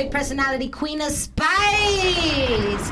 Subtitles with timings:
[0.00, 2.90] big personality, queen of spice.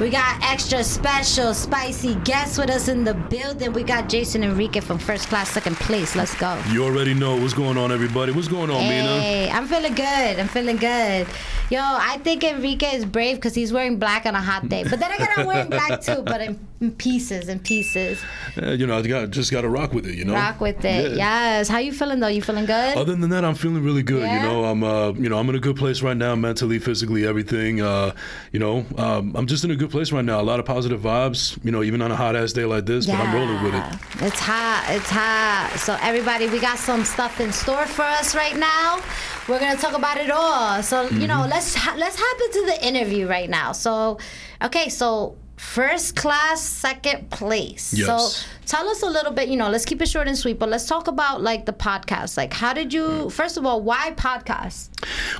[0.00, 3.74] We got extra special spicy guests with us in the building.
[3.74, 6.16] We got Jason Enrique from first class, second place.
[6.16, 6.58] Let's go.
[6.70, 8.32] You already know what's going on, everybody.
[8.32, 9.20] What's going on, Mina?
[9.20, 10.40] Hey, I'm feeling good.
[10.40, 11.26] I'm feeling good.
[11.68, 14.82] Yo, I think Enrique is brave because he's wearing black on a hot day.
[14.84, 16.65] But then again, I'm wearing black too, but in
[16.98, 18.20] pieces, in pieces.
[18.60, 20.34] Uh, you know, I got, just got to rock with it, you know?
[20.34, 21.12] Rock with it.
[21.12, 21.16] Yeah.
[21.16, 21.68] Yes.
[21.68, 22.26] How you feeling though?
[22.28, 22.96] You feeling good?
[22.96, 24.22] Other than that, I'm feeling really good.
[24.22, 24.42] Yeah?
[24.42, 27.26] You know, I'm, uh, you know, I'm in a good place right now, mentally, physically,
[27.26, 27.80] everything.
[27.80, 28.12] Uh,
[28.52, 30.40] you know, um, I'm just in a good place right now.
[30.40, 31.58] A lot of positive vibes.
[31.64, 33.84] You know, even on a hot ass day like this, but I'm rolling with it.
[34.26, 34.84] It's hot.
[34.90, 35.72] It's hot.
[35.78, 39.00] So everybody, we got some stuff in store for us right now.
[39.48, 40.82] We're gonna talk about it all.
[40.82, 41.26] So you Mm-hmm.
[41.28, 43.72] know, let's ha- let's hop into the interview right now.
[43.72, 44.18] So,
[44.62, 47.92] okay, so first class, second place.
[47.92, 48.06] Yes.
[48.06, 49.48] So tell us a little bit.
[49.48, 50.58] You know, let's keep it short and sweet.
[50.58, 52.36] But let's talk about like the podcast.
[52.36, 53.30] Like, how did you?
[53.30, 54.90] First of all, why podcast?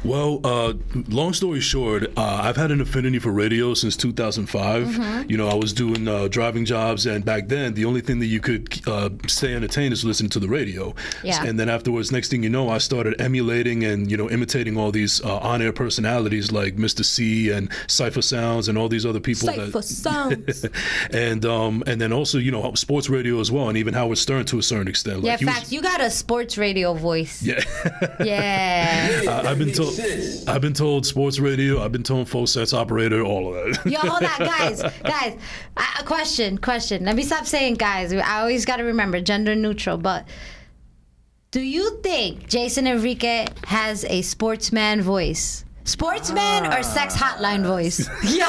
[0.04, 0.74] Well, uh,
[1.08, 4.86] long story short, uh, I've had an affinity for radio since 2005.
[4.86, 5.30] Mm-hmm.
[5.30, 8.26] You know, I was doing uh, driving jobs, and back then, the only thing that
[8.26, 10.94] you could uh, stay entertained is listening to the radio.
[11.22, 11.44] Yeah.
[11.44, 14.92] And then afterwards, next thing you know, I started emulating and you know imitating all
[14.92, 17.04] these uh, on-air personalities like Mr.
[17.04, 19.48] Cee and Cipha Sounds and all these other people.
[19.48, 20.66] Cypher that, Sounds.
[21.10, 24.44] and um, and then also you know sports radio as well, and even Howard Stern
[24.46, 25.22] to a certain extent.
[25.22, 25.72] yeah, Like, was- facts.
[25.72, 27.42] You got a sports radio voice.
[27.42, 27.62] yeah.
[28.24, 29.22] Yeah.
[29.28, 29.98] I- I've been told.
[30.48, 31.82] I've been told sports radio.
[31.82, 33.22] I've been told full sets operator.
[33.22, 33.90] All of that.
[33.90, 35.38] Yo, hold on, guys, guys.
[35.76, 37.04] A question, question.
[37.04, 38.12] Let me stop saying guys.
[38.12, 39.96] I always got to remember gender neutral.
[39.98, 40.26] But
[41.52, 45.64] do you think Jason Enrique has a sportsman voice?
[45.86, 48.00] Sportsman or sex hotline voice?
[48.24, 48.44] Yo,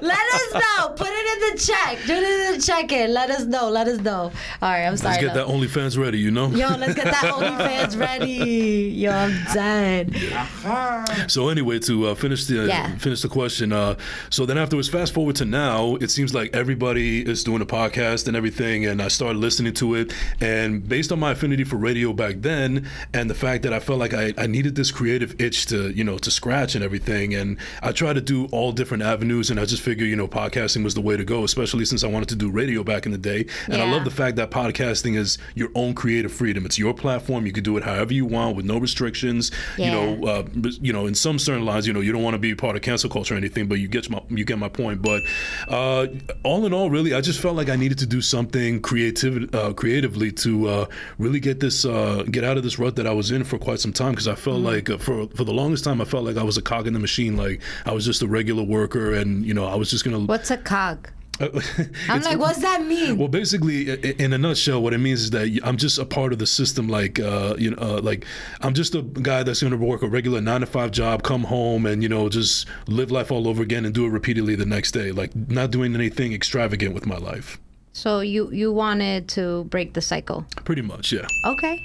[0.00, 0.88] let us know.
[0.90, 1.98] Put it in the check.
[2.06, 3.12] Do it in the check in.
[3.12, 3.68] Let us know.
[3.70, 4.30] Let us know.
[4.60, 5.14] All right, I'm sorry.
[5.14, 5.46] Let's get though.
[5.46, 6.18] that OnlyFans ready.
[6.18, 6.48] You know.
[6.50, 8.90] Yo, let's get that OnlyFans ready.
[8.94, 11.28] Yo, I'm done.
[11.28, 12.96] So anyway, to uh, finish the Yeah.
[12.98, 13.72] finish the question.
[13.72, 13.96] Uh,
[14.30, 18.28] so then afterwards, fast forward to now, it seems like everybody is doing a podcast
[18.28, 20.12] and everything, and I started listening to it.
[20.40, 23.98] And based on my affinity for radio back then, and the fact that I felt
[23.98, 27.56] like I, I needed this creative itch to you know to scratch and everything, and
[27.82, 30.94] I tried to do all different avenues, and I just figured you know podcasting was
[30.94, 33.46] the way to go, especially since I wanted to do radio back in the day.
[33.68, 36.66] And I love the fact that podcasting is your own creative freedom.
[36.66, 37.46] It's your platform.
[37.46, 39.52] You can do it however you want with no restrictions.
[39.78, 40.42] You know, uh,
[40.80, 42.82] you know, in some certain lines, you know, you don't want to be part of
[42.82, 45.00] cancel culture or anything, but you get my you get my point.
[45.00, 45.22] But
[45.68, 46.08] uh,
[46.42, 49.74] all in all, really, I just felt like I needed to do something creative, uh,
[49.74, 50.86] creatively to uh,
[51.18, 53.78] really get this uh, get out of this rut that I was in for quite
[53.78, 56.31] some time because I felt like uh, for for the longest time I felt like
[56.36, 59.44] I was a cog in the machine, like I was just a regular worker, and
[59.44, 60.20] you know, I was just gonna.
[60.20, 61.08] What's a cog?
[62.08, 63.18] I'm like, what's that mean?
[63.18, 66.38] well, basically, in a nutshell, what it means is that I'm just a part of
[66.38, 66.88] the system.
[66.88, 68.26] Like, uh, you know, uh, like
[68.60, 71.44] I'm just a guy that's going to work a regular nine to five job, come
[71.44, 74.66] home, and you know, just live life all over again and do it repeatedly the
[74.66, 75.10] next day.
[75.10, 77.58] Like, not doing anything extravagant with my life.
[77.92, 80.46] So you you wanted to break the cycle.
[80.64, 81.26] Pretty much, yeah.
[81.44, 81.84] Okay.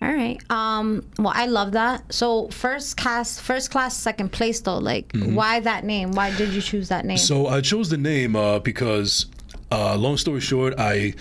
[0.00, 0.38] All right.
[0.50, 1.04] Um.
[1.18, 2.12] Well, I love that.
[2.12, 4.78] So first class, first class, second place though.
[4.78, 6.12] Like, why that name?
[6.12, 7.16] Why did you choose that name?
[7.16, 7.26] Mm-hmm.
[7.26, 9.26] So I chose the name uh, because,
[9.72, 11.14] uh, long story short, I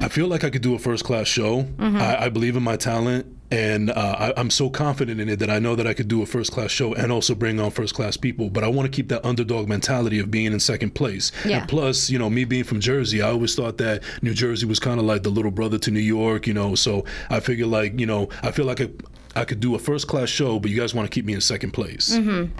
[0.00, 1.62] I feel like I could do a first class show.
[1.62, 1.96] Mm-hmm.
[1.96, 5.48] I, I believe in my talent, and uh, I, I'm so confident in it that
[5.48, 7.94] I know that I could do a first class show and also bring on first
[7.94, 8.50] class people.
[8.50, 11.30] But I want to keep that underdog mentality of being in second place.
[11.44, 11.60] Yeah.
[11.60, 14.80] And plus, you know, me being from Jersey, I always thought that New Jersey was
[14.80, 16.46] kind of like the little brother to New York.
[16.46, 18.88] You know, so I figure like you know I feel like I,
[19.36, 21.40] I could do a first class show, but you guys want to keep me in
[21.40, 22.16] second place.
[22.16, 22.52] Mm-hmm.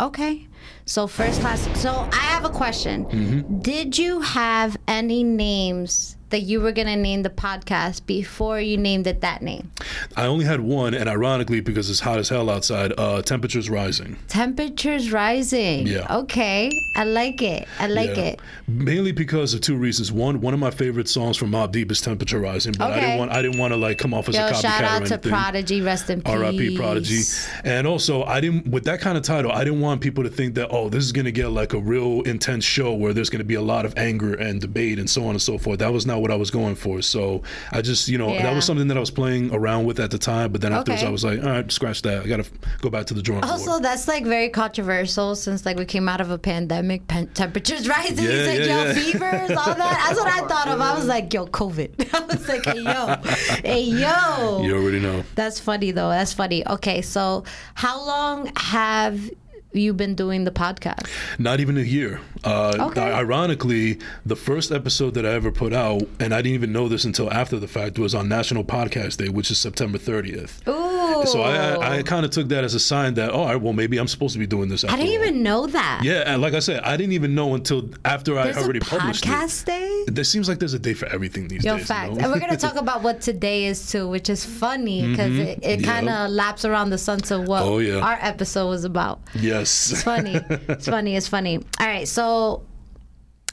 [0.00, 0.48] okay.
[0.84, 1.68] So first class.
[1.80, 3.04] So I have a question.
[3.06, 3.60] Mm-hmm.
[3.60, 9.06] Did you have any names that you were gonna name the podcast before you named
[9.06, 9.70] it that name?
[10.16, 14.16] I only had one, and ironically, because it's hot as hell outside, uh, temperatures rising.
[14.28, 15.86] Temperatures rising.
[15.86, 16.06] Yeah.
[16.18, 16.70] Okay.
[16.96, 17.66] I like it.
[17.78, 18.22] I like Yeah.
[18.24, 18.40] it.
[18.66, 20.10] Mainly because of two reasons.
[20.10, 23.18] One, one of my favorite songs from Mobb Deep is "Temperature Rising," but I didn't
[23.18, 25.06] want I didn't want to like come off as a Yo, copycat shout or out
[25.06, 25.18] to.
[25.18, 25.80] Prodigy.
[25.80, 26.32] Rest in peace.
[26.34, 26.76] R.I.P.
[26.76, 27.20] Prodigy.
[27.64, 29.52] And also, I didn't with that kind of title.
[29.52, 31.78] I didn't want people to think that oh, this is going to get like a
[31.78, 35.08] real intense show where there's going to be a lot of anger and debate and
[35.10, 35.78] so on and so forth.
[35.80, 37.02] That was not what I was going for.
[37.02, 40.10] So I just you know that was something that I was playing around with at
[40.10, 40.52] the time.
[40.52, 41.08] But then afterwards, Okay.
[41.08, 42.22] I was like, all right, scratch that.
[42.24, 43.50] I got to go back to the drawing board.
[43.52, 47.88] Also, that's like very controversial since like we came out of a pandemic, pen- temperatures
[47.96, 48.24] rising.
[48.24, 48.92] Yeah, like, yeah, yo, yeah.
[48.94, 50.04] fevers, all that.
[50.06, 50.80] That's what I thought of.
[50.80, 52.14] I was like, yo, COVID.
[52.14, 53.16] I was like, hey, yo,
[53.64, 54.62] hey, yo.
[54.62, 55.24] You already know.
[55.34, 56.08] That's funny though.
[56.10, 56.66] That's funny.
[56.68, 59.30] Okay, so how long have
[59.72, 61.08] you been doing the podcast?
[61.38, 62.20] Not even a year.
[62.44, 63.00] Uh, Okay.
[63.00, 67.04] Ironically, the first episode that I ever put out, and I didn't even know this
[67.04, 70.66] until after the fact, was on National Podcast Day, which is September 30th.
[70.68, 71.26] Ooh.
[71.26, 73.98] So I, I kind of took that as a sign that, all right, well, maybe
[73.98, 74.82] I'm supposed to be doing this.
[74.84, 75.14] I didn't all.
[75.14, 76.00] even know that.
[76.02, 79.24] Yeah, and like I said, I didn't even know until after I already a published
[79.24, 80.04] podcast day?
[80.08, 81.86] There seems like there's a day for everything these Yo, days.
[81.86, 82.10] facts.
[82.10, 82.22] You know?
[82.24, 85.58] And we're going to talk about what today is too, which is funny because it,
[85.62, 85.88] it Yep.
[85.88, 87.98] kind of laps around the sun to what Oh, yeah.
[88.00, 89.20] our episode was about.
[89.34, 89.92] yes.
[89.92, 90.34] It's funny.
[90.68, 91.14] it's funny.
[91.16, 91.58] It's funny.
[91.78, 92.08] All right.
[92.08, 92.31] So,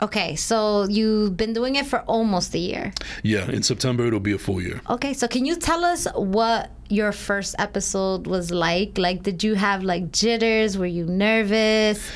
[0.02, 0.36] okay.
[0.36, 2.94] So you've been doing it for almost a year.
[3.24, 4.82] yeah, in September it'll be a full year.
[4.90, 5.14] Okay.
[5.14, 8.98] So can you tell us what your first episode was like?
[8.98, 10.78] Like, did you have like jitters?
[10.78, 12.10] Were you nervous?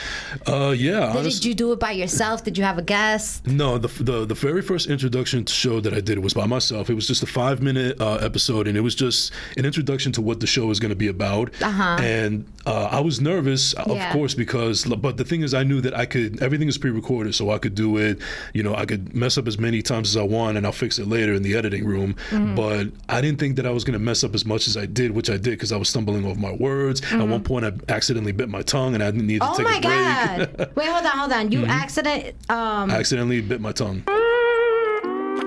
[0.47, 1.07] Uh, yeah.
[1.07, 2.43] Did honest- you do it by yourself?
[2.43, 3.45] Did you have a guest?
[3.47, 6.89] No, the, the the very first introduction to show that I did was by myself.
[6.89, 10.21] It was just a five minute uh, episode, and it was just an introduction to
[10.21, 11.51] what the show is going to be about.
[11.61, 11.97] Uh-huh.
[12.01, 14.11] And uh, I was nervous, of Yeah.
[14.11, 16.41] course, because but the thing is, I knew that I could.
[16.41, 18.19] Everything is pre-recorded, so I could do it.
[18.53, 20.97] You know, I could mess up as many times as I want, and I'll fix
[20.99, 22.15] it later in the editing room.
[22.31, 22.55] Mm-hmm.
[22.55, 24.85] But I didn't think that I was going to mess up as much as I
[24.85, 27.01] did, which I did because I was stumbling over my words.
[27.11, 29.61] At one point, I accidentally bit my tongue, and I didn't need to Mm-hmm.
[29.61, 29.93] Oh take a break.
[29.93, 30.63] Mm-hmm.
[30.63, 30.71] god!
[30.75, 31.51] Wait, hold on, hold on.
[31.51, 32.35] You accident.
[32.49, 32.91] Um.
[32.91, 34.03] I accidentally bit my tongue.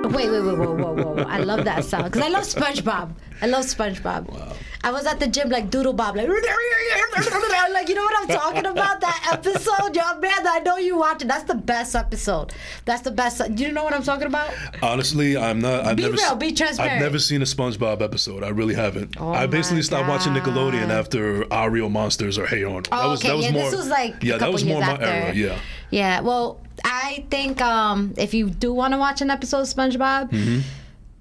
[0.04, 1.22] Wait, wait, wait, whoa, whoa, whoa, whoa.
[1.24, 3.10] I love that sound because I love SpongeBob.
[3.42, 4.56] I love SpongeBob.
[4.82, 6.28] I was at the gym like DoodleBob, like,
[7.72, 9.00] like you know what I'm talking about?
[9.00, 11.28] That episode, y'all, man, I know you watch it.
[11.28, 12.52] That's the best episode.
[12.84, 13.42] That's the best.
[13.54, 14.52] Do you know what I'm talking about?
[14.82, 15.84] Honestly, I'm not.
[15.84, 16.14] I've Be never.
[16.14, 16.94] real, se- be transparent.
[16.94, 18.42] I've never seen a SpongeBob episode.
[18.44, 19.16] I really haven't.
[19.20, 22.88] Oh I basically stopped watching Nickelodeon after Real Monsters or Hey Arnold.
[22.92, 25.04] Oh, okay, yeah, this was like yeah, that was more my after.
[25.04, 25.34] era.
[25.34, 25.58] Yeah.
[25.90, 30.30] Yeah, well, I think um, if you do want to watch an episode of SpongeBob,
[30.30, 30.60] Mm-hmm.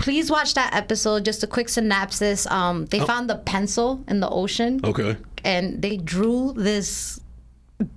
[0.06, 1.26] Please watch that episode.
[1.26, 2.46] Just a quick synopsis.
[2.60, 5.18] Um, they found the pencil in the ocean, Okay.
[5.44, 7.20] and they drew this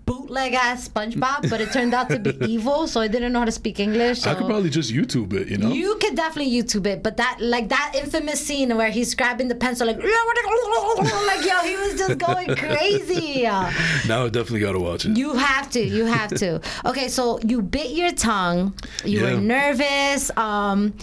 [0.06, 3.44] bootleg ass SpongeBob, but it turned out to be evil, so I didn't know how
[3.44, 4.26] to speak English.
[4.26, 5.48] I could probably just YouTube it.
[5.48, 5.68] You know.
[5.70, 9.54] you could definitely YouTube it, but that like that infamous scene where he's grabbing the
[9.54, 13.42] pencil like like yo, he was just going crazy.
[14.08, 15.16] now I definitely got to watch it.
[15.16, 15.80] You have to.
[15.80, 16.60] You have to.
[16.86, 18.74] Okay, so you bit your tongue.
[19.04, 19.34] You Yeah.
[19.34, 20.30] were nervous.
[20.36, 20.94] Um,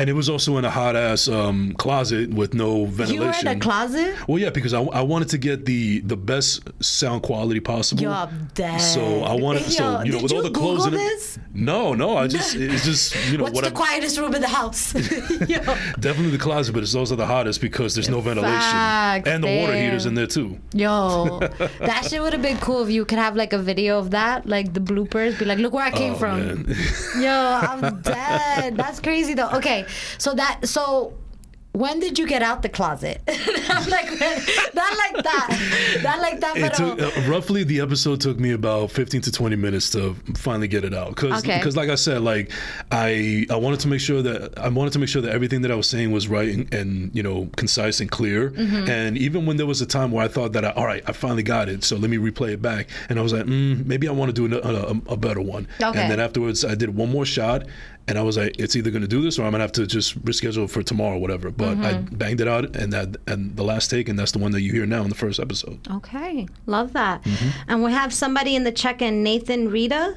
[0.00, 3.14] and it was also in a hot ass um, closet with no ventilation.
[3.14, 4.16] you were in a closet.
[4.28, 8.02] Well, yeah, because I, I wanted to get the the best sound quality possible.
[8.02, 8.78] Yo, I'm dead.
[8.80, 11.08] So I wanted, so you know, with all you the clothes Google in it.
[11.10, 11.38] this?
[11.52, 14.40] No, no, I just it's just you know What's what the I quietest room in
[14.40, 14.92] the house?
[16.00, 19.60] Definitely the closet, but it's also the hottest because there's no ventilation Facts, and the
[19.60, 20.58] water heaters in there too.
[20.72, 21.38] Yo,
[21.80, 24.46] that shit would have been cool if you could have like a video of that,
[24.46, 25.38] like the bloopers.
[25.38, 26.38] Be like, look where I came Oh, from.
[26.64, 26.76] man.
[27.18, 28.76] Yo, I'm dead.
[28.76, 29.50] That's crazy though.
[29.50, 29.84] Okay,
[30.18, 31.14] so that so
[31.72, 33.22] when did you get out the closet?
[33.28, 34.10] not like
[34.74, 36.00] not like that.
[36.02, 36.56] Not like that.
[36.56, 40.66] It took uh, roughly the episode took me about 15 to 20 minutes to finally
[40.66, 41.62] get it out because Okay.
[41.70, 42.50] like I said like
[42.90, 45.70] I I wanted to make sure that I wanted to make sure that everything that
[45.70, 48.90] I was saying was right and, and you know concise and clear Mm-hmm.
[48.90, 51.12] and even when there was a time where I thought that I, all right I
[51.12, 54.08] finally got it so let me replay it back and I was like mm, maybe
[54.08, 56.00] I want to do a, a, a better one Okay.
[56.00, 57.64] and then afterwards I did one more shot
[58.10, 59.72] and I was like it's either going to do this or I'm going to have
[59.80, 62.16] to just reschedule for tomorrow or whatever but I Mm-hmm.
[62.16, 64.72] banged it out and that and the last take and that's the one that you
[64.72, 67.22] hear now in the first episode Okay, love that.
[67.24, 67.48] Mm-hmm.
[67.68, 70.16] And we have somebody in the check-in, Nathan Rita.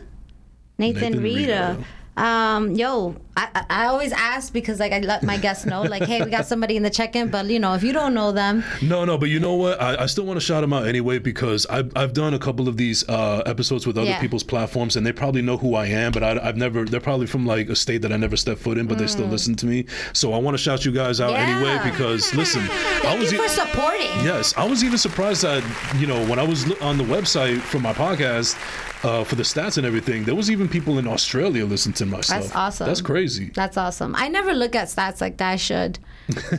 [0.78, 1.76] Nathan, Nathan Rita.
[1.78, 1.86] Rita.
[2.16, 6.22] Um, yo, I, I always ask because like I let my guests know, like, hey,
[6.24, 9.04] we got somebody in the check-in, but you know, if you don't know them, No,
[9.04, 9.82] no, but you know what?
[9.82, 12.68] I, I still want to shout them out anyway because I've, I've done a couple
[12.68, 14.22] of these uh, episodes with other Yeah.
[14.22, 17.26] people's platforms and they probably know who I am, but I, I've never, they're probably
[17.26, 19.66] from like a state that I never stepped foot in, but they still listen to
[19.66, 19.86] me.
[20.14, 21.84] So I want to shout you guys out anyway Mm.
[21.92, 22.62] Because listen,
[23.04, 23.32] I was.
[23.32, 24.02] you e- supporting.
[24.24, 25.64] Yes, I was even surprised that
[25.98, 28.56] you know when I was on the website for my podcast
[29.04, 32.22] uh, for the stats and everything, there was even people in Australia listening to my
[32.22, 32.42] stuff.
[32.44, 32.88] That's awesome.
[32.88, 33.52] That's crazy.
[33.54, 34.16] That's awesome.
[34.16, 35.52] I never look at stats like that.
[35.52, 36.00] I should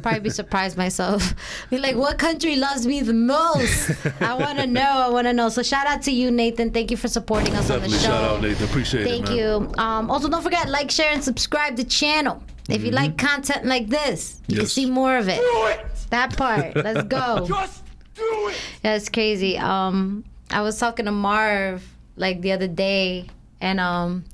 [0.03, 1.35] probably be surprised myself.
[1.71, 3.91] Be like, what country loves me the most?
[4.21, 4.83] I want to know.
[4.83, 5.49] I want to know.
[5.49, 6.71] So shout out to you, Nathan.
[6.71, 8.07] Thank you for supporting us Definitely on the show.
[8.09, 8.65] shout out Nathan.
[8.67, 9.73] Appreciate Thank it, Thank you.
[9.83, 12.43] Um, also, don't forget like, share, and subscribe the channel.
[12.69, 15.39] If you like content like this, you can see more of it.
[15.41, 15.87] it.
[16.11, 16.75] That part.
[16.77, 17.45] Let's go.
[17.49, 17.85] Just
[18.15, 18.57] do it!
[18.83, 19.59] That's crazy.
[19.59, 21.83] Um, I was talking to Marv
[22.17, 23.27] like the other day,
[23.61, 24.25] and um,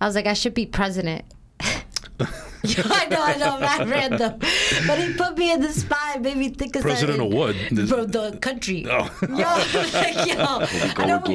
[0.00, 1.24] I was like, I should be president.
[2.64, 4.38] I know, I know, I man, random.
[4.86, 7.54] But he put me in the spot and made me think of President of what?
[7.88, 8.84] Bro, the country.
[8.88, 9.08] Oh.
[9.22, 9.36] Yo,
[9.94, 10.44] like, yo.
[11.02, 11.26] I don't,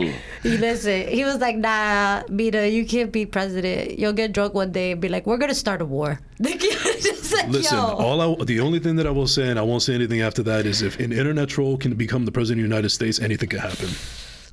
[0.44, 1.08] he listen.
[1.08, 3.98] He was like, "Nah, Mita, you can't be president.
[3.98, 6.20] You'll get drunk one day and be like, we're gonna start a war."
[7.34, 7.84] Like, Listen, yo.
[7.84, 10.44] all I, the only thing that I will say, and I won't say anything after
[10.44, 13.50] that, is if an internet troll can become the president of the United States, anything
[13.50, 13.88] could happen.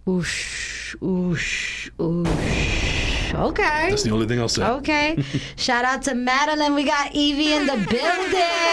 [0.06, 0.69] Oosh,
[1.00, 2.59] oosh, oosh.
[3.34, 3.86] Okay.
[3.90, 4.64] That's the only thing I'll say.
[4.64, 5.22] Okay.
[5.56, 6.74] Shout out to Madeline.
[6.74, 8.00] We got Evie in the building.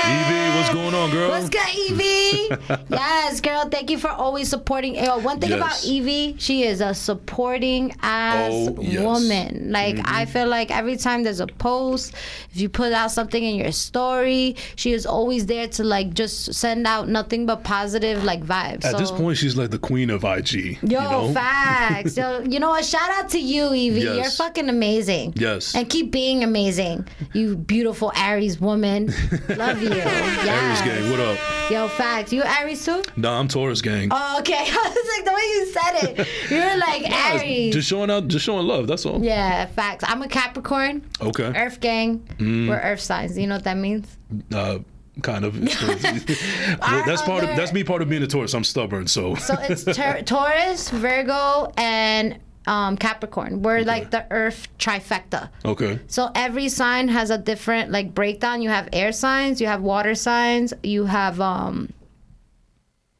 [0.08, 1.30] Evie, what's going on, girl?
[1.30, 2.50] What's good, Evie?
[2.90, 3.68] yes, girl.
[3.70, 4.96] Thank you for always supporting.
[4.96, 5.60] Yo, one thing Yes.
[5.60, 8.94] about Evie, she is a supporting ass Oh, yes.
[8.96, 9.04] Mm-hmm.
[9.04, 9.72] woman.
[9.72, 12.14] Like I feel like every time there's a post,
[12.52, 16.54] if you put out something in your story, she is always there to like just
[16.54, 18.86] send out nothing but positive like vibes.
[18.86, 20.52] At so, this point, she's like the queen of IG.
[20.54, 21.32] Yo, you know?
[21.34, 22.18] facts.
[22.18, 22.86] Yo, you know what?
[22.86, 24.02] Shout out to you, Evie.
[24.02, 24.16] Yes.
[24.16, 25.34] You're fucking amazing.
[25.36, 25.76] Yes.
[25.76, 27.06] And keep being amazing.
[27.34, 29.08] You beautiful Aries woman.
[29.50, 29.90] Love you.
[29.92, 31.38] Aries gang, what up?
[31.70, 32.32] Yo, facts.
[32.32, 33.04] You Aries too?
[33.18, 34.08] Nah, I'm Taurus gang.
[34.10, 34.54] Oh, okay.
[34.58, 37.74] I was like, the way you said it, you were like Aries.
[37.74, 38.88] Just showing out, just showing love.
[38.88, 39.22] That's all.
[39.22, 40.06] yeah, facts.
[40.08, 41.52] I'm a Capricorn, Okay.
[41.54, 42.20] Earth gang.
[42.38, 42.70] Mm.
[42.70, 43.38] We're Earth signs.
[43.38, 44.18] You know what that means?
[44.54, 44.80] Uh,
[45.24, 45.60] kind of.
[45.62, 47.50] That's part of.
[47.58, 47.84] That's me.
[47.84, 48.54] Part of being a Taurus.
[48.54, 49.36] I'm stubborn, so.
[49.36, 52.38] So it's Taur- Taurus, Virgo, and
[52.68, 53.62] um, Capricorn.
[53.64, 55.50] We're like the Earth trifecta.
[55.66, 56.00] okay.
[56.08, 58.62] So every sign has a different like breakdown.
[58.62, 61.94] You have air signs, you have water signs, you have um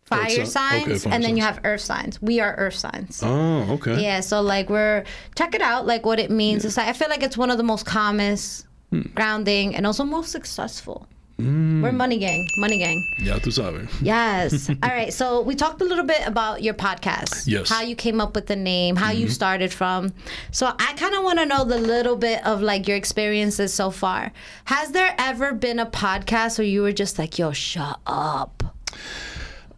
[0.06, 2.22] fire okay, signs, fire and then you have earth signs.
[2.22, 3.22] We are earth signs.
[3.24, 4.02] Oh, okay.
[4.02, 5.04] Yeah, so like we're
[5.36, 6.64] check it out, like what it means.
[6.64, 9.02] It's like I feel like it's one of the most calmest, Hmm.
[9.16, 11.08] grounding, and also most successful.
[11.38, 11.84] Hmm.
[11.84, 13.08] We're money gang, money gang.
[13.20, 13.88] Yeah, tú sabes.
[14.02, 14.70] Yes.
[14.84, 15.14] All right.
[15.14, 17.46] So we talked a little bit about your podcast.
[17.46, 17.64] Yes.
[17.64, 17.74] Mm-hmm.
[17.74, 20.14] How you came up with the name, how you started from.
[20.52, 23.92] So I kind of want to know the little bit of like your experiences so
[23.92, 24.32] far.
[24.66, 28.64] Has there ever been a podcast where you were just like, "Yo, shut up"?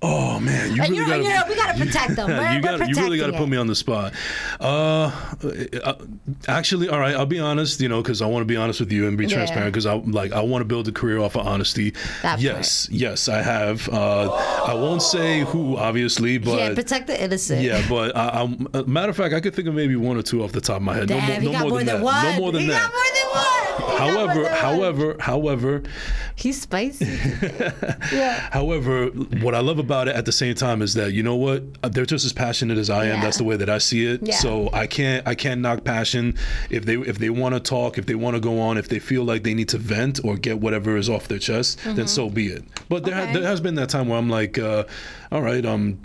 [0.02, 1.24] Oh man, you And really you know- gotta.
[1.24, 2.30] you know, we gotta protect them.
[2.30, 4.14] We're- you, gotta, you really got to put me on the spot.
[4.62, 5.12] Uh,
[5.84, 5.94] uh,
[6.48, 7.14] actually, all right.
[7.16, 7.82] I'll be honest.
[7.82, 9.36] You know, because I want to be honest with you and be Yeah.
[9.36, 9.74] transparent.
[9.74, 11.94] Because I like I want to build a career off of honesty.
[12.22, 13.90] That yes, yes, I have.
[13.90, 14.32] Uh,
[14.66, 17.62] I won't say who, obviously, but yeah, protect the innocent.
[17.62, 20.22] Yeah, but I, I'm, uh, matter of fact, I could think of maybe one or
[20.22, 21.10] two off the top of my head.
[21.10, 22.02] Damn, no more, no got more than, that.
[22.36, 22.82] No more than he that.
[22.84, 23.16] got more than.
[23.16, 23.20] He
[23.98, 25.84] However, however, however,
[26.36, 27.06] he's spicy.
[28.14, 28.50] yeah.
[28.52, 31.64] however, what I love about it at the same time is that you know what
[31.84, 33.16] Uh, they're just as passionate as I am.
[33.16, 33.22] Yeah.
[33.22, 34.22] That's the way that I see it.
[34.24, 34.36] Yeah.
[34.36, 36.36] So I can't I can't knock passion
[36.70, 39.00] if they if they want to talk, if they want to go on, if they
[39.00, 42.30] feel like they need to vent or get whatever is off their chest, then so
[42.30, 42.64] be it.
[42.88, 43.34] But there ha- Mm-hmm.
[43.34, 44.84] There has been that time where I'm like, uh,
[45.32, 46.00] all right, um.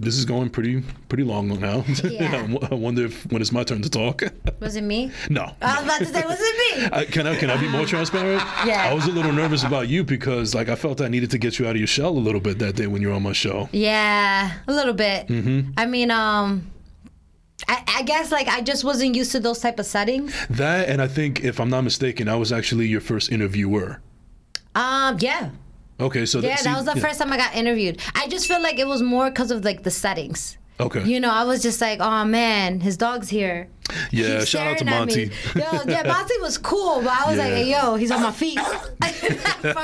[0.00, 1.84] This is going pretty pretty long now.
[2.08, 2.46] Yeah.
[2.70, 4.22] I wonder if when it's my turn to talk.
[4.60, 5.12] Was it me?
[5.28, 5.54] no.
[5.62, 6.88] I was about to say, was it me?
[6.92, 8.42] I, can I can I be more transparent?
[8.66, 8.88] Yeah.
[8.90, 11.58] I was a little nervous about you because like I felt I needed to get
[11.58, 13.32] you out of your shell a little bit that day when you were on my
[13.32, 13.68] show.
[13.72, 15.28] Yeah, a little bit.
[15.28, 15.72] Mm-hmm.
[15.76, 16.70] I mean, um,
[17.68, 20.34] I, I guess like I just wasn't used to those type of settings.
[20.48, 24.00] That and I think if I'm not mistaken, I was actually your first interviewer.
[24.74, 25.50] Um, yeah,
[26.00, 27.02] Okay, so yeah, see- that was the yeah.
[27.02, 28.00] first time I got interviewed.
[28.14, 30.56] I just feel like it was more because of like the settings.
[30.80, 31.02] Okay.
[31.04, 33.68] You know, I was just like, oh man, his dog's here.
[34.10, 35.30] Yeah, shout out to Monty.
[35.54, 38.56] Yo, yeah, Monty was cool, but I was like, hey, yo, he's on my feet.
[38.56, 39.74] that part,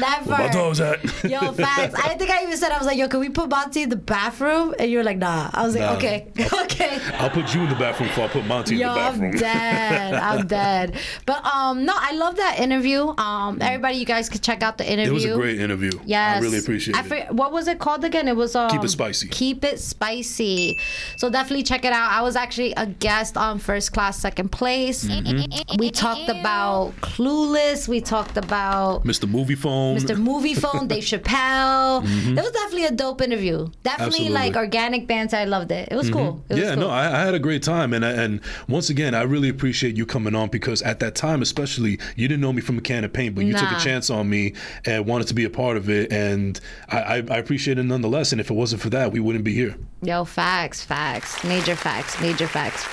[0.00, 0.46] that Where part.
[0.46, 1.02] my dog's at.
[1.24, 1.94] Yo, facts.
[1.94, 3.96] I think I even said I was like, yo, can we put Monty in the
[3.96, 4.74] bathroom?
[4.78, 5.50] And you were like, nah.
[5.52, 5.96] I was like, Nah.
[5.96, 6.28] okay,
[6.64, 6.98] okay.
[7.14, 9.32] I'll put you in the bathroom before I put Monty Yo, in the bathroom.
[9.34, 10.14] I'm dead.
[10.14, 10.46] I'm
[10.92, 10.96] dead.
[11.26, 13.08] But um, no, I love that interview.
[13.18, 15.10] Um, everybody, you guys could check out the interview.
[15.10, 15.90] it was a great interview.
[16.04, 17.06] Yes, I really appreciate I it.
[17.06, 18.28] forget- what was it called again?
[18.28, 19.28] It was um, Keep It Spicy.
[19.28, 20.78] Keep it spicy.
[21.16, 22.10] So definitely check it out.
[22.10, 25.04] I was actually a guest on First Class, Second Place.
[25.04, 25.76] Mm-hmm.
[25.78, 27.86] We talked about Clueless.
[27.88, 29.30] We talked about Mr.
[29.30, 29.98] Moviefone.
[29.98, 30.16] Mr.
[30.16, 32.04] Moviefone, Dave Chappelle.
[32.04, 33.68] It was definitely a dope interview.
[33.82, 34.02] Definitely Mm-hmm.
[34.02, 34.26] Absolutely.
[34.26, 34.34] Mm-hmm.
[34.34, 35.36] like organic banter.
[35.36, 35.88] I loved it.
[35.90, 36.42] It was cool.
[36.48, 36.84] It was yeah, cool.
[36.84, 39.96] no, I, I had a great time, and I, and once again, I really appreciate
[39.96, 43.04] you coming on because at that time, especially, you didn't know me from a can
[43.04, 44.54] of paint, but you took a chance on me
[44.84, 48.32] and wanted to be a part of it, and I, I, I appreciate it nonetheless.
[48.32, 49.76] And if it wasn't for that, we wouldn't be here.
[50.04, 52.84] Yo, facts, facts, major facts, major facts.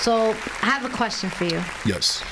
[0.00, 0.30] So
[0.62, 1.62] I have a question for you.
[1.84, 2.22] Yes.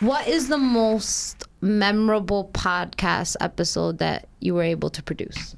[0.00, 5.56] What is the most memorable podcast episode that you were able to produce?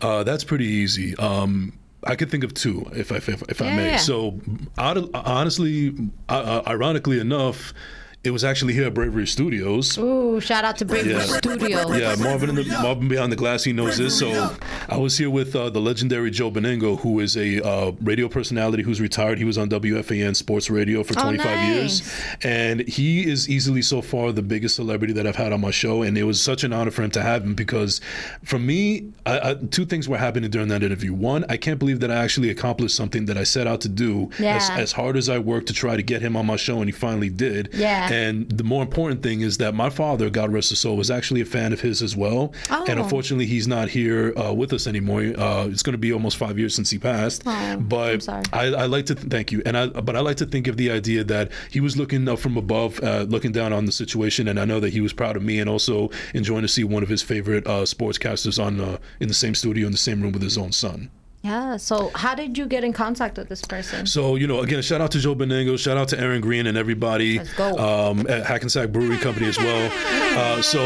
[0.00, 1.14] Uh, that's pretty easy.
[1.16, 3.90] Um, I could think of two, if I if, if I may.
[3.90, 3.96] yeah.
[3.98, 4.40] So,
[4.76, 5.94] out of, honestly,
[6.28, 7.72] uh, uh, ironically enough,
[8.22, 9.96] it was actually here at Bravery Studios.
[9.96, 11.20] Ooh, shout out to Bravery Yeah.
[11.22, 11.90] Studio.
[11.94, 13.64] Yeah, Marvin in the Marvin behind the glass.
[13.64, 14.18] He knows this.
[14.18, 14.54] So
[14.90, 18.82] I was here with uh, the legendary Joe Benigno, who is a uh, radio personality
[18.82, 19.38] who's retired.
[19.38, 24.02] He was on WFAN Sports Radio for Oh, 25 years, and he is easily so
[24.02, 26.02] far the biggest celebrity that I've had on my show.
[26.02, 28.02] And it was such an honor for him to have him because,
[28.44, 31.14] for me, I, I, two things were happening during that interview.
[31.14, 34.30] One, I can't believe that I actually accomplished something that I set out to do
[34.34, 34.76] as, Yeah.
[34.76, 36.92] as hard as I worked to try to get him on my show, and he
[36.92, 37.70] finally did.
[37.72, 38.09] Yeah.
[38.10, 41.40] And the more important thing is that my father, God rest his soul, was actually
[41.40, 42.52] a fan of his as well.
[42.70, 42.84] Oh.
[42.88, 45.20] And unfortunately, he's not here uh, with us anymore.
[45.20, 47.42] Uh, it's going to be almost five years since he passed.
[47.46, 48.44] Oh, but I'm sorry.
[48.52, 50.76] I, I like to th- thank you, and I but I like to think of
[50.76, 54.48] the idea that he was looking up from above, uh, looking down on the situation,
[54.48, 57.02] and I know that he was proud of me, and also enjoying to see one
[57.02, 60.32] of his favorite uh, sportscasters on uh, in the same studio in the same room
[60.32, 61.10] with his own son.
[61.42, 61.78] Yeah.
[61.78, 64.06] So how did you get in contact with this person?
[64.06, 66.76] So you know, again, shout out to Joe Benigno, shout out to Aaron Green and
[66.76, 67.38] everybody.
[67.78, 69.90] Um, at Hackensack Brewery Company as well.
[70.38, 70.80] Uh, so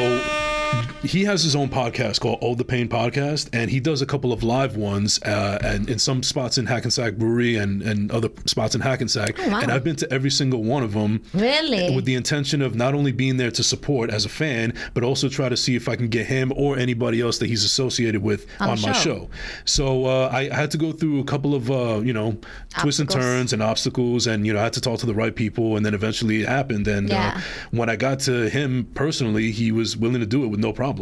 [1.05, 4.33] he has his own podcast called All the Pain Podcast, and he does a couple
[4.33, 8.75] of live ones, uh, and in some spots in Hackensack Brewery and, and other spots
[8.75, 9.39] in Hackensack.
[9.39, 9.61] Oh, wow.
[9.61, 11.23] And I've been to every single one of them.
[11.35, 11.95] Really?
[11.95, 15.29] With the intention of not only being there to support as a fan, but also
[15.29, 18.47] try to see if I can get him or anybody else that he's associated with
[18.61, 19.29] On on, my show.
[19.65, 22.39] So uh, I had to go through a couple of uh, you know
[22.79, 25.35] twists and turns and obstacles, and you know I had to talk to the right
[25.35, 26.89] people, and then eventually it happened.
[26.89, 27.35] And Yeah.
[27.37, 27.41] uh,
[27.73, 30.94] when I got to him personally, he was willing to do it with no problem.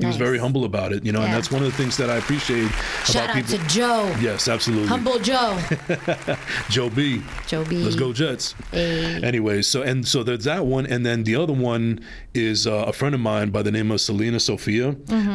[0.00, 1.24] He was very humble about it, you know, Yeah.
[1.26, 2.70] and that's one of the things that I appreciate
[3.04, 3.58] Shout about out people.
[3.58, 4.16] to Joe.
[4.20, 4.86] Yes, absolutely.
[4.86, 5.58] Humble Joe.
[6.70, 7.20] Joe B.
[7.48, 7.78] Joe B.
[7.78, 8.54] Let's go Jets.
[8.70, 9.20] Hey.
[9.22, 11.98] Anyways, so and so there's that one, and then the other one
[12.32, 14.92] is uh, a friend of mine by the name of Selena Sophia,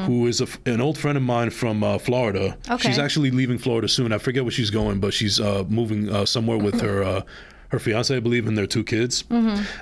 [0.08, 2.58] who is a an old friend of mine from uh, Florida.
[2.70, 2.88] Okay.
[2.88, 4.14] She's actually leaving Florida soon.
[4.14, 7.24] I forget where she's going, but she's uh, moving uh, somewhere with her.
[7.74, 9.24] Her fiance, I believe, and their two kids.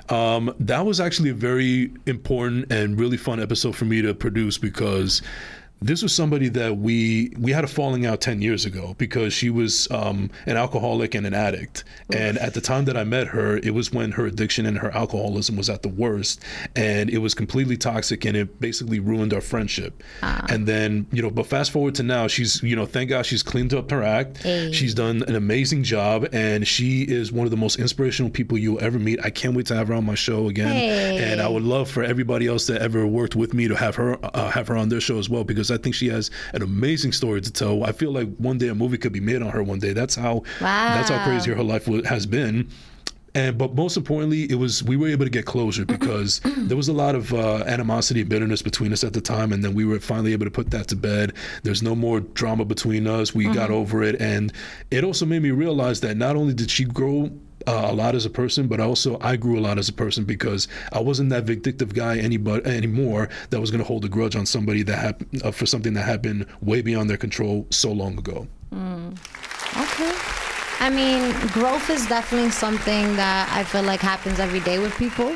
[0.08, 4.56] Um, that was actually a very important and really fun episode for me to produce
[4.56, 5.20] because
[5.82, 9.50] this was somebody that we we had a falling out 10 years ago because she
[9.50, 11.84] was um, an alcoholic and an addict.
[12.14, 14.90] And at the time that i met her it was when her addiction and her
[14.92, 16.42] alcoholism was at the worst
[16.76, 20.02] and it was completely toxic and it basically ruined our friendship.
[20.22, 23.42] And then you know but fast forward to now she's you know thank god she's
[23.42, 24.38] cleaned up her act.
[24.38, 24.72] Hey.
[24.72, 28.82] she's done an amazing job and she is one of the most inspirational people you'll
[28.82, 29.18] ever meet.
[29.24, 30.72] I can't wait to have her on my show again.
[30.72, 31.32] Hey.
[31.32, 34.18] and i would love for everybody else that ever worked with me to have her
[34.22, 37.12] uh, have her on their show as well because I think she has an amazing
[37.12, 37.84] story to tell.
[37.84, 39.92] I feel like one day a movie could be made on her one day.
[39.92, 42.68] That's how that's how crazy her life has been.
[43.34, 46.88] And but most importantly, it was we were able to get closure because there was
[46.88, 49.84] a lot of uh, animosity and bitterness between us at the time, and then we
[49.84, 51.32] were finally able to put that to bed.
[51.62, 53.34] There's no more drama between us.
[53.34, 54.52] We got over it, and
[54.90, 57.30] it also made me realize that not only did she grow
[57.66, 60.24] uh, a lot as a person, but also I grew a lot as a person
[60.24, 64.36] because I wasn't that vindictive guy anybody anymore that was going to hold a grudge
[64.36, 68.18] on somebody that happened uh, for something that happened way beyond their control so long
[68.18, 68.46] ago.
[68.72, 70.12] Okay.
[70.80, 75.34] I mean, growth is definitely something that I feel like happens every day with people.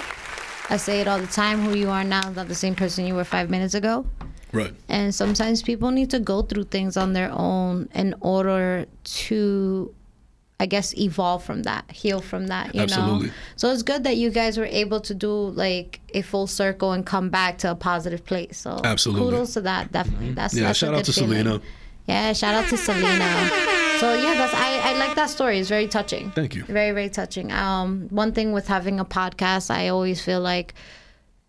[0.69, 1.61] I say it all the time.
[1.61, 4.05] Who you are now is not the same person you were five minutes ago.
[4.53, 4.75] Right.
[4.89, 9.95] And sometimes people need to go through things on their own in order to,
[10.59, 13.27] I guess, evolve from that, heal from that, you Absolutely.
[13.29, 13.33] know?
[13.57, 17.05] So it's good that you guys were able to do like a full circle and
[17.05, 18.57] come back to a positive place.
[18.59, 19.31] So Absolutely.
[19.31, 20.33] kudos to that, definitely.
[20.33, 21.31] That's Yeah, that's shout out to feeling.
[21.43, 21.61] Selena.
[22.07, 23.51] Yeah, shout out to Selena.
[24.01, 25.59] So yeah, that's I, I like that story.
[25.59, 26.31] It's very touching.
[26.31, 26.65] Thank you.
[26.65, 27.51] Very, very touching.
[27.53, 30.75] Um, one thing with having a podcast, I always feel like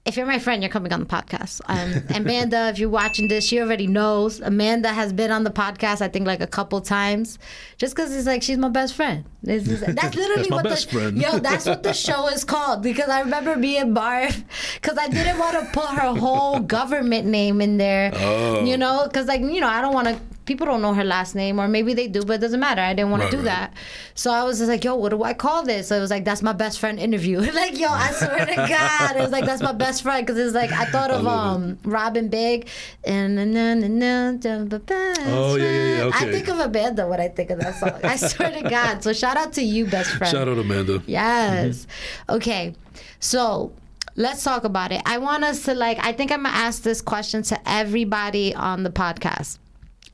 [0.08, 1.60] if you're my friend, you're coming on the podcast.
[1.66, 4.40] Um, Amanda, if you're watching this, she already knows.
[4.40, 7.38] Amanda has been on the podcast, I think, like a couple times,
[7.78, 9.26] just because it's like she's my best friend.
[9.44, 11.18] This is, that's literally That's my what best the friend.
[11.18, 11.40] yo.
[11.40, 14.44] That's what the show is called because I remember being barf,
[14.76, 18.12] because I didn't want to put her whole government name in there.
[18.16, 18.64] Oh.
[18.64, 20.20] You know, because like you know, I don't want to.
[20.48, 22.82] People don't know her last name, or maybe they do, but it doesn't matter.
[22.82, 23.72] I didn't want Right, to do right.
[23.72, 23.74] that.
[24.16, 25.90] So I was just like, yo, what do I call this?
[25.90, 27.40] So it was like, that's my best friend interview.
[27.52, 30.26] like, yo, I swear to God, it was like, that's my best friend.
[30.26, 32.68] Because it's like, I thought of love um Robin Big.
[33.06, 36.14] And na, na, na, na, best Oh, yeah, yeah, yeah, friend.
[36.16, 38.00] I think of Amanda when I think of that song.
[38.04, 39.04] I swear to God.
[39.04, 40.32] So shout out to you, best friend.
[40.32, 41.04] Shout out Amanda.
[41.06, 41.86] Yes.
[42.30, 42.74] Okay.
[43.20, 43.74] So
[44.16, 45.02] let's talk about it.
[45.06, 48.56] I want us to like, I think I'm going to ask this question to everybody
[48.56, 49.58] on the podcast.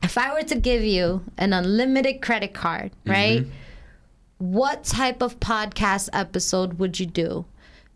[0.04, 3.12] If I were to give you an unlimited credit card, mm-hmm.
[3.12, 3.46] right?
[4.38, 7.46] What type of podcast episode would you do?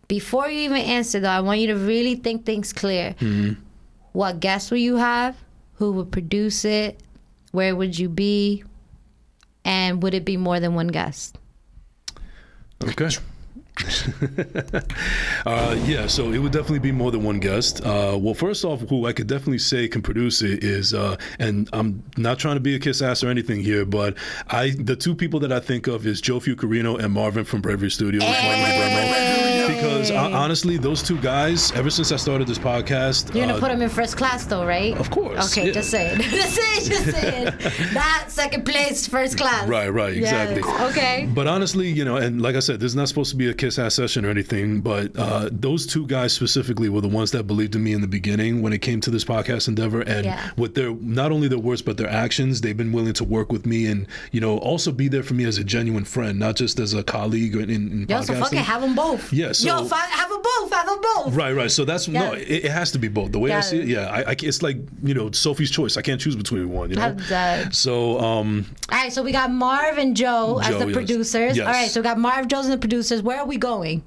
[0.07, 3.13] Before you even answer, though, I want you to really think things clear.
[3.19, 3.61] Mm-hmm.
[4.13, 5.35] What guests will you have?
[5.75, 7.01] Who would produce it?
[7.51, 8.63] Where would you be?
[9.65, 11.37] And would it be more than one guest?
[12.81, 13.09] Okay.
[15.45, 17.85] uh, yeah, so it would definitely be more than one guest.
[17.85, 21.69] Uh, well, first off, who I could definitely say can produce it is, uh, and
[21.73, 24.15] I'm not trying to be a kiss ass or anything here, but
[24.47, 27.91] I the two people that I think of is Joe Fucarino and Marvin from Bravery
[27.91, 28.23] Studios.
[28.23, 29.67] Bremo.
[29.67, 33.59] because uh, honestly, those two guys, ever since I started this podcast, You're gonna uh,
[33.59, 34.97] put them in first class, though, right?
[34.97, 35.73] Of course, Okay, yeah.
[35.73, 36.21] just saying.
[36.21, 36.85] just saying.
[36.85, 37.93] Just saying.
[37.93, 39.67] Not second place, first class.
[39.67, 40.61] Right, right, exactly.
[40.65, 41.29] Yes, Okay.
[41.33, 43.53] But honestly, you know, and like I said, this is not supposed to be a
[43.53, 47.43] kiss ass session or anything, but uh, those two guys specifically were the ones that
[47.43, 50.01] believed in me in the beginning when it came to this podcast endeavor.
[50.01, 50.49] And Yeah.
[50.57, 53.65] with their, not only their words, but their actions, they've been willing to work with
[53.65, 56.79] me and, you know, also be there for me as a genuine friend, not just
[56.79, 59.31] as a colleague in, in Yo, so fuck it, have them both.
[59.33, 60.71] Yeah, so- Yo, have them both.
[60.71, 61.33] Have them both.
[61.35, 61.71] Right, right.
[61.71, 62.33] So that's no.
[62.33, 63.31] It, it has to be both.
[63.31, 64.07] The way I see it, yeah.
[64.09, 65.97] I, I, it's like you know Sophie's choice.
[65.97, 66.89] I can't choose between one.
[66.89, 67.15] You know.
[67.71, 70.93] So um, All right, so we got Marv and Joe, as the yes.
[70.93, 71.57] producers.
[71.57, 71.65] Yes.
[71.67, 73.21] All right, so we got Marv, Joe, and the producers.
[73.21, 74.03] Where are we going?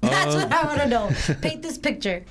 [0.00, 1.04] That's what I want to know.
[1.06, 2.24] Uh, Paint this picture.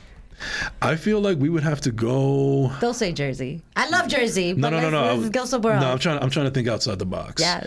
[0.82, 2.72] I feel like we would have to go.
[2.80, 3.64] Don't say Jersey.
[3.76, 4.54] I love Jersey.
[4.54, 5.22] No, but no, no, let's, no.
[5.22, 6.22] Let's go somewhere No, I'm trying.
[6.22, 7.42] I'm trying to think outside the box.
[7.42, 7.66] Yeah.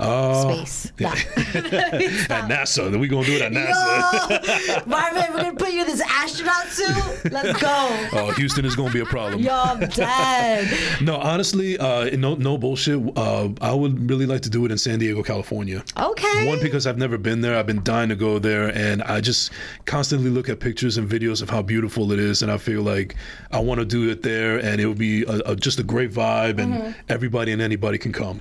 [0.00, 0.92] Uh, Space.
[0.98, 1.10] Nah.
[1.14, 4.66] At NASA, then we gonna do it at NASA.
[4.68, 7.32] Yo, Marvin, we're gonna put you in this astronaut suit.
[7.32, 8.08] Let's go.
[8.12, 9.42] Oh, Houston is gonna be a problem.
[9.42, 10.72] Yo, I'm dead.
[11.02, 13.00] No, honestly, uh, no, no bullshit.
[13.16, 15.84] Uh, I would really like to do it in San Diego, California.
[15.98, 16.46] Okay.
[16.46, 17.56] One because I've never been there.
[17.58, 19.52] I've been dying to go there, and I just
[19.84, 23.16] constantly look at pictures and videos of how beautiful it is, and I feel like
[23.50, 26.10] I want to do it there, and it would be a, a, just a great
[26.10, 26.92] vibe, and Mm-hmm.
[27.08, 28.40] everybody and anybody can come.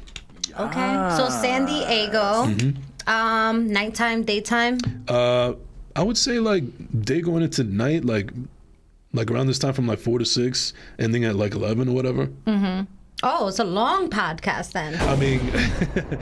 [0.60, 1.15] Okay.
[1.15, 2.45] So San Diego.
[2.45, 3.10] Mm-hmm.
[3.10, 4.78] Um, nighttime, daytime.
[5.08, 5.54] Uh,
[5.95, 6.63] I would say like
[7.02, 8.32] day going into night, like
[9.13, 12.30] like around this time from like four to six, ending at like eleven or whatever.
[13.21, 14.95] Oh, it's a long podcast then.
[15.01, 15.41] I mean,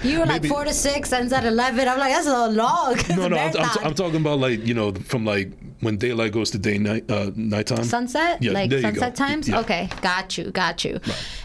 [0.04, 1.88] You were like Maybe- four to six, ends at eleven.
[1.88, 2.98] I'm like, that's a long.
[3.10, 3.86] No, no, I'm, I'm, marathon.
[3.86, 7.30] I'm talking about like you know from like when daylight goes to day night uh,
[7.36, 7.84] nighttime.
[7.84, 8.90] sunset, Yeah, like there you go.
[8.90, 9.48] sunset times.
[9.48, 9.60] Yeah.
[9.60, 11.00] Okay, got you, got you.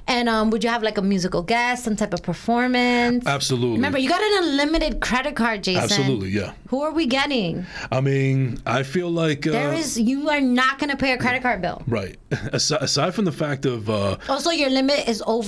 [0.08, 3.26] And um, would you have like a musical guest, some type of performance?
[3.26, 3.76] Absolutely.
[3.76, 5.82] Remember, you got an unlimited credit card, Jason.
[5.82, 6.52] Absolutely, yeah.
[6.68, 7.66] Who are we getting?
[7.90, 11.42] I mean, I feel like uh, There is, you are not gonna pay a credit
[11.42, 11.82] card bill.
[11.86, 12.16] right.
[12.54, 15.41] Aside, aside from the fact of uh, Also, your limit is over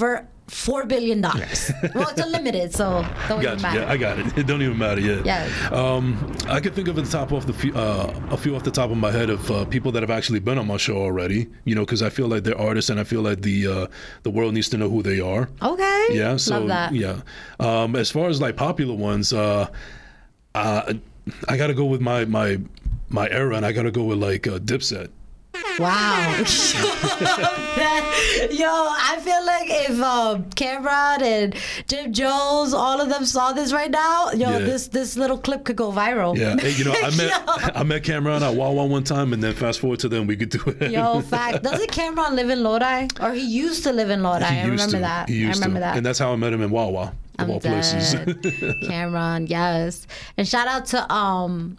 [0.48, 1.70] four billion dollars.
[1.94, 3.62] well, it's unlimited, so don't even Gotcha.
[3.62, 3.80] matter.
[3.80, 4.26] Yeah, I got it.
[4.38, 5.00] It don't even matter.
[5.00, 5.24] Yet.
[5.24, 5.48] Yeah.
[5.72, 8.70] Um, I could think of the top off the few, uh, a few off the
[8.70, 11.48] top of my head of uh, people that have actually been on my show already.
[11.64, 13.86] You know, because I feel like they're artists, and I feel like the uh,
[14.22, 15.48] the world needs to know who they are.
[15.62, 16.06] okay.
[16.10, 16.36] Yeah.
[16.36, 16.94] So Love that.
[16.94, 17.20] yeah.
[17.60, 19.68] Um, as far as like popular ones, uh,
[20.54, 20.92] uh,
[21.48, 22.58] I got to go with my my
[23.08, 25.08] my era, and I got to go with like uh, Dipset.
[25.78, 26.44] Wow.
[28.50, 31.54] Yo, I feel like if um, Cam'ron and
[31.88, 34.58] Jim Jones, all of them saw this right now, yo, Yeah.
[34.58, 36.36] this this little clip could go viral.
[36.36, 36.56] Yeah.
[36.58, 37.70] Hey, you know, I met Yo.
[37.80, 40.50] I met Cam'ron at Wawa one time, and then fast forward to then we could
[40.50, 40.90] do it.
[40.90, 41.62] Yo, fact.
[41.62, 43.08] Doesn't Cam'ron live in Lodi?
[43.20, 44.44] Or he used to live in Lodi.
[44.44, 44.98] He I remember to.
[45.00, 45.28] that.
[45.28, 45.84] He used I remember to.
[45.86, 45.96] that.
[45.96, 48.14] And that's how I met him in Wawa, of I'm all places.
[48.88, 50.06] Cam'ron, yes.
[50.36, 51.78] And shout out to um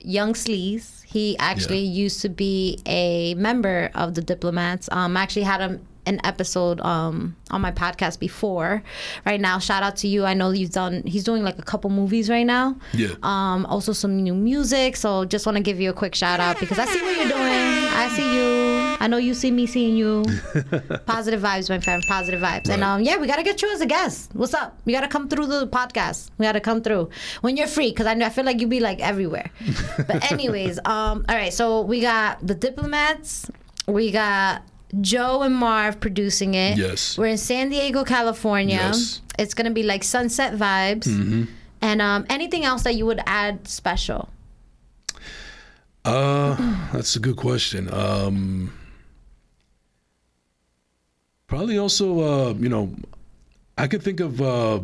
[0.00, 0.93] Young Sleaze.
[1.14, 4.88] He actually used to be a member of the Diplomats.
[4.90, 8.82] Um, I actually had him an episode um on my podcast before.
[9.24, 10.24] Right now, shout out to you.
[10.24, 11.04] I know you've done.
[11.06, 12.76] He's doing like a couple movies right now.
[12.92, 13.14] Yeah.
[13.22, 14.96] Um, also some new music.
[14.96, 17.28] So just want to give you a quick shout out because I see what you're
[17.28, 17.38] doing.
[17.38, 18.83] I see you.
[19.04, 20.24] I know you see me seeing you.
[21.04, 22.02] Positive vibes, my friend.
[22.08, 22.70] Positive vibes.
[22.70, 24.30] And um, yeah, we gotta get you as a guest.
[24.32, 24.80] What's up?
[24.86, 26.30] You gotta come through the podcast.
[26.38, 27.10] We gotta come through
[27.42, 29.50] when you're free, because I know I feel like you'd be like everywhere.
[30.06, 31.52] But anyways, um, all right.
[31.52, 33.50] So we got the diplomats.
[33.86, 34.62] We got
[35.02, 36.78] Joe and Marv producing it.
[36.78, 37.18] Yes.
[37.18, 38.76] We're in San Diego, California.
[38.76, 39.20] Yes.
[39.38, 41.08] It's gonna be like sunset vibes.
[41.08, 41.44] Mm-hmm.
[41.82, 44.30] And um, anything else that you would add special?
[46.06, 46.56] Uh,
[46.94, 47.92] that's a good question.
[47.92, 48.72] Um,
[51.46, 52.94] probably also, uh, you know,
[53.76, 54.80] I could think of uh,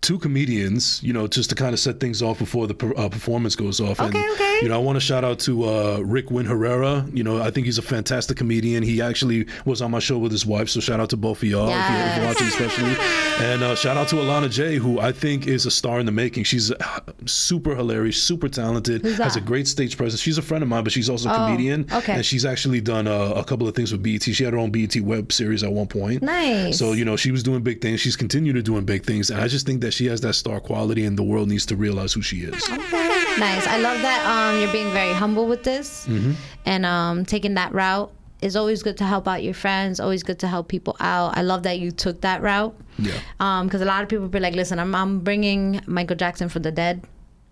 [0.00, 3.08] two comedians, you know, just to kind of set things off before the per- uh,
[3.08, 4.00] performance goes off.
[4.00, 4.58] Okay, and, okay.
[4.62, 7.06] You know, I want to shout out to uh, Rick Win Herrera.
[7.12, 8.82] You know, I think he's a fantastic comedian.
[8.82, 11.48] He actually was on my show with his wife, so shout out to both of
[11.48, 12.96] y'all if, you're, if you're watching, especially.
[13.44, 16.12] And uh, shout out to Alana J, who I think is a star in the
[16.12, 16.44] making.
[16.44, 20.20] She's uh, super hilarious, super talented, has a great stage presence.
[20.20, 21.86] She's a friend of mine, but she's also a Oh, comedian.
[21.92, 22.14] okay.
[22.14, 24.22] And she's actually done uh, a couple of things with BET.
[24.22, 26.22] She had her own BET web series at one point.
[26.22, 26.78] Nice.
[26.78, 28.00] So, you know, she was doing big things.
[28.00, 29.30] She's continued to doing big things.
[29.30, 31.76] And I just think that she has that star quality and the world needs to
[31.76, 32.68] realize who she is.
[32.68, 33.66] Nice.
[33.66, 36.32] I love that um, you're being very humble with this Mm-hmm.
[36.66, 38.12] and um, taking that route.
[38.40, 39.98] It's always good to help out your friends.
[39.98, 41.36] Always good to help people out.
[41.36, 42.74] I love that you took that route.
[42.98, 43.18] Yeah.
[43.40, 46.60] Um, because a lot of people be like, "Listen, I'm I'm bringing Michael Jackson for
[46.60, 47.02] the dead.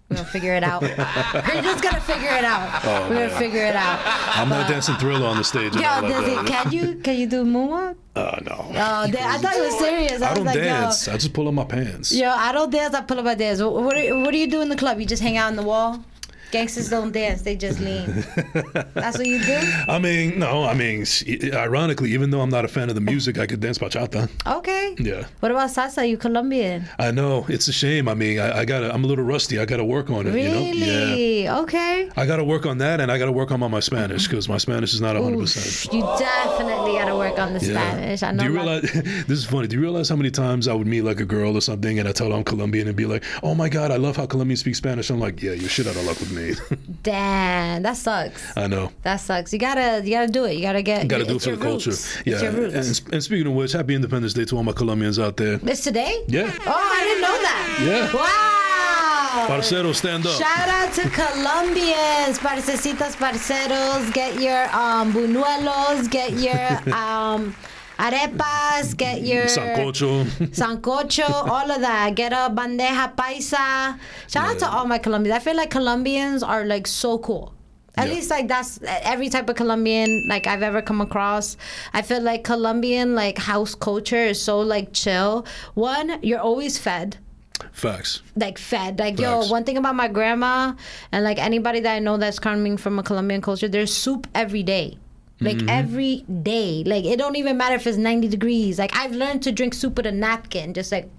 [0.08, 0.82] We're gonna figure it out.
[0.82, 2.84] We're just gonna figure it out.
[2.84, 4.00] Oh, We're gonna figure it out."
[4.36, 5.74] I'm not dancing thriller on the stage.
[5.74, 7.96] Yo, it, can you can you do moonwalk?
[8.14, 8.54] Uh, no.
[8.70, 10.22] Oh, I thought you were serious.
[10.22, 11.08] I, I don't like, dance.
[11.08, 12.12] I just pull up my pants.
[12.12, 12.94] yo, yo, I don't dance.
[12.94, 13.60] I pull up my dance.
[13.60, 13.94] What, what
[14.32, 15.00] do you do in the club?
[15.00, 16.04] You just hang out on the wall.
[16.50, 18.24] Gangsters don't dance; they just lean.
[18.94, 19.58] That's what you do.
[19.88, 21.04] I mean, no, I mean,
[21.52, 24.28] ironically, even though I'm not a fan of the music, I could dance bachata.
[24.46, 24.94] Okay.
[24.98, 25.26] Yeah.
[25.40, 26.08] What about salsa?
[26.08, 26.84] You Colombian?
[26.98, 28.08] I know it's a shame.
[28.08, 28.92] I mean, I, I gotta.
[28.92, 29.58] I'm a little rusty.
[29.58, 30.34] I gotta work on it.
[30.34, 30.60] You know.
[30.60, 31.04] Yeah.
[31.10, 31.48] Really?
[31.48, 32.10] Okay.
[32.16, 34.94] I gotta work on that, and I gotta work on my Spanish because my Spanish
[34.94, 35.40] is not 100.
[35.40, 38.22] percent you definitely got to work on the Spanish.
[38.22, 38.44] I know.
[38.44, 39.66] Do you realize this is funny?
[39.66, 42.08] Do you realize how many times I would meet like a girl or something, and
[42.08, 44.60] I tell her I'm Colombian, and be like, "Oh my God, I love how Colombians
[44.60, 46.35] speak Spanish." I'm like, "Yeah, you're shit out of luck with me."
[47.02, 48.42] Damn, that sucks.
[48.56, 48.92] I know.
[49.02, 49.52] That sucks.
[49.52, 50.54] You gotta, you gotta do it.
[50.54, 51.02] You gotta get.
[51.02, 51.90] You Got to do it for the culture.
[51.90, 52.16] roots.
[52.24, 52.42] Yeah.
[52.44, 52.74] And,
[53.12, 55.58] and speaking of which, happy Independence Day to all my Colombians out there.
[55.62, 56.22] It's today.
[56.28, 56.52] Yeah.
[56.66, 58.10] Oh, I didn't know that.
[58.12, 58.12] Yeah.
[58.16, 59.46] Wow.
[59.48, 60.38] Parcero, stand up.
[60.38, 64.12] Shout out to Colombians, parcecitas, parceros.
[64.12, 67.54] Get your um, buñuelos, get your um,
[67.98, 70.24] arepas, get your Sancocho.
[70.60, 72.14] sancocho, all of that.
[72.14, 73.98] Get a bandeja paisa.
[74.28, 75.36] Shout out to all my Colombians.
[75.36, 77.52] I feel like Colombians are like so cool.
[77.98, 78.14] At Yeah.
[78.14, 81.56] least like that's every type of Colombian like I've ever come across.
[81.94, 85.46] I feel like Colombian like house culture is so like chill.
[85.74, 87.16] One, you're always fed
[87.72, 88.20] Facts.
[88.36, 88.98] like fed.
[88.98, 89.22] Like Facts.
[89.22, 90.74] yo, one thing about my grandma
[91.10, 94.62] and like anybody that I know that's coming from a Colombian culture, there's soup every
[94.62, 94.98] day.
[95.40, 95.68] Like Mm-hmm.
[95.68, 96.82] every day.
[96.86, 98.78] Like it don't even matter if it's 90 degrees.
[98.78, 101.10] Like I've learned to drink soup with a napkin, just like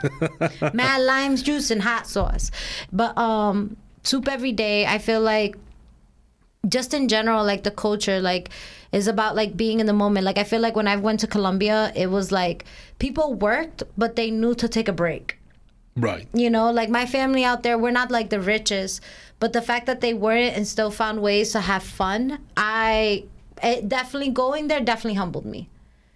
[0.72, 2.50] mad limes juice and hot sauce.
[2.92, 5.56] But um soup every day, I feel like
[6.68, 8.50] just in general like the culture like
[8.92, 11.26] is about like being in the moment like i feel like when i went to
[11.26, 12.64] colombia it was like
[12.98, 15.38] people worked but they knew to take a break
[15.96, 16.26] Right.
[16.34, 19.00] you know like my family out there we're not like the richest
[19.38, 23.24] but the fact that they weren't and still found ways to have fun i
[23.62, 25.68] it definitely going there definitely humbled me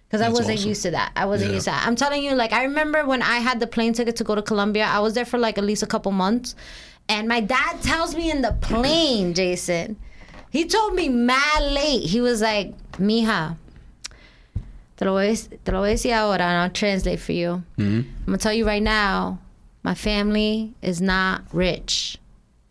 [0.07, 0.69] because i wasn't awesome.
[0.69, 1.55] used to that i wasn't Yeah.
[1.55, 4.15] used to that i'm telling you like i remember when i had the plane ticket
[4.17, 6.55] to go to colombia i was there for like at least a couple months
[7.09, 9.97] and my dad tells me in the plane jason
[10.51, 13.57] he told me mad late he was like mija
[14.95, 17.63] te lo voy, te lo voy a decir ahora and I'll translate for you.
[17.79, 18.07] Mm-hmm.
[18.07, 19.39] I'm gonna tell you right now,
[19.81, 22.19] my family is not rich.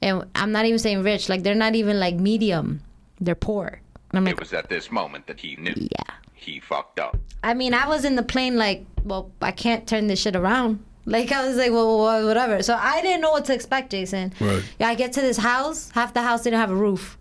[0.00, 2.80] And I'm not even saying rich, like they're not even like medium.
[3.20, 3.80] They're poor.
[4.12, 5.74] And I'm like, It was at this moment that he knew.
[5.76, 6.14] yeah.
[6.34, 7.16] He fucked up.
[7.42, 10.82] I mean, I was in the plane like, well, I can't turn this shit around.
[11.06, 12.62] Like I was like, well, well, whatever.
[12.62, 14.32] So I didn't know what to expect, Jason.
[14.40, 14.62] Right.
[14.78, 15.90] Yeah, I get to this house.
[15.90, 17.16] Half the house didn't have a roof.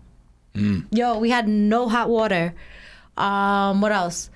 [0.54, 2.52] Yo, we had no hot water.
[3.16, 4.28] Um, what else?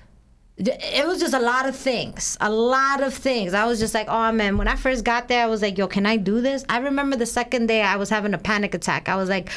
[0.57, 2.35] It was just a lot of things.
[2.41, 3.53] A lot of things.
[3.53, 4.57] I was just like, oh man.
[4.57, 6.65] When I first got there, I was like, yo, can I do this?
[6.69, 9.07] I remember the second day I was having a panic attack.
[9.09, 9.49] I was like,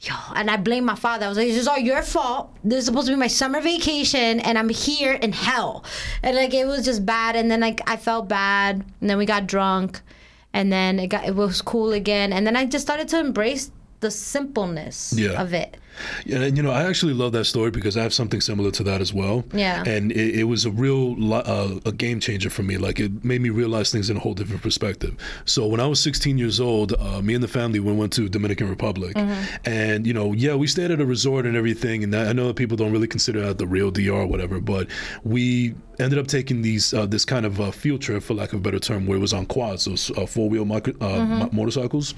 [0.00, 1.26] yo, and I blamed my father.
[1.26, 2.54] I was like, this is all your fault.
[2.64, 5.84] This is supposed to be my summer vacation, and I'm here in hell.
[6.22, 7.36] And like, it was just bad.
[7.36, 8.84] And then like, I felt bad.
[9.00, 10.00] And then we got drunk,
[10.52, 12.32] and then it got it was cool again.
[12.32, 15.40] And then I just started to embrace the simpleness Yeah.
[15.40, 15.76] of it.
[16.24, 18.82] Yeah, and you know, I actually love that story because I have something similar to
[18.84, 19.44] that as well.
[19.52, 19.82] Yeah.
[19.86, 22.78] And it, it was a real uh, a game changer for me.
[22.78, 25.16] Like it made me realize things in a whole different perspective.
[25.44, 28.28] So when I was 16 years old, uh, me and the family we went to
[28.28, 29.16] Dominican Republic,
[29.64, 32.04] and you know, yeah, we stayed at a resort and everything.
[32.04, 34.88] And I know that people don't really consider that the real DR or whatever, but
[35.24, 38.60] we ended up taking these uh, this kind of uh, field trip, for lack of
[38.60, 42.14] a better term, where it was on quads, those uh, four wheel uh, mo- motorcycles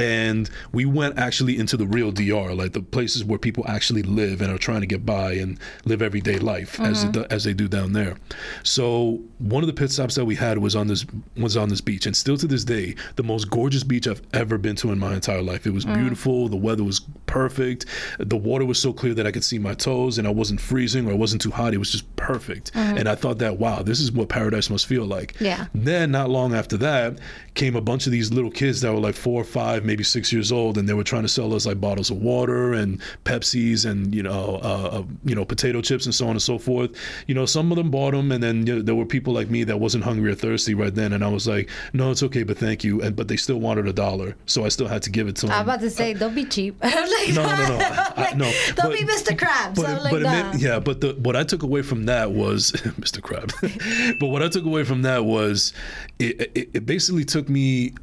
[0.00, 4.40] and we went actually into the real DR, like the places where people actually live
[4.40, 7.20] and are trying to get by and live everyday life as Mm-hmm.
[7.20, 8.16] it, as they do down there.
[8.62, 11.04] So one of the pit stops that we had was on this
[11.36, 14.58] was on this beach, and still to this day, the most gorgeous beach I've ever
[14.58, 15.66] been to in my entire life.
[15.66, 15.94] It was Mm.
[15.98, 16.48] beautiful.
[16.48, 17.86] The weather was perfect.
[18.18, 21.06] The water was so clear that I could see my toes, and I wasn't freezing
[21.06, 21.74] or I wasn't too hot.
[21.74, 22.70] It was just perfect.
[22.74, 25.34] And I thought that wow, this is what paradise must feel like.
[25.34, 25.44] Mm-hmm.
[25.44, 25.66] Yeah.
[25.74, 27.18] Then, not long after that,
[27.54, 30.32] came a bunch of these little kids that were like four, or five, maybe six
[30.32, 33.84] years old, and they were trying to sell us like bottles of water and Pepsis
[33.90, 36.92] and you know, uh, uh, you know, potato chips and so on and so forth.
[37.26, 39.50] You know, some of them bought them, and then you know, there were people like
[39.50, 42.44] me that wasn't hungry or thirsty right then, and I was like, no, it's okay,
[42.44, 43.02] but thank you.
[43.02, 45.46] And but they still wanted a dollar, so I still had to give it to
[45.46, 45.56] them.
[45.56, 46.76] I'm about to say, don't be cheap.
[47.10, 47.78] Like, No, no, no.
[47.80, 48.44] I- like, no,
[48.76, 49.36] don't but- be Mr.
[49.36, 49.74] Krabs.
[49.74, 50.52] But, like, but nah.
[50.52, 53.20] made- yeah, but the, what I took away from that was Mr.
[53.20, 53.50] Crab.
[54.20, 55.72] but what I took away from that was
[56.20, 57.94] it, it, it basically took me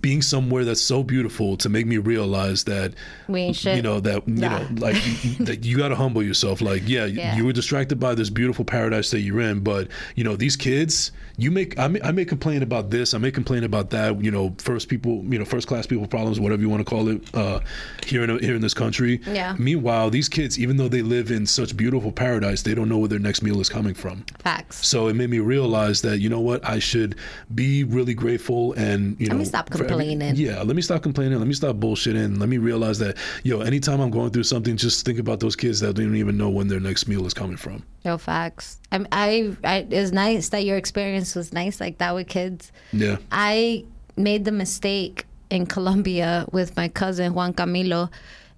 [0.00, 2.94] being somewhere that's so beautiful to make me realize that
[3.28, 4.60] We you know that you Nah.
[4.60, 4.94] know like
[5.40, 7.36] that you got to humble yourself like yeah, Yeah.
[7.36, 11.10] you were distracted by this beautiful paradise that you're in but you know these kids
[11.36, 14.30] you make I may, I may complain about this I may complain about that you
[14.30, 17.22] know first people you know first class people problems whatever you want to call it
[17.34, 17.60] uh,
[18.06, 19.56] here in here in this country Yeah.
[19.58, 23.08] meanwhile these kids even though they live in such beautiful paradise they don't know where
[23.08, 24.86] their next meal is coming from Facts.
[24.86, 27.16] so it made me realize that you know what I should
[27.54, 30.36] be really grateful and you Let know me stop for every- complaining.
[30.36, 31.38] yeah, let me stop complaining.
[31.38, 32.38] Let me stop bullshitting.
[32.38, 35.80] Let me realize that, yo, anytime I'm going through something, just think about those kids
[35.80, 37.82] that don't even know when their next meal is coming from.
[38.04, 38.78] Yo, facts.
[38.92, 42.70] I, I, I, it's nice that your experience was nice like that with kids.
[42.92, 43.16] Yeah.
[43.32, 43.84] I
[44.16, 48.10] made the mistake in Colombia with my cousin Juan Camilo,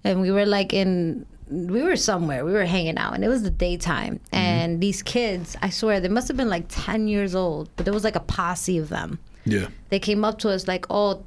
[0.03, 3.43] and we were like in we were somewhere we were hanging out and it was
[3.43, 4.35] the daytime mm-hmm.
[4.35, 7.93] and these kids i swear they must have been like 10 years old but there
[7.93, 9.67] was like a posse of them Yeah.
[9.89, 11.23] they came up to us like oh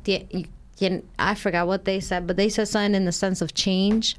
[1.18, 4.16] i forgot what they said but they said something in the sense of change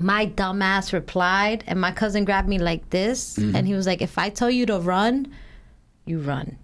[0.00, 3.54] my dumbass replied and my cousin grabbed me like this mm-hmm.
[3.54, 5.32] and he was like if i tell you to run
[6.04, 6.56] you run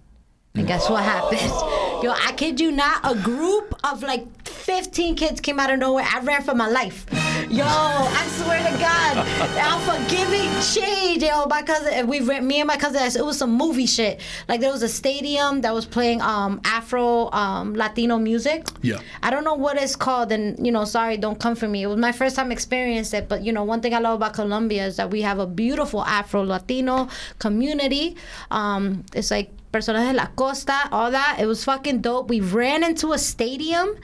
[0.53, 1.77] and guess what happened?
[2.01, 6.05] Yo, I kid you not, a group of like 15 kids came out of nowhere.
[6.07, 7.05] I ran for my life.
[7.49, 9.17] Yo, I swear to God,
[9.57, 11.21] I'm forgiving change.
[11.21, 14.19] Yo, my cousin, we ran, me and my cousin, it was some movie shit.
[14.47, 18.67] Like there was a stadium that was playing um Afro um Latino music.
[18.81, 18.99] Yeah.
[19.21, 21.83] I don't know what it's called, and you know, sorry, don't come for me.
[21.83, 24.33] It was my first time experiencing it, but you know, one thing I love about
[24.33, 28.15] Colombia is that we have a beautiful Afro Latino community.
[28.49, 31.37] Um, it's like personas de la costa, all that.
[31.39, 32.29] It was fucking dope.
[32.29, 33.95] We ran into a stadium,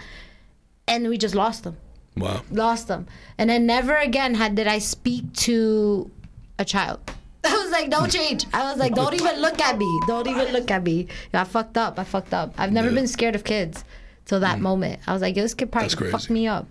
[0.87, 1.77] and we just lost them,
[2.15, 2.41] Wow.
[2.51, 3.07] lost them,
[3.37, 6.09] and then never again had did I speak to
[6.57, 6.99] a child.
[7.45, 8.45] I was like, don't change.
[8.53, 9.99] I was like, don't even look at me.
[10.07, 11.07] Don't even look at me.
[11.33, 11.97] I fucked up.
[11.99, 12.53] I fucked up.
[12.57, 12.95] I've never Yeah.
[12.95, 13.85] been scared of kids
[14.25, 14.61] till that mm.
[14.61, 14.99] moment.
[15.07, 16.11] I was like, yo, this kid probably That's crazy.
[16.11, 16.65] fuck me up.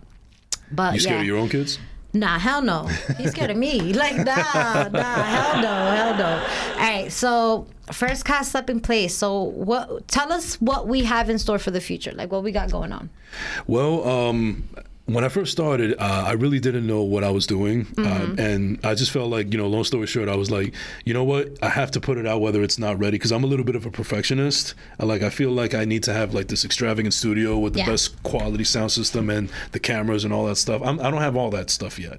[0.73, 1.21] But You scared yeah.
[1.21, 1.79] of your own kids?
[2.13, 2.87] Nah, hell no.
[3.19, 3.93] He's scared of me.
[3.93, 6.47] Like, nah, nah, hell no, hell no.
[6.73, 9.15] All right, so first cast up in place.
[9.17, 10.09] So, what?
[10.09, 12.13] Tell us what we have in store for the future.
[12.13, 13.11] Like, what we got going on.
[13.67, 14.69] Well, um,
[15.07, 18.81] when I first started, uh, I really didn't know what I was doing, uh, and
[18.85, 20.75] I just felt like, you know, long story short, I was like,
[21.05, 23.45] you know what, I have to put it out whether it's not ready because I'm
[23.45, 24.75] a little bit of a perfectionist.
[24.99, 27.81] I, like, I feel like I need to have like this extravagant studio with the
[27.81, 27.87] Yeah.
[27.87, 30.83] best quality sound system and the cameras and all that stuff.
[30.85, 32.19] I'm, I don't have all that stuff yet.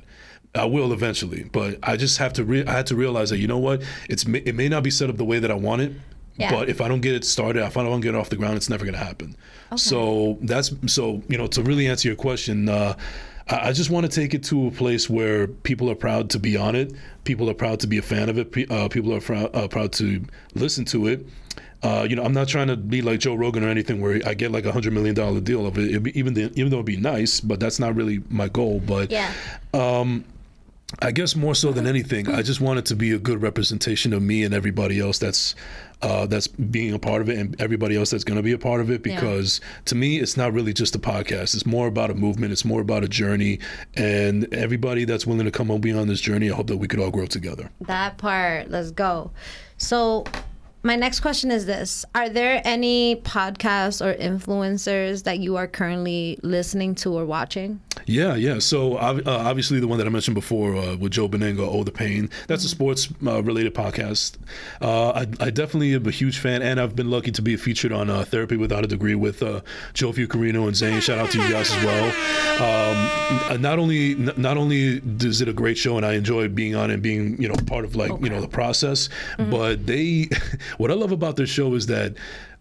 [0.55, 2.43] I will eventually, but I just have to.
[2.43, 5.09] Re- I had to realize that you know what, it's it may not be set
[5.09, 5.91] up the way that I want it,
[6.37, 6.51] Yeah.
[6.51, 8.57] but if I don't get it started, if I don't get it off the ground,
[8.57, 9.35] it's never going to happen.
[9.71, 9.77] Okay.
[9.77, 12.69] So that's so you know to really answer your question.
[12.69, 12.95] Uh,
[13.49, 16.39] I I just want to take it to a place where people are proud to
[16.39, 16.91] be on it.
[17.23, 18.71] People are proud to be a fan of it.
[18.71, 20.23] Uh, people are prou- uh, proud to
[20.55, 21.25] listen to it.
[21.83, 24.33] Uh, you know, I'm not trying to be like Joe Rogan or anything where I
[24.33, 25.89] get like a hundred million dollar deal of it.
[25.91, 28.79] It'd be, even the, even though it'd be nice, but that's not really my goal.
[28.83, 29.31] But Yeah.
[31.01, 34.13] I guess more so than anything, I just want it to be a good representation
[34.13, 35.53] of me and everybody else that's
[36.01, 38.57] uh, that's being a part of it, and everybody else that's going to be a
[38.57, 39.05] part of it.
[39.05, 39.15] Yeah.
[39.15, 41.55] Because to me, it's not really just a podcast.
[41.55, 42.53] It's more about a movement.
[42.53, 43.59] It's more about a journey,
[43.95, 46.87] and everybody that's willing to come and be on this journey, I hope that we
[46.87, 47.69] could all grow together.
[47.81, 48.69] That part.
[48.69, 49.31] Let's go.
[49.77, 50.23] So,
[50.87, 56.39] my next question is this Are there any podcasts or influencers that you are currently
[56.41, 57.81] listening to or watching?
[58.05, 58.59] Yeah, yeah.
[58.59, 61.91] So uh, obviously, the one that I mentioned before uh, with Joe Benigno, "Oh the
[61.91, 64.37] Pain," that's a sports uh, related podcast.
[64.81, 67.91] Uh, I, I definitely am a huge fan, and I've been lucky to be featured
[67.91, 69.61] on uh, Therapy Without a Degree with uh,
[69.93, 71.01] Joe Fiucarino and Zane.
[71.01, 73.51] Shout out to you guys as well.
[73.51, 76.91] Um, not only not only is it a great show, and I enjoy being on
[76.91, 80.29] and being you know part of like you know the process, but they
[80.77, 82.15] what I love about this show is that.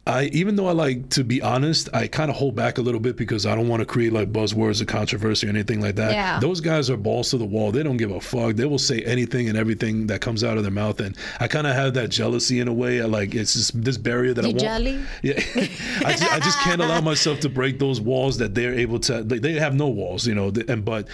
[0.07, 3.01] I even though I like to be honest, I kind of hold back a little
[3.01, 6.13] bit because I don't want to create like buzzwords or controversy or anything like that.
[6.13, 6.39] Yeah.
[6.39, 7.73] Those guys are balls to the wall.
[7.73, 8.55] They don't give a fuck.
[8.55, 11.67] They will say anything and everything that comes out of their mouth, and I kind
[11.67, 13.01] of have that jealousy in a way.
[13.03, 14.61] I Like it's just this barrier that I want.
[14.61, 15.01] jelly?
[15.23, 15.33] Yeah,
[16.05, 19.25] I, just, I just can't allow myself to break those walls that they're able to.
[19.25, 20.53] They, they have no walls, you know.
[20.69, 21.09] And but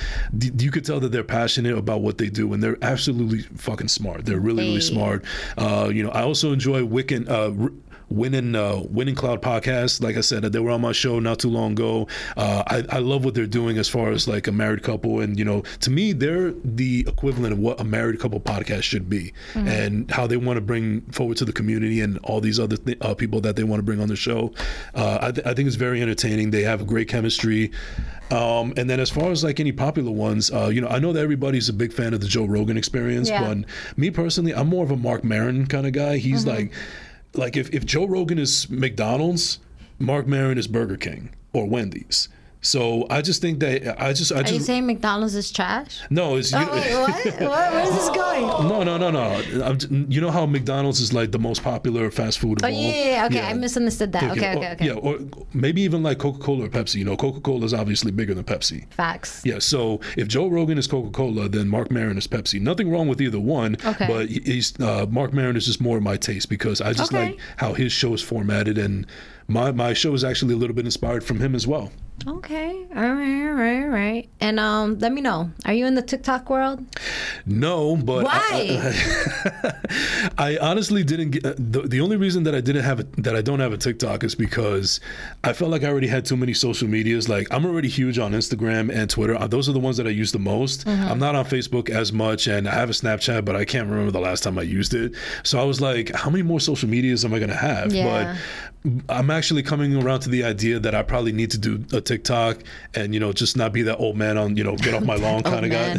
[0.59, 4.26] you could tell that they're passionate about what they do, and they're absolutely fucking smart.
[4.26, 5.24] They're really really smart.
[5.57, 7.28] Uh, you know, I also enjoy Wiccan.
[7.28, 7.70] Uh,
[8.13, 10.03] Winning uh, Winning Cloud podcast.
[10.03, 12.09] Like I said, they were on my show not too long ago.
[12.37, 15.39] Uh, I, I love what they're doing as far as like a married couple, and
[15.39, 19.33] you know, to me, they're the equivalent of what a married couple podcast should be,
[19.55, 22.99] and how they want to bring forward to the community and all these other th-
[23.01, 24.53] uh, people that they want to bring on the show.
[24.95, 26.51] Uh, I, th- I think it's very entertaining.
[26.51, 27.71] They have great chemistry.
[28.31, 31.13] Um, and then as far as like any popular ones, uh, you know, I know
[31.13, 33.43] that everybody's a big fan of the Joe Rogan experience, Yeah.
[33.55, 33.59] but
[33.99, 36.17] me personally, I'm more of a Mark Maron kind of guy.
[36.17, 36.57] He's Mm-hmm.
[36.57, 36.73] like,
[37.35, 39.59] like if, if Joe Rogan is McDonald's,
[39.99, 42.28] Mark Maron is Burger King or Wendy's.
[42.65, 45.99] So I just think that I just I Are you just saying McDonald's is trash?
[46.11, 47.41] no, it's you, Oh, wait, what?
[47.51, 47.73] what?
[47.73, 48.43] Where's this going?
[48.69, 49.65] no, no, no, no.
[49.65, 52.73] I'm, you know how McDonald's is like the most popular fast food of Oh, all.
[52.81, 53.27] yeah, yeah, yeah.
[53.27, 54.31] Okay, I misunderstood that.
[54.31, 54.87] Okay, or- okay, okay.
[54.87, 55.19] Yeah, or
[55.53, 56.95] maybe even like Coca Cola or Pepsi.
[56.97, 58.87] You know, Coca Cola is obviously bigger than Pepsi.
[58.93, 59.43] Facts.
[59.45, 62.61] Yeah, so if Joe Rogan is Coca Cola, then Mark Maron is Pepsi.
[62.61, 63.77] Nothing wrong with either one.
[63.85, 64.07] Okay.
[64.07, 67.31] But he's uh, Mark Maron is just more of my taste because I just Okay.
[67.31, 69.05] like how his show is formatted and
[69.53, 71.92] my my show is actually a little bit inspired from him as well.
[72.26, 72.86] Okay.
[72.94, 73.46] All right.
[73.48, 73.82] All right.
[73.82, 74.28] All right.
[74.40, 75.50] And um, let me know.
[75.64, 76.84] Are you in the TikTok world?
[77.46, 78.94] No, but Why?
[79.59, 79.72] I,
[80.38, 83.42] I honestly didn't get the, the only reason that I didn't have a, that I
[83.42, 85.00] don't have a TikTok is because
[85.42, 87.28] I felt like I already had too many social medias.
[87.28, 89.34] Like I'm already huge on Instagram and Twitter.
[89.34, 90.86] Uh, Those are the ones that I use the most.
[90.86, 94.12] I'm not on Facebook as much, and I have a Snapchat, but I can't remember
[94.12, 95.14] the last time I used it.
[95.42, 97.92] So I was like, how many more social medias am I gonna have?
[97.92, 98.36] Yeah.
[98.84, 102.01] But I'm actually coming around to the idea that I probably need to do a
[102.01, 102.59] TikTok
[102.95, 105.16] and you know just not be that old man on you know get off my
[105.16, 105.97] lawn kind of guy,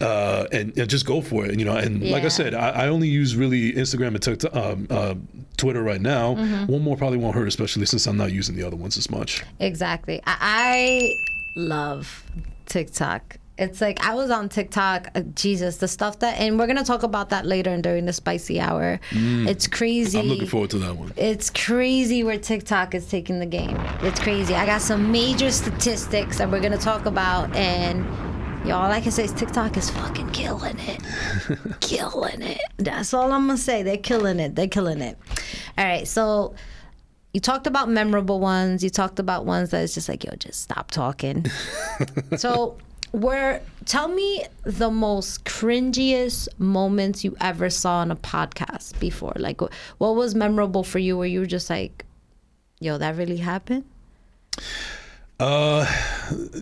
[0.04, 1.58] uh, and, and just go for it.
[1.58, 4.86] You know, and like I said, I, I only use really Instagram and TikTok, um,
[4.90, 5.14] uh,
[5.56, 6.34] Twitter right now.
[6.34, 6.72] Mm-hmm.
[6.72, 9.44] One more probably won't hurt, especially since I'm not using the other ones as much.
[9.60, 10.20] Exactly.
[10.26, 11.14] I, I
[11.56, 12.24] love
[12.66, 13.38] TikTok.
[13.58, 15.08] It's like I was on TikTok.
[15.14, 18.12] Uh, Jesus, the stuff that, and we're gonna talk about that later and during the
[18.12, 19.00] spicy hour.
[19.12, 20.18] It's crazy.
[20.18, 20.22] Mm.
[20.22, 21.12] I'm looking forward to that one.
[21.16, 23.76] It's crazy where TikTok is taking the game.
[24.02, 24.54] It's crazy.
[24.54, 28.04] I got some major statistics that we're gonna talk about, and
[28.66, 31.00] y'all, all I can say is TikTok is fucking killing it,
[31.80, 32.60] killing it.
[32.76, 33.82] That's all I'm gonna say.
[33.82, 34.54] They're killing it.
[34.54, 35.18] They're killing it.
[35.78, 36.54] All right, so.
[37.32, 38.82] You talked about memorable ones.
[38.82, 41.44] You talked about ones that it's just like, yo, just stop talking.
[42.38, 42.78] so,
[43.12, 49.32] where tell me the most cringiest moments you ever saw on a podcast before.
[49.36, 52.04] Like, what was memorable for you where you were just like,
[52.80, 53.84] yo, that really happened?
[55.38, 55.84] Uh,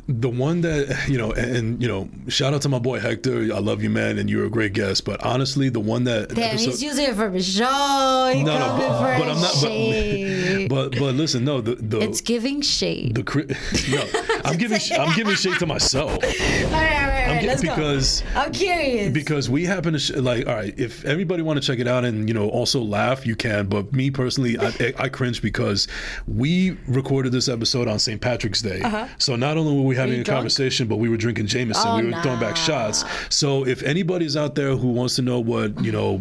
[0.08, 3.54] the one that you know, and, and, you know, shout out to my boy Hector.
[3.54, 5.04] I love you, man, and you're a great guest.
[5.04, 7.62] But honestly, the one that Damn, episode- he's using it for a show.
[7.64, 9.54] No, no, but, for but I'm not.
[9.54, 10.68] shade.
[10.68, 13.14] But, but but listen, no, the the it's giving shade.
[13.14, 13.22] the
[13.90, 16.10] no, I'm giving I'm giving shade to myself.
[16.14, 17.44] all right, all right, all right.
[17.46, 18.40] Let's because go.
[18.40, 19.12] I'm curious.
[19.12, 22.04] because we happen to sh- like all right if everybody want to check it out
[22.04, 25.86] and you know also laugh you can but me personally I, I cringe because
[26.26, 28.20] we recorded this episode on St.
[28.20, 28.80] Patrick's Day
[29.18, 30.20] so not only were we having Uh-huh.
[30.22, 30.36] a drunk?
[30.38, 34.36] conversation but we were drinking Jameson Oh, we were throwing back shots so if anybody's
[34.36, 36.20] out there who wants to know what you know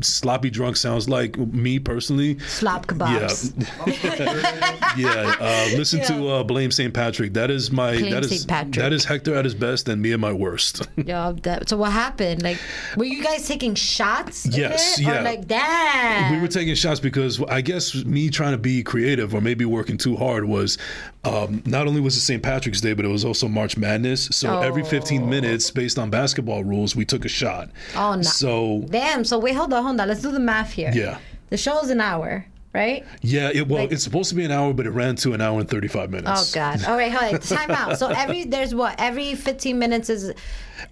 [0.00, 3.52] sloppy drunk sounds like me personally Slop kebabs.
[3.86, 5.34] yeah, yeah.
[5.40, 6.92] Uh, listen to uh, Blame St.
[6.92, 7.34] Patrick.
[7.34, 8.48] That is my Blame that is St.
[8.48, 8.74] Patrick.
[8.74, 10.88] that is Hector at his best and me at my worst.
[10.96, 11.32] yeah.
[11.42, 12.42] that, so what happened?
[12.42, 12.58] Like,
[12.96, 14.46] were you guys taking shots?
[14.46, 15.20] Yes, yeah.
[15.20, 16.30] like that?
[16.32, 19.98] we were taking shots because I guess me trying to be creative or maybe working
[19.98, 20.78] too hard was
[21.24, 22.42] um, not only was it St.
[22.42, 24.26] Patrick's Day, but it was also March Madness.
[24.26, 27.70] So every 15 minutes, based on basketball rules, we took a shot.
[27.96, 28.22] Oh, no.
[28.22, 29.24] So Damn.
[29.24, 30.08] So wait, hold on, hold on.
[30.08, 30.90] Let's do the math here.
[30.94, 31.18] yeah,
[31.50, 33.04] The show's an hour, right?
[33.22, 33.50] yeah.
[33.52, 35.60] It well, Like- it's supposed to be an hour, but it ran to an hour
[35.60, 36.28] and 35 minutes.
[36.28, 36.54] Oh minutes.
[36.54, 36.84] God.
[36.90, 37.40] All right, hold on.
[37.40, 37.98] Time out.
[37.98, 38.94] So every there's what?
[38.98, 40.32] Every 15 minutes is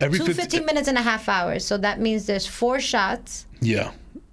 [0.01, 1.65] Every two 15 15 minutes and a half hours.
[1.65, 3.47] So that means there's four shots.
[3.61, 3.91] Yeah.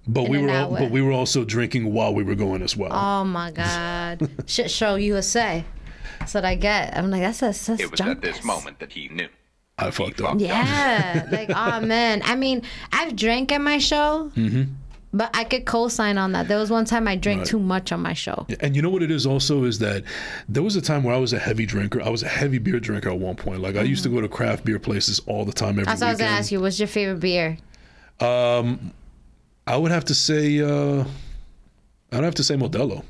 [0.08, 0.78] But we an were al- hour.
[0.80, 2.92] but we were also drinking while we were going as well.
[2.92, 4.28] Oh my God.
[4.46, 5.64] Shit show USA.
[6.18, 6.96] That's what I get.
[6.96, 9.28] I'm like, that's that's, that's It was at this moment that he knew.
[9.80, 10.40] I fucked up.
[10.40, 11.26] Yeah.
[11.30, 12.22] like, oh man.
[12.24, 12.62] I mean,
[12.92, 14.30] I've drank at my show.
[15.12, 16.46] But I could co-sign on that.
[16.46, 17.40] There was one time I drank Mm-hmm.
[17.40, 17.48] Right.
[17.50, 18.46] too much on my show.
[18.60, 20.04] And you know what it is also is that
[20.48, 22.00] there was a time where I was a heavy drinker.
[22.00, 23.60] I was a heavy beer drinker at one point.
[23.60, 26.06] Like I used to go to craft beer places all the time every That's what
[26.06, 26.60] I was gonna ask you.
[26.60, 27.58] What's your favorite beer?
[28.20, 28.92] Um,
[29.66, 31.04] I would have to say uh
[32.12, 33.02] I'd have to say Modelo.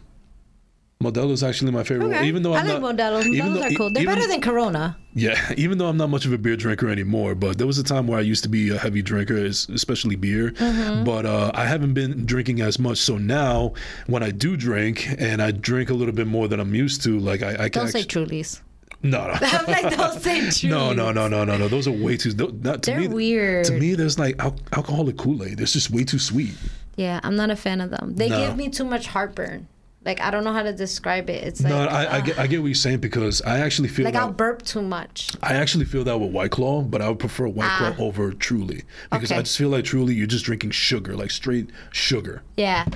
[1.02, 2.08] Modelo is actually my favorite.
[2.10, 2.24] one.
[2.26, 3.24] Even though I I'm like not, Modelo's.
[3.24, 3.90] Modelo's though- are cool.
[3.90, 4.98] They're even- better than Corona.
[5.14, 7.82] Yeah, even though I'm not much of a beer drinker anymore, but there was a
[7.82, 10.50] time where I used to be a heavy drinker, especially beer.
[10.50, 11.04] Mm-hmm.
[11.04, 12.98] But uh, I haven't been drinking as much.
[12.98, 13.72] So now,
[14.08, 17.18] when I do drink, and I drink a little bit more than I'm used to,
[17.18, 18.60] like I, I can Don't say actu- Trulies.
[19.02, 19.32] no, no.
[19.40, 20.68] I'm like, don't say Trulies.
[20.68, 21.66] No, no, no, no, no, no.
[21.68, 22.34] Those are way too.
[22.62, 23.64] Not, to They're me, weird.
[23.64, 25.60] To me, there's like al- alcoholic Kool Aid.
[25.62, 26.52] It's just way too sweet.
[26.96, 28.16] Yeah, I'm not a fan of them.
[28.16, 28.46] They No.
[28.48, 29.66] give me too much heartburn.
[30.04, 31.44] Like I don't know how to describe it.
[31.44, 34.06] It's like No, I, I get, I get what you're saying because I actually feel
[34.06, 35.30] like that, I'll burp too much.
[35.42, 37.92] I actually feel that with White Claw, but I would prefer White Ah.
[37.96, 41.68] Claw over Truly because I just feel like Truly, you're just drinking sugar, like straight
[41.92, 42.42] sugar.
[42.56, 42.86] Yeah.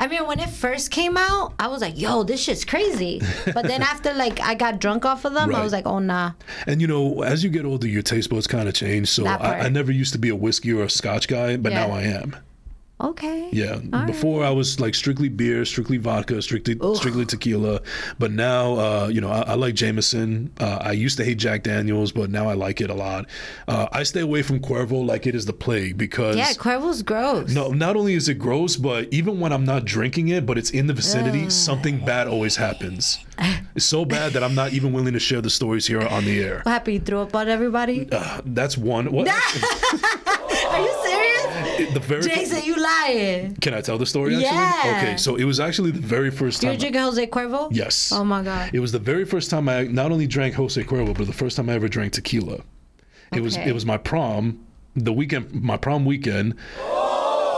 [0.00, 3.20] I mean, when it first came out, I was like, "Yo, this shit's crazy."
[3.52, 6.32] But then after like I got drunk off of them, I was like, "Oh nah."
[6.68, 9.08] And you know, as you get older, your taste buds kind of change.
[9.08, 9.60] So I.
[9.60, 11.86] I never used to be a whiskey or a Scotch guy, but Yeah.
[11.86, 12.36] now I am.
[13.00, 13.48] Okay.
[13.52, 13.76] Yeah.
[14.06, 17.80] Before I was like strictly beer, strictly vodka, strictly strictly tequila.
[18.18, 20.52] But now, uh, you know, I, I like Jameson.
[20.58, 23.26] Uh, I used to hate Jack Daniels, but now I like it a lot.
[23.68, 26.36] Uh, I stay away from Cuervo like it is the plague because.
[26.36, 27.52] Yeah, Cuervo's gross.
[27.52, 30.70] no, not only is it gross, but even when I'm not drinking it, but it's
[30.70, 33.18] in the vicinity, something bad always happens.
[33.76, 36.42] It's so bad that I'm not even willing to share the stories here on the
[36.42, 36.62] air.
[36.64, 36.94] What happened?
[36.94, 38.08] You threw up on everybody?
[38.10, 39.12] Uh, that's one.
[39.12, 39.28] What?
[41.94, 43.56] the very Jason, you lying.
[43.56, 44.34] Can I tell the story?
[44.34, 44.96] Actually, Yeah.
[44.98, 46.70] Okay, so it was actually the very first time.
[46.70, 47.68] You were drinking Jose Cuervo?
[47.70, 48.12] Yes.
[48.12, 48.70] Oh my god.
[48.72, 51.56] It was the very first time I not only drank Jose Cuervo, but the first
[51.56, 52.62] time I ever drank tequila.
[53.34, 54.64] It was it was my prom,
[54.96, 56.54] the weekend, my prom weekend.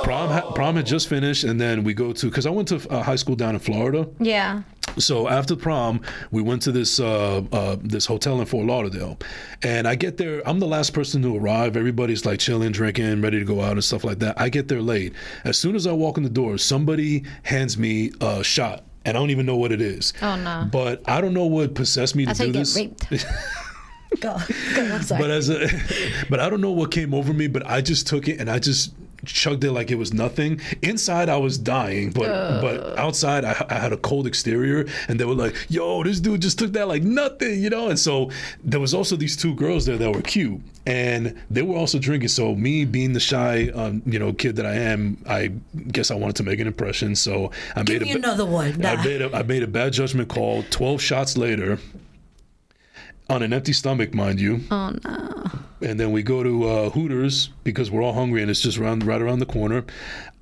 [0.02, 2.88] Prom ha- prom had just finished, and then we go to because I went to
[2.90, 4.08] uh, high school down in Florida.
[4.18, 4.62] Yeah.
[4.98, 9.18] So after prom, we went to this uh, uh, this hotel in Fort Lauderdale,
[9.62, 10.42] and I get there.
[10.48, 11.76] I'm the last person to arrive.
[11.76, 14.40] Everybody's like chilling, drinking, ready to go out and stuff like that.
[14.40, 15.12] I get there late.
[15.44, 19.20] As soon as I walk in the door, somebody hands me a shot, and I
[19.20, 20.12] don't even know what it is.
[20.22, 20.68] Oh, no.
[20.70, 22.76] But I don't know what possessed me to do this.
[22.76, 23.08] raped.
[24.20, 24.36] go.
[24.74, 24.94] Go.
[24.94, 25.22] I'm sorry.
[25.22, 25.68] But as a,
[26.30, 27.46] but I don't know what came over me.
[27.46, 28.92] But I just took it and I just
[29.24, 30.60] chugged it like it was nothing.
[30.82, 35.24] Inside I was dying, but but outside I, I had a cold exterior, and they
[35.24, 37.88] were like, "Yo, this dude just took that like nothing," you know.
[37.88, 38.30] And so
[38.62, 42.28] there was also these two girls there that were cute, and they were also drinking.
[42.28, 45.52] So me being the shy, um, you know, kid that I am, I
[45.92, 47.14] guess I wanted to make an impression.
[47.16, 48.84] So I Give made a, another one.
[48.84, 50.64] I made a I made a bad judgment call.
[50.70, 51.78] Twelve shots later,
[53.30, 54.60] on an empty stomach, mind you.
[54.70, 55.50] Oh no.
[55.80, 59.04] And then we go to uh, Hooters because we're all hungry and it's just around
[59.04, 59.84] right around the corner.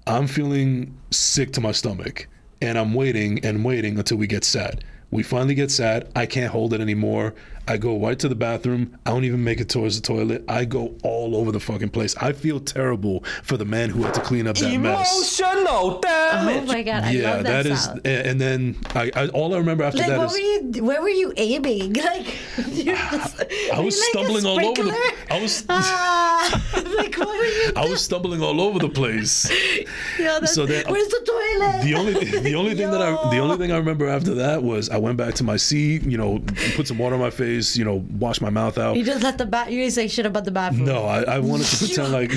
[0.07, 2.26] I'm feeling sick to my stomach,
[2.62, 4.82] and I'm waiting and waiting until we get sat.
[5.11, 6.09] We finally get sad.
[6.14, 7.34] I can't hold it anymore.
[7.66, 8.98] I go right to the bathroom.
[9.04, 10.42] I don't even make it towards the toilet.
[10.48, 12.16] I go all over the fucking place.
[12.16, 15.38] I feel terrible for the man who had to clean up that mess.
[15.40, 16.66] Emotional Oh damage.
[16.68, 17.84] my god, I yeah, love that, that is.
[17.84, 18.00] sound.
[18.06, 20.84] And and then I, I all I remember after Like, that what is were you?
[20.84, 21.94] Where were you aiming?
[22.09, 22.26] Like,
[22.68, 25.14] you're just, I was stumbling all over the.
[25.30, 25.64] I was.
[25.68, 26.28] Ah,
[26.97, 27.72] like, what were you?
[27.76, 29.51] I was stumbling all over the place.
[30.18, 31.82] Yo, that's, so that- where's the toilet?
[31.84, 34.89] The only the only thing that I the only thing I remember after that was
[34.91, 36.41] I went back to my seat, you know,
[36.76, 38.97] put some water on my face, you know, wash my mouth out.
[38.97, 39.70] You just let the bath.
[39.70, 40.84] You didn't say shit about the bathroom.
[40.84, 42.30] No, I, I wanted to pretend like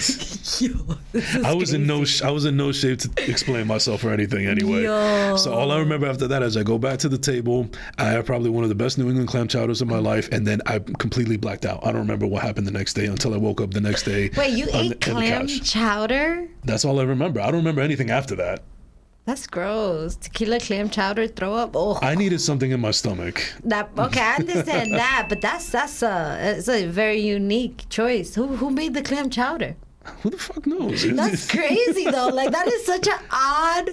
[0.61, 0.97] Yo,
[1.47, 4.45] I was in no sh- I was in no shape to explain myself or anything
[4.47, 4.83] anyway.
[4.83, 5.35] Yo.
[5.37, 7.67] So all I remember after that is I go back to the table.
[7.97, 10.45] I have probably one of the best New England clam chowders of my life, and
[10.47, 11.79] then I completely blacked out.
[11.85, 14.29] I don't remember what happened the next day until I woke up the next day.
[14.37, 16.47] Wait, you ate the- clam chowder?
[16.63, 17.39] That's all I remember.
[17.41, 18.63] I don't remember anything after that.
[19.25, 20.15] That's gross.
[20.15, 21.71] Tequila clam chowder, throw up.
[21.75, 23.41] Oh, I needed something in my stomach.
[23.65, 24.19] that okay.
[24.21, 28.33] I understand that, but that's that's a it's a very unique choice.
[28.35, 29.75] Who who made the clam chowder?
[30.21, 31.03] Who the fuck knows?
[31.07, 32.29] That's crazy though.
[32.39, 33.89] Like that is such an odd,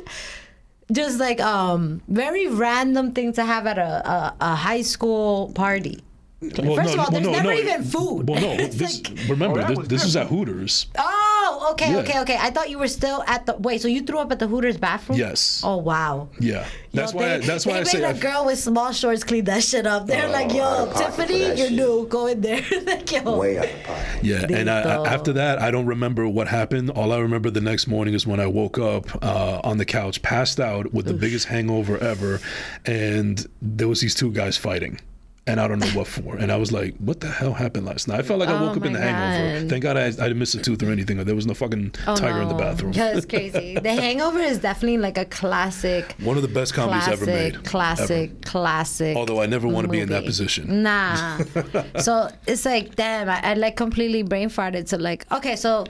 [0.91, 6.01] just like um very random thing to have at a a, a high school party.
[6.41, 7.53] Well, First of all, there's no, never no.
[7.53, 8.29] even food.
[8.29, 10.87] Well, no, this, like- remember, Oh, this, this is at Hooters.
[10.97, 11.99] Oh, okay, Yeah.
[11.99, 12.37] okay, okay.
[12.39, 13.81] I thought you were still at the wait.
[13.81, 15.19] So you threw up at the Hooters bathroom?
[15.19, 15.63] Yes.
[15.65, 16.29] Oh wow.
[16.39, 16.65] Yeah,
[16.95, 17.25] that's Yo, why.
[17.27, 18.03] they, I, that's why they I made say.
[18.05, 20.07] a I, girl with small shorts clean that shit up.
[20.07, 21.73] They're like, yo, out of pocket for Tiffany, you're shit.
[21.73, 22.07] new.
[22.07, 22.63] Go in there.
[22.87, 23.37] like, yo.
[23.37, 24.07] Way out of pocket.
[24.23, 26.91] yeah, and I, I, after that, I don't remember what happened.
[26.91, 30.23] All I remember the next morning is when I woke up uh, on the couch,
[30.23, 32.39] passed out with the biggest hangover ever,
[32.87, 35.01] and there was these two guys fighting.
[35.49, 36.37] And I don't know what for.
[36.37, 38.67] And I was like, "What the hell happened last night?" I felt like I Oh
[38.67, 39.61] woke up in the hangover.
[39.63, 39.71] God.
[39.71, 41.17] Thank God I, I didn't miss a tooth or anything.
[41.25, 42.93] There was no fucking Oh, tiger in the bathroom.
[42.93, 43.75] That's crazy.
[43.83, 46.15] The Hangover is definitely like a classic.
[46.21, 47.65] One of the best comedies Classic, ever made.
[47.65, 48.41] classic, ever.
[48.45, 49.17] classic.
[49.17, 50.83] Although I never want to be in that position.
[50.83, 51.39] Nah.
[51.99, 55.85] so it's like, damn, I, I like completely brain farted to like, okay, so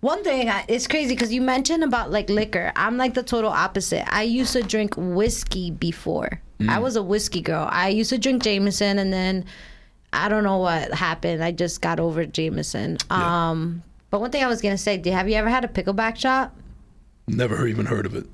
[0.00, 2.72] one thing, I, it's crazy because you mentioned about like liquor.
[2.76, 4.04] I'm like the total opposite.
[4.12, 6.40] I used to drink whiskey before.
[6.60, 6.68] Mm.
[6.68, 7.68] I was a whiskey girl.
[7.70, 9.44] I used to drink Jameson and then
[10.12, 11.42] I don't know what happened.
[11.44, 12.98] I just got over Jameson.
[13.10, 13.50] Yeah.
[13.50, 16.16] Um, but one thing I was gonna say, do have you ever had a pickleback
[16.16, 16.52] shot?
[17.26, 18.26] Never even heard of it.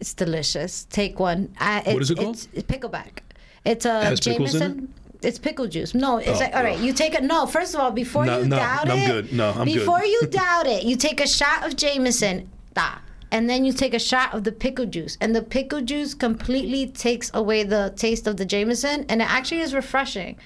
[0.00, 0.84] It's delicious.
[0.90, 1.54] Take one.
[1.58, 2.34] I, it's, What is it called?
[2.34, 3.20] It's, it's pickleback.
[3.64, 4.94] It's a Has pickles in Jameson.
[5.22, 5.94] It's pickle juice.
[5.94, 6.78] No, it's Oh, like all right.
[6.78, 7.22] You take it.
[7.24, 9.32] No, first of all, before No, you no, doubt I'm it, good.
[9.32, 9.74] No, I'm good.
[9.78, 12.96] before you doubt it, you take a shot of Jameson, da,
[13.34, 16.86] and then you take a shot of the pickle juice, and the pickle juice completely
[16.86, 20.38] takes away the taste of the Jameson, and it actually is refreshing.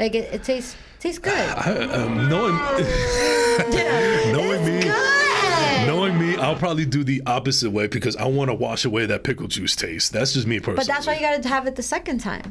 [0.00, 1.32] Like it, it tastes tastes good.
[1.32, 2.54] I, um, knowing,
[4.32, 5.86] knowing me, good.
[5.86, 9.22] knowing me, I'll probably do the opposite way because I want to wash away that
[9.22, 10.12] pickle juice taste.
[10.12, 10.78] That's just me personally.
[10.78, 12.42] But that's why you gotta have it the second time.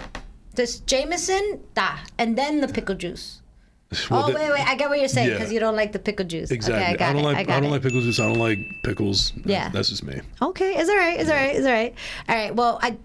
[0.55, 3.40] This Jameson, da, and then the pickle juice.
[4.09, 5.33] Well, oh that- wait, wait, I get what you're saying Yeah.
[5.35, 6.49] because you don't like the pickle juice.
[6.51, 6.81] Exactly.
[6.81, 7.25] Okay, I got don't it.
[7.25, 7.71] like I got don't it.
[7.73, 8.19] like pickle juice.
[8.19, 9.33] I don't like pickles.
[9.43, 9.69] Yeah.
[9.69, 10.21] That's just me.
[10.41, 11.19] Okay, it's all right.
[11.19, 11.55] It's all right.
[11.55, 11.93] It's all right.
[12.29, 12.55] All right.
[12.55, 12.95] Well, I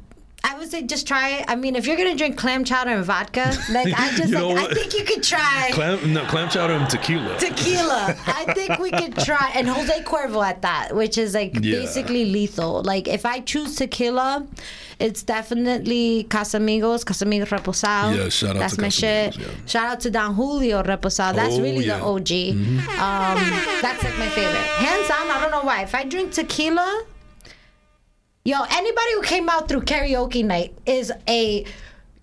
[0.45, 1.45] I would say just try it.
[1.49, 4.75] I mean, if you're gonna drink clam chowder and vodka, like I just like, I
[4.75, 7.37] think you could try Clam, no, clam chowder and tequila.
[7.39, 8.17] tequila.
[8.27, 11.81] I think we could try and Jose Cuervo at that, which is like Yeah.
[11.81, 12.83] basically lethal.
[12.85, 14.47] Like if I choose tequila,
[15.01, 18.17] it's definitely Casamigos, Casamigos Reposado.
[18.17, 19.37] Yeah, shout out to That's to my shit.
[19.37, 19.47] Yeah.
[19.67, 21.35] Shout out to Don Julio Reposado.
[21.35, 21.99] That's Oh, really yeah.
[21.99, 22.77] Mm-hmm.
[22.77, 23.01] the OG.
[23.01, 24.55] Um, that's like my favorite.
[24.57, 25.83] Hands on, I don't know why.
[25.83, 27.05] If I drink tequila,
[28.47, 31.67] yo, anybody who came out through karaoke night is a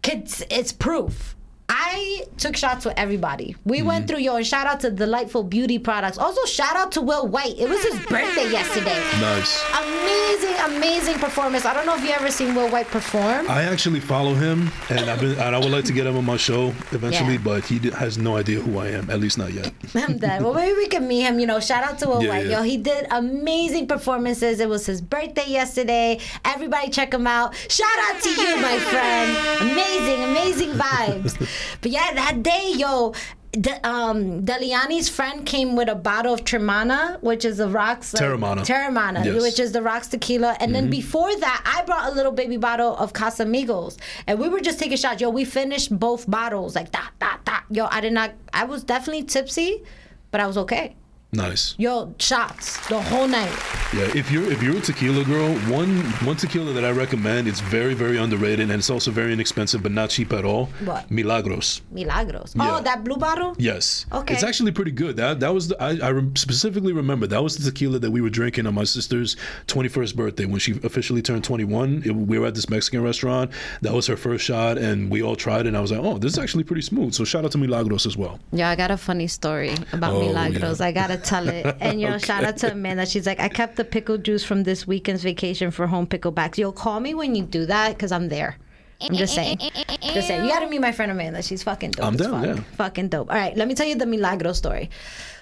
[0.01, 0.43] kids.
[0.49, 1.36] It's proof.
[1.76, 3.55] I took shots with everybody.
[3.65, 3.88] We Mm-hmm.
[3.88, 6.17] went through yo, and shout out to Delightful Beauty Products.
[6.19, 7.55] Also, shout out to Will White.
[7.57, 8.99] It was his birthday yesterday.
[9.19, 9.51] Nice.
[9.84, 11.65] Amazing, amazing performance.
[11.65, 13.49] I don't know if you ever seen Will White perform.
[13.49, 16.26] I actually follow him, and I've been, and I would like to get him on
[16.26, 17.41] my show eventually, Yeah.
[17.43, 19.74] but he has no idea who I am, at least not yet.
[19.95, 20.43] I'm dead.
[20.43, 21.39] Well, maybe we can meet him.
[21.39, 22.45] You know, shout out to Will Yeah, White.
[22.47, 22.57] yeah.
[22.57, 24.59] Yo, he did amazing performances.
[24.59, 26.19] It was his birthday yesterday.
[26.45, 27.55] Everybody check him out.
[27.69, 29.71] Shout out to you, my friend.
[29.71, 31.34] Amazing, amazing vibes.
[31.82, 33.14] but yeah, that day, yo.
[33.55, 38.11] De, um, Deliani's friend came with a bottle of Teremana, which is the rocks.
[38.11, 38.61] like- Teremana.
[38.66, 39.43] Teremana, Yes.
[39.43, 40.57] which is the rocks tequila.
[40.59, 43.97] And then before that, I brought a little baby bottle of Casamigos.
[44.26, 45.22] And we were just taking shots.
[45.22, 47.66] Yo, we finished both bottles like that, that, that.
[47.70, 49.84] Yo, I did not, I was definitely tipsy,
[50.32, 50.95] but I was okay.
[51.34, 51.74] Nice.
[51.78, 53.52] Yo, shots the whole night.
[53.94, 57.60] Yeah, if you're if you're a tequila girl, one one tequila that I recommend, it's
[57.60, 60.68] very very underrated and it's also very inexpensive but not cheap at all.
[60.86, 61.10] What?
[61.10, 61.82] Milagros.
[61.92, 62.54] Milagros.
[62.56, 62.78] Yeah.
[62.78, 63.56] Oh, that blue bottle?
[63.58, 64.06] Yes.
[64.12, 64.34] Okay.
[64.36, 65.18] It's actually pretty good.
[65.18, 68.22] That that was the, I, I rem- specifically remember that was the tequila that we
[68.22, 69.36] were drinking on my sister's
[69.68, 72.04] 21st birthday when she officially turned 21.
[72.06, 73.52] It, we were at this Mexican restaurant.
[73.82, 75.68] That was her first shot, and we all tried it.
[75.70, 77.14] And I was like, oh, this is actually pretty smooth.
[77.14, 78.40] So shout out to Milagros as well.
[78.52, 80.80] Yeah, I got a funny story about Oh, Milagros.
[80.80, 80.86] yeah.
[80.88, 81.76] I gotta tell it.
[81.82, 83.05] And you know, shout out to Amanda.
[83.05, 86.57] She's like, I kept the pickle juice from this weekend's vacation for home picklebacks.
[86.57, 88.57] You'll call me when you do that because I'm there.
[89.01, 89.57] I'm just saying.
[90.01, 90.43] Just saying.
[90.43, 91.41] You gotta meet my friend Amanda.
[91.41, 92.05] She's fucking dope.
[92.05, 92.57] I'm down, fuck.
[92.57, 92.63] yeah.
[92.78, 93.30] Fucking dope.
[93.30, 94.89] All right, let me tell you the Milagro story.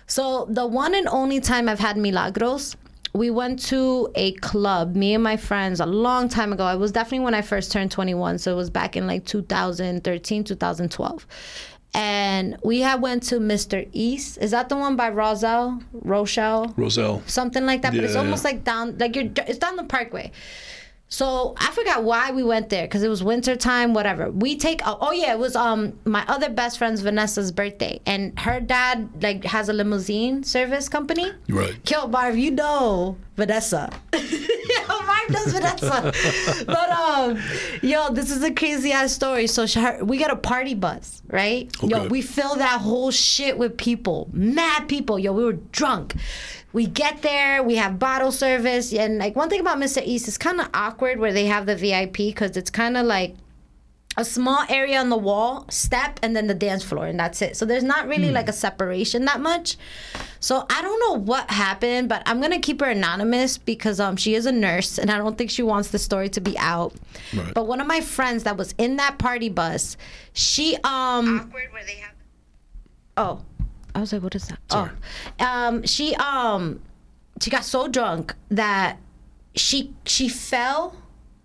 [0.07, 2.75] So the one and only time I've had Milagros,
[3.13, 6.67] we went to a club, me and my friends, a long time ago.
[6.67, 8.37] It was definitely when I first turned 21.
[8.39, 11.27] So it was back in like 2013, 2012.
[11.93, 13.87] And we had went to Mr.
[13.91, 14.37] East.
[14.39, 15.81] Is that the one by Roselle?
[15.91, 16.73] Rochelle?
[16.77, 17.21] Roselle.
[17.27, 17.93] something like that.
[17.93, 18.19] But it's Yeah.
[18.21, 20.31] almost like down, like you're, it's down the Parkway.
[21.11, 24.31] So I forgot why we went there because it was winter time, whatever.
[24.31, 28.39] We take oh, oh yeah, it was um my other best friend's Vanessa's birthday, and
[28.39, 31.29] her dad like has a limousine service company.
[31.49, 31.77] Right.
[31.91, 33.91] Yo, Marv, you know Vanessa.
[34.87, 36.63] Marv knows Vanessa.
[36.65, 37.39] but um,
[37.81, 39.47] yo, this is a crazy ass story.
[39.47, 41.69] So her, we got a party bus, right?
[41.77, 41.87] Okay.
[41.87, 45.19] Yo, we fill that whole shit with people, mad people.
[45.19, 46.15] Yo, we were drunk.
[46.73, 50.01] We get there, we have bottle service, and like one thing about Mr.
[50.05, 53.35] East is kind of awkward where they have the VIP because it's kind of like
[54.17, 57.55] a small area on the wall, step, and then the dance floor, and that's it.
[57.55, 59.77] So there's not really like a separation that much.
[60.41, 64.35] So I don't know what happened, but I'm gonna keep her anonymous because um she
[64.35, 66.93] is a nurse, and I don't think she wants the story to be out.
[67.33, 67.53] Right.
[67.53, 69.95] But one of my friends that was in that party bus,
[70.33, 72.11] she um awkward where they have
[73.17, 73.41] Oh,
[73.95, 74.59] I was like, what is that?
[74.71, 74.91] Sorry.
[75.39, 76.81] Oh, um, she um,
[77.41, 78.97] she got so drunk that
[79.55, 80.95] she she fell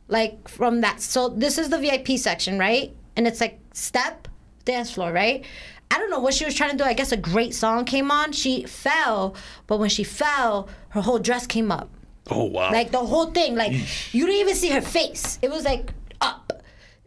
[0.09, 1.01] like from that.
[1.01, 2.95] So this is the VIP section, right?
[3.17, 4.29] And it's like step
[4.65, 5.45] dance floor, right?
[5.91, 6.85] I don't know what she was trying to do.
[6.85, 8.33] I guess a great song came on.
[8.33, 9.37] She fell,
[9.67, 11.91] but when she fell, her whole dress came up.
[12.29, 12.73] Oh wow.
[12.73, 13.73] Like the whole thing, like
[14.13, 15.39] you didn't even see her face.
[15.43, 16.53] It was like up.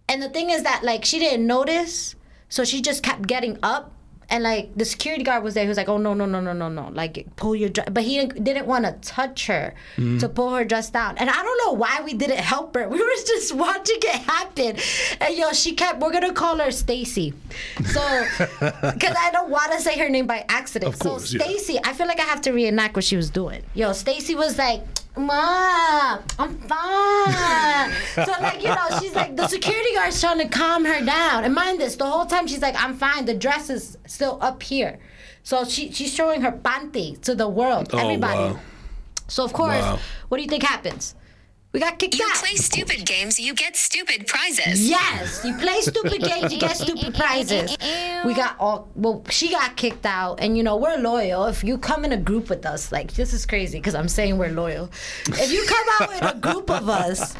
[0.08, 2.16] And the thing is that like she didn't notice,
[2.48, 3.94] so she just kept getting up.
[4.30, 6.54] And like the security guard was there, he was like, "Oh no, no, no, no,
[6.54, 6.90] no, no!
[6.94, 10.20] Like pull your dress." But he didn't, didn't want to touch her mm-hmm.
[10.20, 11.18] to pull her dress down.
[11.18, 12.88] And I don't know why we didn't help her.
[13.00, 14.78] We were just watching it happen.
[15.22, 16.00] And yo, she kept.
[16.00, 17.34] We're gonna call her Stacy,
[17.86, 18.02] so
[18.40, 20.94] because I don't want to say her name by accident.
[20.94, 21.46] Of course, so yeah.
[21.46, 23.64] Stacy, I feel like I have to reenact what she was doing.
[23.74, 24.84] Yo, Stacy was like,
[25.20, 27.92] "Mom, I'm fine."
[28.26, 31.44] so like, you know, she's like the security guard's trying to calm her down.
[31.44, 34.64] And mind this, the whole time she's like, "I'm fine." The dress is still up
[34.64, 35.00] here.
[35.44, 38.40] So she she's showing her panty to the world, oh everybody.
[38.54, 38.60] wow.
[39.28, 40.00] So of course, Wow.
[40.28, 41.16] what do you think happens?
[41.72, 42.36] We got kicked You out.
[42.36, 44.90] You play stupid games, you get stupid prizes.
[44.90, 47.78] Yes, you play stupid games, you get stupid prizes.
[48.26, 49.24] We got all well.
[49.30, 51.46] She got kicked out, and you know we're loyal.
[51.46, 54.40] If you come in a group with us, like this is crazy because I'm saying
[54.40, 54.90] we're loyal.
[55.28, 57.36] If you come out with a group of us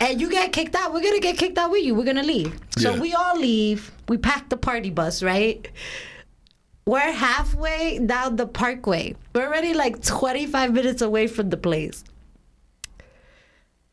[0.00, 1.96] and you get kicked out, we're gonna get kicked out with you.
[1.96, 2.56] We're gonna leave.
[2.78, 3.00] So Yeah.
[3.00, 3.90] we all leave.
[4.08, 5.68] We pack the party bus, right?
[6.86, 9.16] We're halfway down the parkway.
[9.34, 12.04] We're already like 25 minutes away from the place.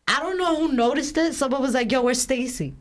[0.09, 1.35] I don't know who noticed it.
[1.35, 2.73] Someone was like, "Yo, where's Stacy?"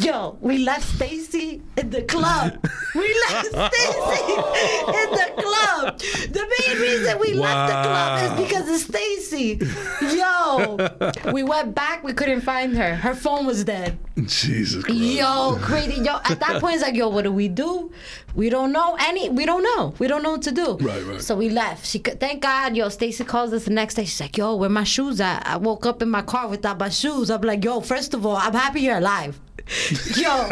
[0.00, 2.58] Yo, we left Stacy in the club.
[2.96, 5.98] We left Stacy in the club.
[6.32, 9.60] The main reason we left the club is because of Stacy.
[10.02, 12.02] Yo, we went back.
[12.02, 12.96] We couldn't find her.
[12.96, 13.96] Her phone was dead.
[14.16, 14.98] Jesus Christ.
[15.00, 16.02] Yo, crazy.
[16.02, 17.92] Yo, at that point, it's like, yo, what do we do?
[18.34, 19.28] We don't know any.
[19.28, 19.94] We don't know.
[20.00, 20.76] We don't know what to do.
[20.78, 21.22] Right, right.
[21.22, 21.86] So we left.
[21.86, 22.18] She could.
[22.18, 22.76] Thank God.
[22.76, 24.04] Yo, Stacy calls us the next day.
[24.06, 25.46] She's like, yo, where my shoes at?
[25.46, 27.30] I woke up in my car without my shoes.
[27.30, 29.40] I'm like, yo, first of all, I'm happy you're alive.
[30.16, 30.48] Yo,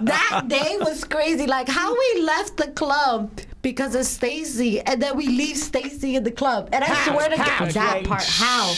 [0.00, 1.46] that day was crazy.
[1.46, 3.30] Like how we left the club
[3.66, 6.68] because of Stacy, and then we leave Stacy in the club.
[6.72, 8.72] And I swear to God, that part, how?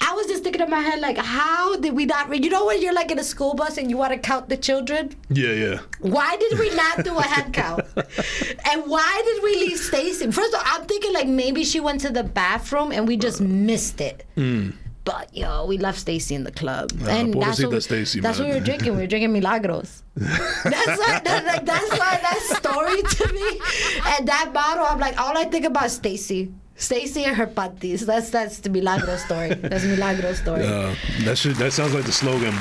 [0.00, 2.34] I was just thinking in my head, like, how did we not?
[2.42, 4.56] You know when you're like in a school bus and you want to count the
[4.56, 5.14] children?
[5.28, 5.80] Yeah, yeah.
[6.00, 7.84] Why did we not do a head count?
[7.96, 10.30] and why did we leave Stacy?
[10.30, 13.42] First of all, I'm thinking like maybe she went to the bathroom and we just
[13.42, 14.24] missed it.
[14.38, 14.72] Mm.
[15.04, 18.54] But yo, we left Stacy in the club, and that's what, Stacy, that's what we
[18.54, 18.92] were drinking.
[18.92, 20.02] We were drinking Milagros.
[20.14, 23.60] that's why that, like, that's why that story to me
[24.18, 24.84] and that bottle.
[24.84, 26.52] I'm like, all I think about is Stacy.
[26.80, 28.06] Stacy and her patis.
[28.06, 29.52] That's that's the Milagro story.
[29.52, 30.64] That's Milagro story.
[30.66, 32.54] Uh, that should that sounds like the slogan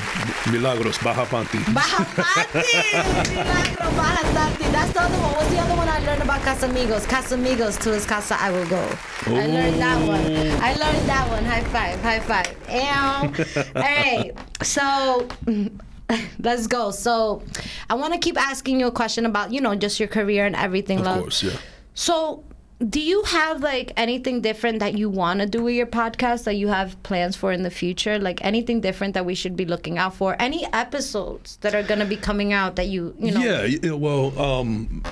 [0.51, 1.63] Milagros Baja Panty.
[1.73, 3.31] Baja Panty!
[3.31, 4.71] Milagro Baja Panty.
[4.75, 5.31] That's the other one.
[5.39, 7.05] What's the other one I learned about Casamigos?
[7.07, 8.83] Casamigos to his casa I will go.
[9.27, 10.25] I learned that one.
[10.61, 11.45] I learned that one.
[11.45, 12.01] High five.
[12.01, 12.51] High five.
[12.69, 13.63] Ew.
[13.75, 14.31] All right.
[14.63, 15.27] So
[16.39, 16.91] let's go.
[16.91, 17.41] So
[17.89, 20.55] I want to keep asking you a question about, you know, just your career and
[20.57, 21.21] everything, Of love.
[21.21, 21.57] course, yeah.
[21.93, 22.43] So,
[22.87, 26.55] do you have like anything different that you want to do with your podcast that
[26.55, 28.17] you have plans for in the future?
[28.19, 30.37] Like anything different that we should be looking out for?
[30.39, 33.41] Any episodes that are going to be coming out that you, you know?
[33.41, 35.03] Yeah, well, um,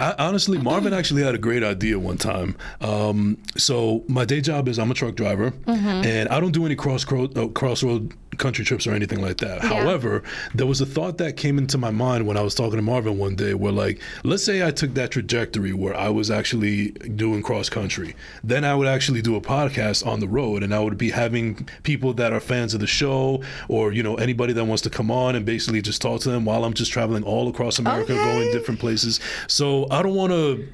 [0.00, 2.56] I, honestly, Marvin actually had a great idea one time.
[2.80, 5.86] Um, so my day job is I'm a truck driver, Mm-hmm.
[6.04, 9.62] and I don't do any cross uh, crossroad country trips or anything like that.
[9.62, 9.68] Yeah.
[9.68, 10.22] However,
[10.54, 13.18] there was a thought that came into my mind when I was talking to Marvin
[13.18, 17.42] one day, where like, let's say I took that trajectory where I was actually doing
[17.42, 20.98] cross country, then I would actually do a podcast on the road, and I would
[20.98, 24.82] be having people that are fans of the show, or you know anybody that wants
[24.82, 27.78] to come on and basically just talk to them while I'm just traveling all across
[27.78, 28.24] America, Okay.
[28.24, 29.20] going different places.
[29.48, 30.68] So I don't want to,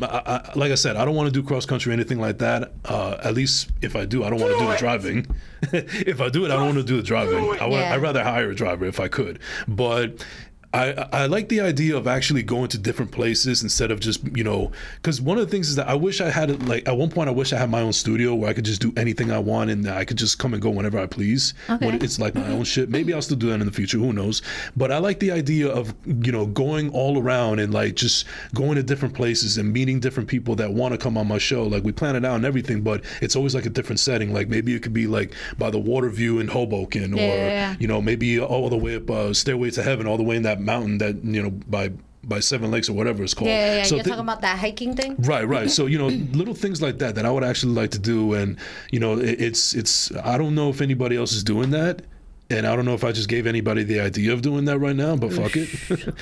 [0.58, 2.72] like I said, I don't want to do cross country or anything like that.
[2.84, 5.26] Uh, at least if I do, I don't want to do the driving.
[5.72, 7.38] if I do it, I don't want to do the driving.
[7.60, 7.94] I want, Yeah.
[7.94, 9.38] I'd rather hire a driver if I could.
[9.68, 10.24] But
[10.72, 14.44] I, I like the idea of actually going to different places instead of just you
[14.44, 17.10] know because one of the things is that I wish I had like at one
[17.10, 19.38] point I wish I had my own studio where I could just do anything I
[19.40, 21.54] want and I could just come and go whenever I please.
[21.68, 21.86] Okay.
[21.86, 22.88] When it's like my own shit.
[22.88, 23.98] Maybe I'll still do that in the future.
[23.98, 24.42] Who knows?
[24.76, 28.76] But I like the idea of you know going all around and like just going
[28.76, 31.64] to different places and meeting different people that want to come on my show.
[31.64, 34.32] Like we plan it out and everything, but it's always like a different setting.
[34.32, 37.46] Like maybe it could be like by the water view in Hoboken, or Yeah, yeah,
[37.48, 37.76] yeah.
[37.80, 40.42] you know maybe all the way up uh, Stairway to Heaven, all the way in
[40.42, 41.90] that mountain that you know by
[42.22, 43.48] by Seven Lakes or whatever it's called.
[43.48, 43.82] Yeah, yeah, yeah.
[43.84, 45.16] So You're thi- talking about that hiking thing?
[45.18, 45.70] Right, right.
[45.76, 48.58] So you know, little things like that that I would actually like to do, and
[48.90, 50.14] you know, it, it's it's.
[50.16, 52.02] I don't know if anybody else is doing that,
[52.50, 54.96] and I don't know if I just gave anybody the idea of doing that right
[54.96, 55.68] now, but fuck it.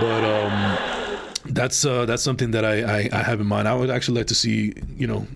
[0.00, 0.78] but um,
[1.46, 3.68] that's uh, that's something that I, I I have in mind.
[3.68, 5.26] I would actually like to see you know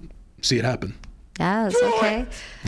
[0.42, 0.94] see it happen.
[1.38, 2.26] Yes, okay.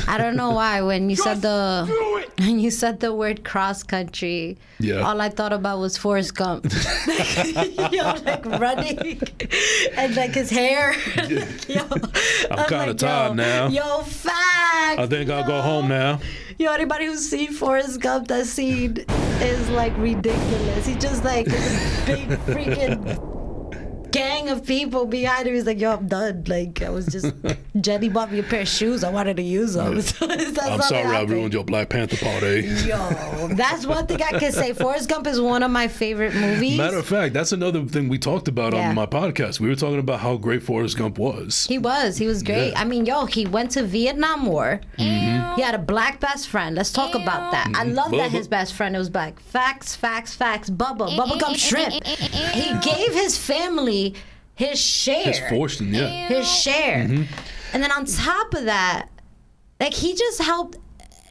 [0.09, 1.87] I don't know why when you said the
[2.39, 5.01] when you said the word cross country, Yeah.
[5.07, 6.65] all I thought about was Forrest Gump.
[7.07, 9.21] you know, like running
[9.97, 10.95] and like his hair.
[11.69, 11.83] yo,
[12.51, 13.69] I'm kinda like, tired yo, now.
[13.69, 14.99] Yo, fact.
[14.99, 16.19] I think I'll go home now.
[16.59, 18.97] Yo, anybody who's seen Forrest Gump, that scene
[19.41, 20.87] is like ridiculous.
[20.87, 21.45] He just like
[22.07, 23.36] big freaking
[24.17, 25.55] gang of people behind him.
[25.55, 26.45] He's like, yo, I'm done.
[26.47, 27.33] Like I was just
[27.81, 29.05] Jenny bought me a pair of shoes.
[29.05, 29.95] I wanted to use them.
[29.95, 32.63] That's I'm sorry I ruined your Black Panther party.
[32.87, 34.73] Yo, that's one thing I can say.
[34.87, 36.79] Forrest Gump is one of my favorite movies.
[36.79, 38.89] Matter of fact, that's another thing we talked about Yeah.
[38.89, 39.61] on my podcast.
[39.61, 41.67] We were talking about how great Forrest Gump was.
[41.69, 42.17] He was.
[42.17, 42.71] He was great.
[42.73, 42.81] Yeah.
[42.81, 44.81] I mean, yo, he went to Vietnam War.
[44.99, 45.57] Mm-hmm.
[45.57, 46.77] He had a black best friend.
[46.77, 47.69] Let's talk about that.
[47.69, 47.95] I mm-hmm.
[47.95, 49.41] love that his best friend was black.
[49.41, 50.71] Facts, facts, facts.
[50.71, 52.05] Bubba, Bubba Gump Shrimp.
[52.05, 54.06] He gave his family
[54.55, 55.25] his share.
[55.25, 56.29] His fortune, yeah.
[56.29, 57.05] His share.
[57.05, 57.25] Mm-hmm.
[57.73, 59.09] And then on top of that,
[59.81, 60.79] like he just helped.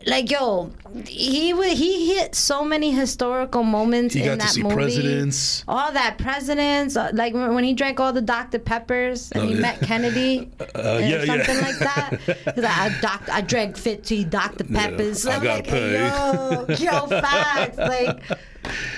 [0.08, 0.72] Like yo,
[1.08, 4.76] he wa- he hit so many historical moments He in got to that see movie.
[4.76, 5.64] presidents.
[5.68, 9.56] All that presidents, uh, like when he drank all the Dr Peppers and Oh, he
[9.56, 9.60] yeah.
[9.62, 11.26] met Kennedy, Uh, or yeah, yeah.
[11.26, 12.20] something like that.
[12.54, 15.26] He's like, I, doc, I drank 50 Dr Peppers.
[15.26, 15.94] I I'm gotta like, pay.
[15.98, 17.78] yo, yo, facts.
[17.78, 18.20] Like,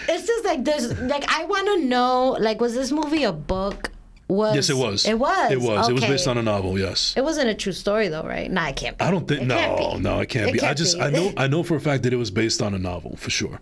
[0.09, 3.91] it's just like there's like I want to know like was this movie a book?
[4.27, 4.55] Was.
[4.55, 5.05] Yes, it was.
[5.05, 5.51] It was.
[5.51, 5.89] It was.
[5.89, 6.77] It was based on a novel.
[6.77, 7.13] Yes.
[7.15, 8.51] It wasn't a true story though, right?
[8.51, 9.03] No, it can't be.
[9.05, 9.41] I don't think.
[9.41, 10.59] It No, no, it can't It be.
[10.61, 10.97] I can't just.
[10.97, 11.03] be.
[11.03, 11.31] I know.
[11.37, 13.59] I know for a fact that it was based on a novel for sure.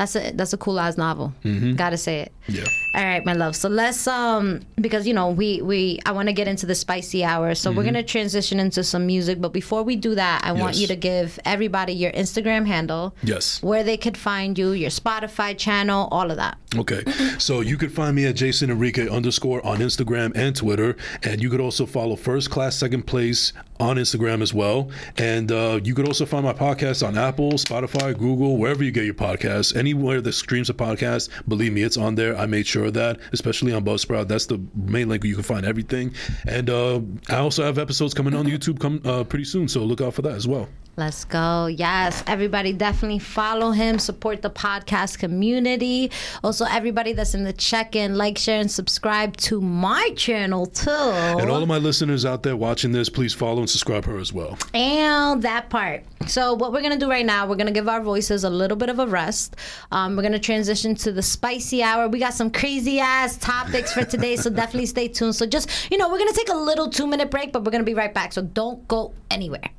[0.00, 1.34] That's a that's a cool ass novel.
[1.44, 1.74] Mm-hmm.
[1.74, 2.32] Gotta say it.
[2.48, 2.64] Yeah.
[2.94, 3.54] All right, my love.
[3.54, 7.22] So let's um because you know we we I want to get into the spicy
[7.22, 7.54] hour.
[7.54, 10.80] So we're gonna transition into some music, but before we do that, I want Mm-hmm.
[10.80, 13.14] You to give everybody your Instagram handle.
[13.22, 13.62] Yes.
[13.62, 16.56] Where they could find you, your Spotify channel, all of that.
[16.76, 17.02] Okay.
[17.38, 20.96] So you could find me at Jason Enrique underscore on Instagram and Twitter.
[21.24, 24.90] And you could also follow First Class Second Place on Instagram as well.
[25.18, 29.04] And uh, you could also find my podcast on Apple, Spotify, Google, wherever you get
[29.04, 29.74] your podcasts.
[29.90, 32.38] Anywhere that streams a podcast, believe me, it's on there.
[32.38, 34.28] I made sure of that, especially on Buzzsprout.
[34.28, 36.14] That's the main link where you can find everything.
[36.46, 39.66] And uh, I also have episodes coming on YouTube come uh, pretty soon.
[39.66, 40.68] So look out for that as well.
[41.00, 41.64] Let's go.
[41.64, 46.10] Yes, everybody definitely follow him, support the podcast community.
[46.44, 50.90] Also, everybody that's in the check in, like, share, and subscribe to my channel too.
[50.90, 54.34] And all of my listeners out there watching this, please follow and subscribe her as
[54.34, 54.58] well.
[54.74, 56.04] And that part.
[56.26, 58.50] So, what we're going to do right now, we're going to give our voices a
[58.50, 59.56] little bit of a rest.
[59.90, 62.08] Um, we're going to transition to the spicy hour.
[62.08, 65.34] We got some crazy ass topics for today, so definitely stay tuned.
[65.34, 67.72] So, just, you know, we're going to take a little two minute break, but we're
[67.72, 68.34] going to be right back.
[68.34, 69.70] So, don't go anywhere.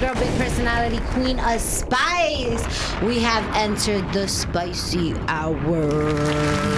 [0.00, 2.62] Girl, big personality, queen of spice.
[3.02, 5.90] We have entered the spicy hour.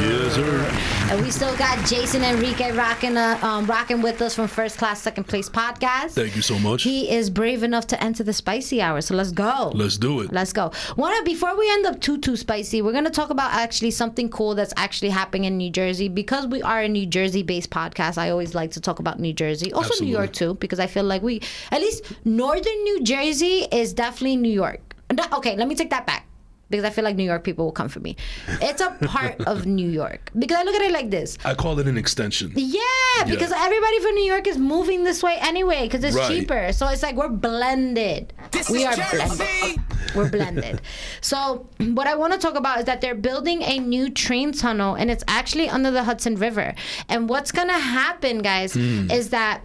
[0.03, 1.02] Yes, sir.
[1.13, 5.03] And we still got Jason Enrique rocking, uh, um, rocking with us from First Class
[5.03, 6.13] Second Place podcast.
[6.13, 6.85] Thank you so much.
[6.85, 9.73] He is brave enough to enter the spicy hour, so let's go.
[9.75, 10.33] Let's do it.
[10.33, 10.73] Let's go.
[10.97, 14.55] Wanna before we end up too too spicy, we're gonna talk about actually something cool
[14.55, 18.17] that's actually happening in New Jersey because we are a New Jersey based podcast.
[18.17, 20.07] I always like to talk about New Jersey, also Absolutely.
[20.07, 21.43] New York too, because I feel like we
[21.73, 24.81] at least northern New Jersey is definitely New York.
[25.35, 26.27] Okay, let me take that back.
[26.73, 28.17] Because I feel like New York people will come for me.
[28.61, 30.31] It's a part of New York.
[30.37, 31.39] Because I look at it like this.
[31.45, 32.53] I call it an extension.
[32.57, 32.81] Yeah,
[33.27, 36.29] because everybody from New York is moving this way anyway because it's Right.
[36.29, 36.73] cheaper.
[36.73, 38.33] So it's like we're blended.
[38.71, 39.81] we are blended.
[40.17, 40.81] We're blended.
[41.21, 44.95] So what I want to talk about is that they're building a new train tunnel
[44.95, 46.75] and it's actually under the Hudson River.
[47.09, 49.11] And what's gonna happen, guys, hmm.
[49.11, 49.63] is that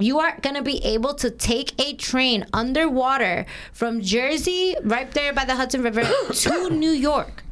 [0.00, 5.32] you are going to be able to take a train underwater from Jersey, right there
[5.32, 7.42] by the Hudson River, to New York.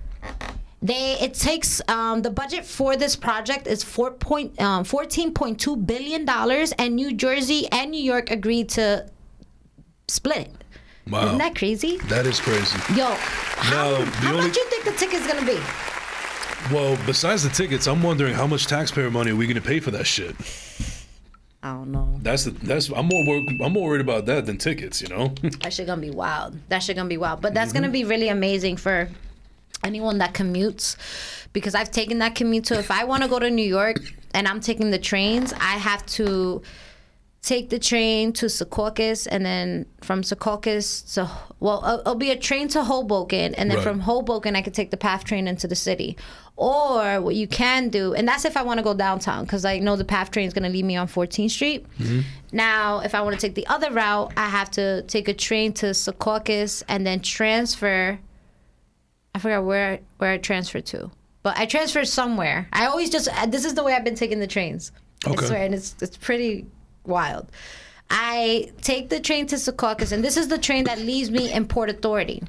[0.80, 5.58] They it takes um, the budget for this project is four point um, fourteen point
[5.58, 9.10] two billion dollars, and New Jersey and New York agreed to
[10.06, 10.64] split it.
[11.10, 11.26] Wow.
[11.26, 11.96] Isn't that crazy?
[12.08, 12.78] That is crazy.
[12.94, 15.58] Yo, how, Now, how only- much you think the ticket's gonna be?
[16.72, 19.78] Well, besides the tickets, I'm wondering how much taxpayer money are we going to pay
[19.80, 20.34] for that shit?
[21.62, 22.18] I don't know.
[22.22, 25.02] That's the that's I'm more wor- I'm more worried about that than tickets.
[25.02, 25.34] You know.
[25.62, 26.56] That shit gonna be wild.
[26.68, 27.40] That shit gonna be wild.
[27.40, 27.92] But that's gonna Mm-hmm.
[27.92, 29.08] be really amazing for
[29.84, 30.96] anyone that commutes
[31.52, 33.96] because I've taken that commute to if I want to go to New York
[34.34, 36.62] and I'm taking the trains, I have to
[37.42, 41.30] take the train to Secaucus and then from Secaucus to
[41.60, 43.84] well it'll, it'll be a train to Hoboken and then Right.
[43.84, 46.16] from Hoboken I could take the PATH train into the city.
[46.56, 49.78] Or what you can do, and that's if I want to go downtown because I
[49.78, 51.86] know the PATH train is going to leave me on 14th Street.
[52.00, 52.20] Mm-hmm.
[52.50, 55.72] Now, if I want to take the other route, I have to take a train
[55.74, 58.18] to Secaucus and then transfer.
[59.36, 61.12] I forgot where where I transferred to,
[61.44, 62.66] but I transferred somewhere.
[62.72, 64.90] I always just this is the way I've been taking the trains.
[65.24, 65.44] Okay.
[65.44, 66.66] I swear, and it's it's pretty
[67.04, 67.50] wild.
[68.10, 71.66] I take the train to Secaucus, and this is the train that leaves me in
[71.66, 72.42] Port Authority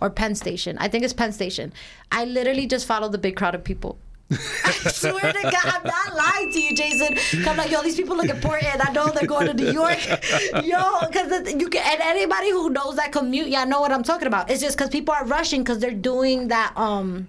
[0.00, 0.78] or Penn Station.
[0.78, 1.72] I think it's Penn Station.
[2.10, 3.98] I literally just follow the big crowd of people.
[4.30, 4.36] I
[4.70, 7.46] swear to God, I'm not lying to you, Jason.
[7.46, 8.88] I'm like, yo, these people look important.
[8.88, 9.98] I know they're going to New York.
[10.64, 14.26] Yo, because you can, and anybody who knows that commute, y'all know what I'm talking
[14.26, 14.50] about.
[14.50, 17.28] It's just because people are rushing because they're doing that, um,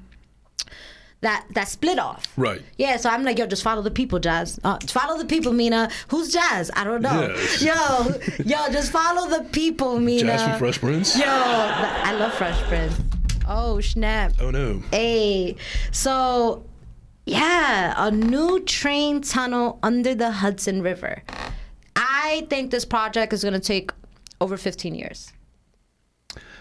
[1.24, 2.26] that that split off.
[2.38, 2.62] Right.
[2.78, 4.60] Yeah, so I'm like, yo, just follow the people, Jazz.
[4.64, 5.90] Uh, follow the people, Mina.
[6.10, 6.70] Who's Jazz?
[6.76, 7.34] I don't know.
[7.36, 7.62] Yes.
[7.62, 10.34] Yo, yo, just follow the people, Mina.
[10.34, 11.18] Jazz from Fresh Prince.
[11.18, 12.96] Yo, I love Fresh Prince.
[13.48, 14.34] Oh snap.
[14.40, 14.82] Oh no.
[14.92, 15.56] Hey,
[15.92, 16.64] so
[17.26, 21.24] yeah, a new train tunnel under the Hudson River.
[21.96, 23.92] I think this project is going to take
[24.42, 25.32] over 15 years.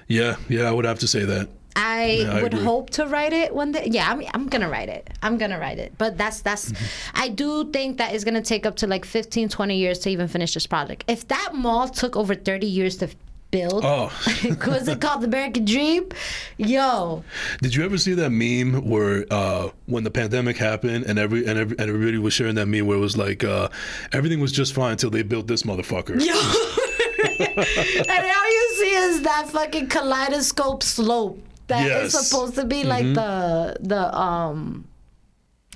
[0.06, 1.48] Yeah, yeah, I would have to say that.
[1.76, 2.64] I Yeah, would agree.
[2.64, 3.88] hope to write it one day.
[3.90, 5.08] Yeah, I'm, I'm gonna write it.
[5.22, 5.92] I'm gonna write it.
[5.98, 6.72] But that's that's.
[6.72, 7.16] Mm-hmm.
[7.20, 10.28] I do think that it's gonna take up to like 15, 20 years to even
[10.28, 11.04] finish this project.
[11.08, 13.08] If that mall took over 30 years to
[13.50, 14.04] build, Oh.
[14.66, 16.08] was it called the American Dream?
[16.56, 17.22] Yo,
[17.60, 21.58] Did you ever see that meme where uh, when the pandemic happened and every and,
[21.58, 23.68] every, and everybody was sharing that meme where it was like uh,
[24.12, 26.18] everything was just fine until they built this motherfucker.
[26.18, 26.32] yo.
[27.42, 31.38] and all you see is that fucking kaleidoscope slope
[31.72, 32.14] that is Yes.
[32.14, 32.24] Mm-hmm.
[32.24, 34.86] supposed to be like the the um.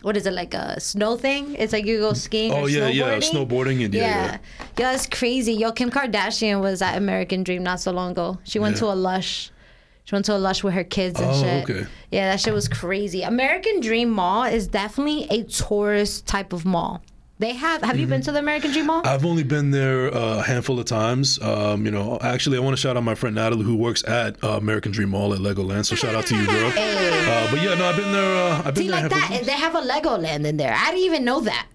[0.03, 1.57] What is it like a snow thing?
[1.59, 2.53] It's like you go skiing.
[2.53, 3.31] Oh yeah, yeah, snowboarding?
[3.33, 4.39] snowboarding and yeah,
[4.79, 4.91] Yeah.
[4.91, 5.55] Yo, it's crazy.
[5.55, 8.39] Yo, Kim Kardashian was at American Dream not so long ago.
[8.45, 8.81] She went Yeah.
[8.81, 9.51] to a Lush.
[10.05, 11.63] She went to a Lush with her kids and Oh, shit.
[11.69, 11.87] okay.
[12.13, 13.23] Yeah, that shit was crazy.
[13.23, 17.03] American Dream Mall is definitely a tourist type of mall.
[17.39, 17.83] They have.
[17.83, 19.03] Have you been to the American Dream Mall?
[19.05, 21.39] I've only been there uh, a handful of times.
[21.43, 24.43] Um, you know, actually, I want to shout out my friend Natalie who works at
[24.43, 25.85] uh, American Dream Mall at Legoland.
[25.85, 26.69] So shout out to you, girl.
[26.69, 28.37] Uh, but yeah, no, I've been there.
[28.37, 29.03] Uh, I've been See, there.
[29.03, 29.43] like that.
[29.45, 30.75] They have a Legoland in there.
[30.75, 31.67] I didn't even know that.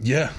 [0.00, 0.30] Yeah.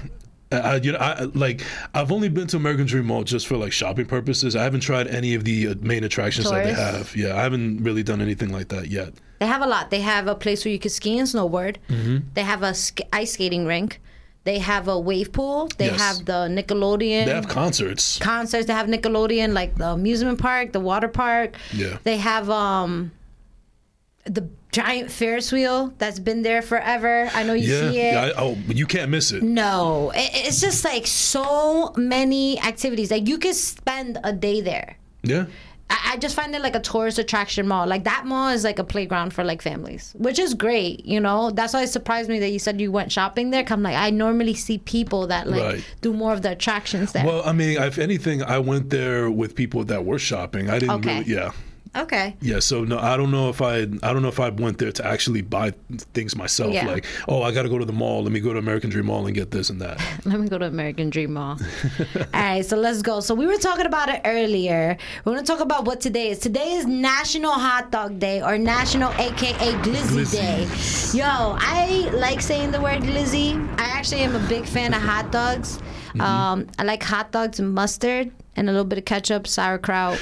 [0.52, 1.64] I, you know, I like.
[1.94, 4.56] I've only been to American Dream Mall just for like shopping purposes.
[4.56, 7.16] I haven't tried any of the uh, main attractions that they have.
[7.16, 9.14] Yeah, I haven't really done anything like that yet.
[9.40, 9.92] They have a lot.
[9.92, 11.76] They have a place where you can ski and snowboard.
[11.90, 12.30] Mm-hmm.
[12.34, 14.00] They have a sk- ice skating rink.
[14.50, 15.70] They have a wave pool.
[15.78, 16.00] They Yes.
[16.06, 17.26] have the Nickelodeon.
[17.30, 18.18] They have concerts.
[18.18, 18.66] concerts.
[18.66, 21.50] They have Nickelodeon, like the amusement park, the water park.
[21.72, 21.98] Yeah.
[22.04, 23.12] They have um
[24.26, 27.30] the giant Ferris wheel that's been there forever.
[27.34, 28.14] I know you Yeah, see it.
[28.14, 28.22] yeah.
[28.36, 29.44] I, oh, you can't miss it.
[29.44, 33.12] no, it, it's just like so many activities.
[33.12, 34.98] Like you could spend a day there.
[35.22, 35.46] Yeah.
[35.90, 37.88] I, I just find it like a tourist attraction mall.
[37.88, 41.06] Like that mall is like a playground for like families, which is great.
[41.06, 43.64] You know, that's why it surprised me that you said you went shopping there.
[43.64, 45.84] 'cause I'm like, I normally see people that like Right.
[46.02, 47.26] do more of the attractions there.
[47.26, 50.70] Well, I mean, if anything, I went there with people that were shopping.
[50.70, 51.20] I didn't Okay.
[51.20, 51.32] really.
[51.34, 51.52] Yeah.
[51.96, 52.36] Okay.
[52.42, 54.92] Yeah, so no, I don't know if I, I don't know if I went there
[54.92, 55.74] to actually buy
[56.14, 56.74] things myself.
[56.74, 56.88] Yeah.
[56.88, 58.24] Like, oh, I got to go to the mall.
[58.24, 60.00] Let me go to American Dream Mall and get this and that.
[60.26, 61.60] Let me go to American Dream Mall.
[62.16, 63.20] All right, so let's go.
[63.20, 64.98] So we were talking about it earlier.
[65.26, 66.40] We're gonna talk about what today is.
[66.40, 71.14] Today is National Hot Dog Day or National AKA Glizzy, Glizzy.
[71.14, 71.18] Day.
[71.20, 71.26] Yo,
[71.60, 73.56] I like saying the word glizzy.
[73.80, 75.80] I actually am a big fan of hot dogs.
[76.10, 76.22] Mm-hmm.
[76.22, 80.20] Um, I like hot dogs and mustard and a little bit of ketchup, sauerkraut,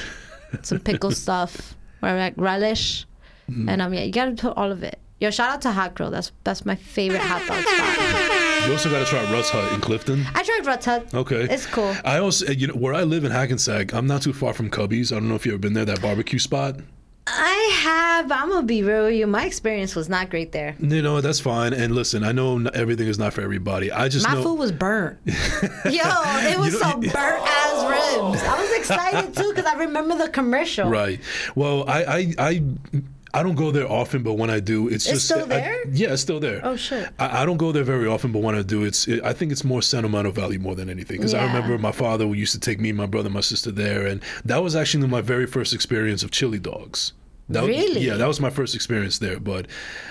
[0.62, 3.06] some pickle stuff, or like relish.
[3.50, 3.68] Mm-hmm.
[3.68, 4.98] And um, yeah, you gotta put all of it.
[5.20, 6.10] Yo, shout out to Hot Grill.
[6.10, 8.66] That's that's my favorite hot dog spot.
[8.66, 10.24] You also got to try Rutt's Hut in Clifton.
[10.34, 11.14] I tried Rutt's Hut.
[11.14, 11.94] Okay, It's cool.
[12.04, 15.12] I also, you know, where I live in Hackensack, I'm not too far from Cubby's.
[15.12, 15.84] I don't know if you ever been there.
[15.84, 16.76] That barbecue spot.
[17.30, 18.32] I have.
[18.32, 19.26] I'm gonna be real with you.
[19.26, 20.76] My experience was not great there.
[20.80, 21.72] You know, that's fine.
[21.72, 23.90] And listen, I know everything is not for everybody.
[23.92, 24.42] I just My know.
[24.42, 25.18] food was burnt.
[25.26, 25.32] Yo,
[25.84, 28.42] it was know, some you- burnt ass ribs.
[28.42, 30.88] I was excited too because I remember the commercial.
[30.88, 31.20] Right.
[31.54, 32.62] Well, I, I, I,
[33.34, 35.88] I don't go there often, but when I do, it's, just still I- there?
[35.90, 36.60] yeah, it's still there.
[36.64, 37.08] Oh, shit.
[37.18, 39.06] I, I don't go there very often, but when I do, it's.
[39.06, 41.18] It, I think it's more sentimental value more than anything.
[41.18, 44.22] Because I remember my father used to take me, my brother, my sister there, and
[44.46, 47.12] that was actually my very first experience of chili dogs.
[47.50, 48.00] That, Really?
[48.02, 49.40] Yeah, that was my first experience there.
[49.40, 49.66] But,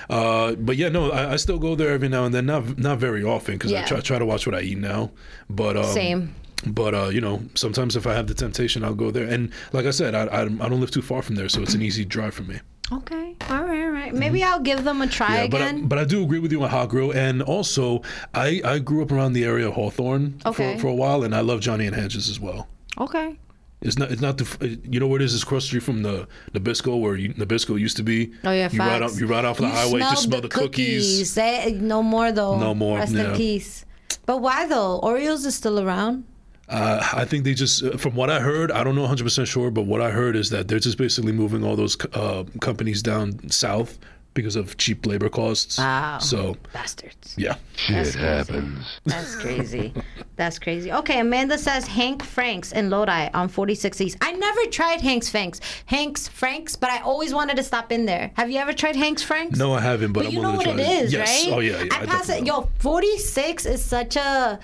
[0.09, 2.45] uh, but yeah, no, I, I still go there every now and then.
[2.47, 3.84] Not not very often because Yeah.
[3.84, 5.11] I try, try to watch what I eat now.
[5.49, 6.35] But um, Same.
[6.65, 9.27] but uh, you know, sometimes if I have the temptation, I'll go there.
[9.27, 11.73] And like I said, I, I, I don't live too far from there, so it's
[11.76, 12.59] an easy drive for me.
[12.91, 13.35] Okay.
[13.49, 13.84] All right.
[13.84, 14.14] All right.
[14.15, 15.43] Maybe I'll give them a try.
[15.43, 18.01] Yeah, but I, but I do agree with you on Hot Grill, and also
[18.34, 20.76] I, I grew up around the area of Hawthorne Okay.
[20.76, 22.68] for, for a while, and I love Johnny and Hanges as well.
[22.97, 23.38] okay.
[23.82, 25.34] It's not it's not the you know where it is?
[25.36, 28.34] It's across the street from the Nabisco where you, Nabisco used to be.
[28.44, 28.70] Oh yeah.
[28.72, 29.14] you ride facts.
[29.14, 31.30] out you ride off the You highway, just smell the, cookies.
[31.32, 32.60] Say- no more though.
[32.60, 33.32] No more, Rest yeah.
[33.32, 33.86] in peace.
[34.26, 34.99] But why though?
[35.04, 36.26] Oreos is still around.
[36.70, 39.72] Uh, I think they just, uh, from what I heard, I don't know 100% sure,
[39.72, 43.49] but what I heard is that they're just basically moving all those uh, companies down
[43.49, 43.98] south
[44.38, 45.77] because of cheap labor costs.
[45.77, 46.19] Wow.
[46.19, 47.34] So, Bastards.
[47.38, 47.55] yeah.
[47.76, 48.85] Shit happens.
[49.05, 49.93] That's crazy.
[50.38, 50.91] That's crazy.
[50.93, 54.18] Okay, Amanda says Hank Franks in Lodi on 46 East.
[54.22, 55.59] I never tried Hank's Franks.
[55.88, 58.31] Hank's Franks, but I always wanted to stop in there.
[58.35, 59.57] Have you ever tried Hank's Franks?
[59.59, 61.45] No, I haven't, but, But I'm you know willing what to it try is, Yes.
[61.45, 61.53] right?
[61.53, 61.84] Oh, yeah.
[61.84, 62.43] yeah I pass it.
[62.43, 62.61] know.
[62.61, 64.59] Yo, 46 is such a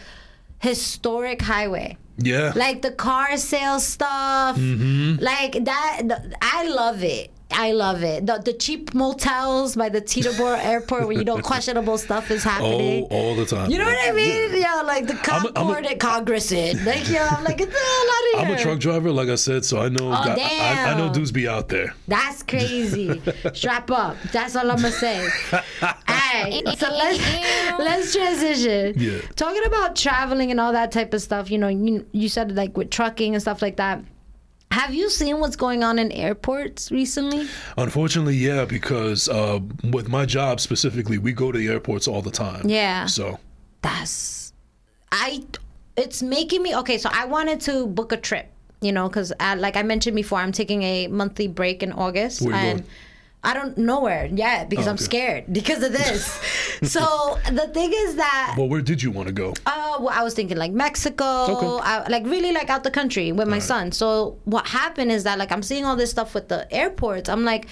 [0.60, 1.98] historic highway.
[2.18, 2.54] Yeah.
[2.56, 4.56] Like the car sales stuff.
[4.58, 5.24] Mm-hmm.
[5.24, 6.02] Like that.
[6.08, 7.32] th- I love it.
[7.54, 8.26] I love it.
[8.26, 12.50] The, the cheap motels by the Teterboro Airport where you know questionable stuff is oh,
[12.50, 13.04] happening.
[13.12, 13.70] all the time.
[13.72, 14.56] You know what I mean?
[14.56, 16.84] Yeah, like the I'm a- I'm a- Concord at Congress in.
[16.86, 19.36] Like, yeah, I'm like, get the hell out of I'm a truck driver, like I
[19.36, 21.94] said, so I know Oh, God- I, I know dudes be out there.
[22.08, 23.22] That's crazy.
[23.54, 24.18] Strap up.
[24.32, 25.30] That's all I'm gonna say.
[25.84, 27.20] Alright, so let's
[27.80, 28.94] let's transition.
[28.98, 29.20] Yeah.
[29.36, 32.76] Talking about traveling and all that type of stuff, you know, you you said like
[32.78, 34.04] with trucking and stuff like that.
[34.74, 37.48] Have you seen what's going on in airports recently?
[37.78, 39.60] Unfortunately, yeah, because uh,
[39.92, 42.68] with my job specifically, we go to the airports all the time.
[42.68, 43.06] Yeah.
[43.06, 43.38] So,
[43.84, 44.52] That's
[45.12, 45.44] I
[45.96, 48.48] it's making me okay, so I wanted to book a trip,
[48.82, 52.52] you know, cuz like I mentioned before, I'm taking a monthly break in August and
[52.52, 52.84] going?
[53.46, 56.26] I don't know where yet because Oh, I'm scared because of this.
[56.84, 59.54] so the thing is that well, where did you want to go?
[59.66, 61.84] Uh, well, I was thinking like Mexico, Okay.
[61.84, 63.92] I, like really like out the country with my son.
[63.92, 67.28] So what happened is that like I'm seeing all this stuff with the airports.
[67.30, 67.68] I'm like,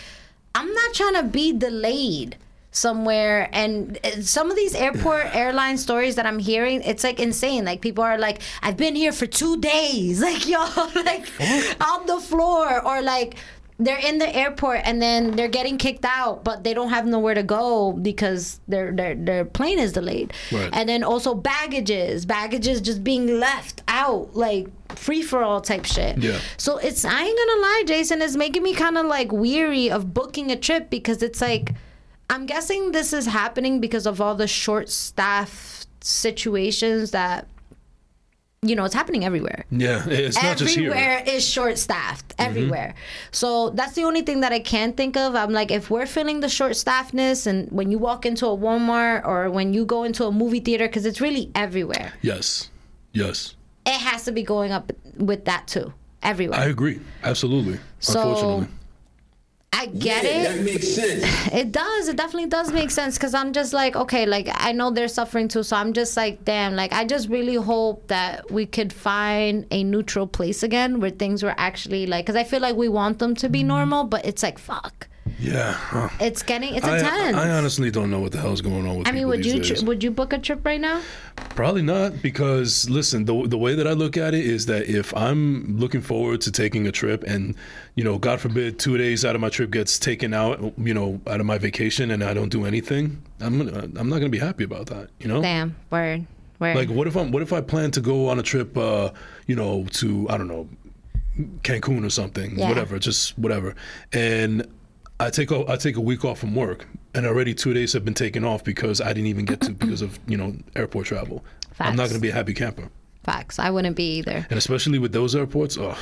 [0.54, 2.36] I'm not trying to be delayed
[2.74, 7.66] somewhere and uh, some of these airport airline stories that i'm hearing it's like insane
[7.66, 10.58] like people are like i've been here for two days like yo
[11.06, 11.28] like
[11.82, 13.36] on the floor or like
[13.86, 17.34] they're in the airport and then they're getting kicked out but they don't have nowhere
[17.34, 20.70] to go because their their their plane is delayed Right.
[20.74, 26.18] and then also baggages baggages just being left out like free for all type shit
[26.18, 26.40] Yeah.
[26.58, 30.14] so it's i ain't gonna lie jason it's making me kind of like weary of
[30.14, 31.74] booking a trip because it's like
[32.30, 37.48] i'm guessing this is happening because of all the short staff situations that
[38.64, 40.92] you know it's happening everywhere Yeah, it's not just here.
[40.92, 41.00] Mm-hmm.
[41.00, 42.94] everywhere is short staffed everywhere
[43.32, 46.42] so that's the only thing that i can think of i'm like if we're feeling
[46.42, 50.26] the short staffness and when you walk into a walmart or when you go into
[50.26, 52.70] a movie theater because it's really everywhere Yes,
[53.14, 53.56] yes,
[53.88, 57.00] it has to be going up with that too everywhere I agree.
[57.24, 57.80] Absolutely.
[58.00, 58.68] So- Unfortunately,
[59.74, 60.44] I get Yeah, it.
[60.44, 61.24] That makes sense.
[61.54, 62.08] It does.
[62.08, 65.48] It definitely does make sense because I'm just like, okay, like I know they're suffering
[65.48, 69.66] too, so I'm just like, damn, like I just really hope that we could find
[69.72, 73.20] a neutral place again where things were actually like, because I feel like we want
[73.20, 73.70] them to be mm-hmm.
[73.70, 75.08] normal, but it's like, fuck,
[75.40, 75.74] Yeah.
[75.74, 76.10] huh.
[76.20, 77.38] it's getting, it's I, intense.
[77.38, 80.04] I honestly don't know what the hell's going on with I mean, would you would
[80.04, 81.02] you book a trip right now?
[81.56, 85.16] Probably not because listen, the the way that I look at it is that if
[85.16, 87.56] I'm looking forward to taking a trip and
[87.96, 91.20] you know, God forbid, two days out of my trip gets taken out, you know,
[91.28, 94.40] out of my vacation and I don't do anything, I'm gonna, I'm not gonna be
[94.40, 95.10] happy about that.
[95.20, 96.26] You know, Damn, word,
[96.60, 96.76] word.
[96.76, 99.10] like what if I'm what if I plan to go on a trip, uh,
[99.48, 100.70] you know, to I don't know,
[101.64, 102.70] Cancun or something, Yeah.
[102.70, 103.76] whatever, just whatever,
[104.14, 104.66] and
[105.22, 108.04] I take a, I take a week off from work, and already two days have
[108.04, 111.44] been taken off because I didn't even get to because of you know airport travel.
[111.80, 112.90] I'm not going to be a happy camper,
[113.24, 113.58] Facts.
[113.60, 114.46] I wouldn't be either.
[114.50, 115.78] and especially with those airports.
[115.78, 115.98] Oh,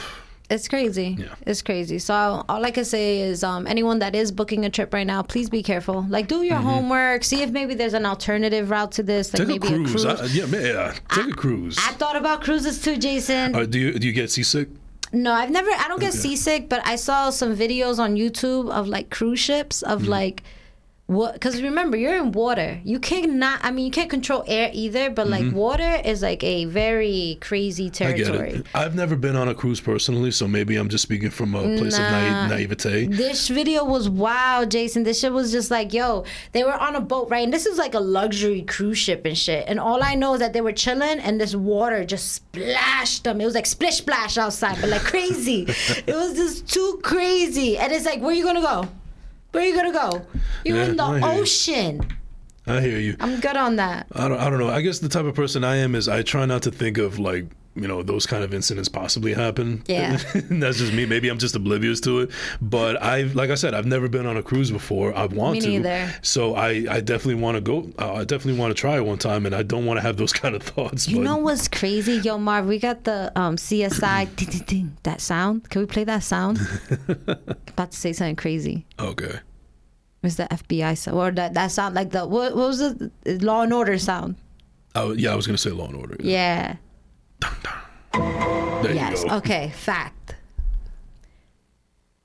[0.50, 1.16] It's crazy.
[1.20, 1.36] Yeah.
[1.46, 2.00] It's crazy.
[2.00, 2.14] So
[2.50, 5.48] all I can say is, um, anyone that is booking a trip right now, please
[5.50, 6.06] be careful.
[6.10, 7.24] Like, do your homework.
[7.24, 9.32] See if maybe there's an alternative route to this.
[9.34, 9.52] Like Mm-hmm.
[9.52, 10.06] take maybe a cruise.
[10.06, 11.78] I, yeah, yeah, take a cruise.
[11.78, 13.54] I thought about cruises too, Jason.
[13.56, 14.70] Uh, do you do you get seasick?
[15.12, 15.70] No, I've never.
[15.72, 19.82] I don't get seasick, but I saw some videos on YouTube of like cruise ships
[19.82, 20.12] of Mm-hmm.
[20.12, 20.44] like.
[21.10, 21.34] What?
[21.34, 22.80] Because remember, you're in water.
[22.84, 23.62] You cannot.
[23.64, 25.10] I mean, you can't control air either.
[25.10, 28.04] But like, water is like a very crazy Mm-hmm.
[28.04, 28.50] I territory.
[28.52, 28.66] it.
[28.76, 31.96] I've never been on a cruise personally, so maybe I'm just speaking from a place
[31.96, 33.08] of naive, naivete.
[33.08, 35.02] This video was wow, Jason.
[35.02, 37.44] This shit was just like, yo, they were on a boat, right?
[37.44, 39.66] And this is like a luxury cruise ship and shit.
[39.68, 43.42] And all I know is that they were chilling and this water just splashed them.
[43.42, 45.64] It was like splish splash outside, but like crazy.
[45.68, 47.78] it was just too crazy.
[47.80, 48.88] And it's like, where are you gonna go?
[49.52, 50.26] Where are you gonna go?
[50.64, 52.02] You're Yeah, in the ocean.
[52.70, 53.16] I hear you.
[53.20, 54.08] I'm good on that.
[54.14, 54.70] I don't, I don't know.
[54.70, 57.20] I guess the type of person I am is I try not to think of
[57.20, 59.84] like, you know, those kind of incidents possibly happen.
[59.88, 60.18] Yeah.
[60.50, 61.06] That's just me.
[61.06, 62.32] Maybe I'm just oblivious to it.
[62.62, 65.16] But I've, like I said, I've never been on a cruise before.
[65.16, 65.68] I want Me to.
[65.70, 66.14] neither.
[66.22, 67.90] So I, I definitely want to go.
[67.98, 69.46] Uh, I definitely want to try it one time.
[69.46, 71.08] And I don't want to have those kind of thoughts.
[71.08, 72.14] You but know what's crazy?
[72.18, 75.70] Yo, Marv, we got the um, CSI ding, ding, ding, that sound.
[75.70, 76.60] Can we play that sound?
[77.08, 78.86] About to say something crazy.
[79.00, 79.40] Okay.
[80.22, 81.18] Where's the FBI sound?
[81.18, 84.36] Or that, that sound like the what, what was the Law and Order sound?
[84.96, 86.18] I, yeah, I was going to say Law and Order.
[86.20, 86.76] Yeah.
[88.14, 89.24] There Yes.
[89.24, 89.36] you go.
[89.38, 89.70] Okay.
[89.76, 90.36] Fact.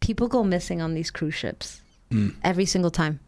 [0.00, 1.80] People go missing on these cruise ships
[2.10, 2.30] Hmm.
[2.42, 3.20] every single time.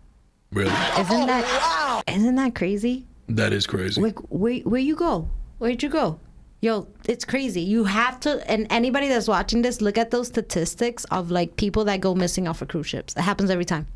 [0.53, 0.71] Really?
[0.99, 3.07] Isn't that isn't that crazy?
[3.29, 4.01] That is crazy.
[4.01, 5.29] Like where where you go?
[5.59, 6.21] Where'd you go?
[6.61, 7.61] Yo, it's crazy.
[7.63, 11.85] You have to and anybody that's watching this, look at those statistics of like people
[11.85, 13.15] that go missing off of cruise ships.
[13.17, 13.87] It happens every time.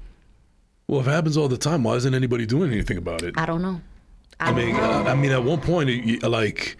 [0.91, 3.39] Well, if it happens all the time, why isn't anybody doing anything about it?
[3.39, 3.81] I don't know.
[4.41, 6.77] I mean, uh, I mean, at one point, like,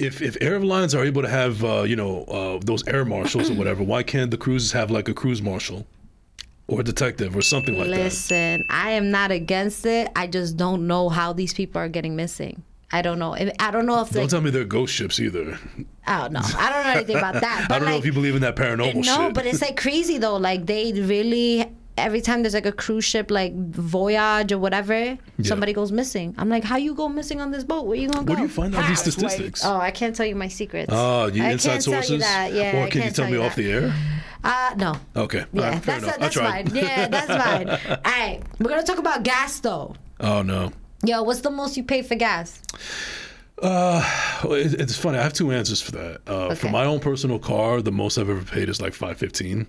[0.00, 3.54] if if airlines are able to have, uh, you know, uh, those air marshals or
[3.60, 5.86] whatever, why can't the cruises have like a cruise marshal
[6.66, 7.96] or a detective or something like that?
[7.96, 10.10] Listen, I am not against it.
[10.16, 12.64] I just don't know how these people are getting missing.
[12.90, 13.36] I don't know.
[13.36, 15.60] I don't know if they Don't like, tell me they're ghost ships either.
[16.08, 16.40] I don't know.
[16.42, 17.66] I don't know anything about that.
[17.68, 19.06] But I don't know if you believe in that paranormal shit.
[19.06, 19.34] no, shit.
[19.34, 20.38] but it's like crazy though.
[20.38, 25.72] Like they really every time there's like a cruise ship like voyage or whatever, somebody
[25.72, 26.34] goes missing.
[26.38, 27.86] I'm like, how you go missing on this boat?
[27.86, 28.32] Where are you gonna go?
[28.32, 29.64] Where do you find out these statistics?
[29.64, 30.90] Oh, I can't tell you my secrets.
[30.92, 32.10] Oh, you I inside can't tell sources?
[32.10, 32.52] you that.
[32.52, 33.94] Yeah, or I can you can't tell me you off the air?
[34.44, 34.94] Uh, no.
[35.16, 35.44] Okay.
[35.52, 36.04] Yeah, right, that's.
[36.06, 36.74] I that's fine.
[36.74, 37.68] Yeah, that's fine.
[37.68, 39.94] All right, we're gonna talk about gas though.
[40.20, 40.72] Oh no.
[41.04, 42.60] Yo, what's the most you pay for gas?
[43.62, 44.04] Well,
[44.52, 45.18] it, it's funny.
[45.18, 46.20] I have two answers for that.
[46.26, 49.66] Uh, For my own personal car, the most I've ever paid is like five fifteen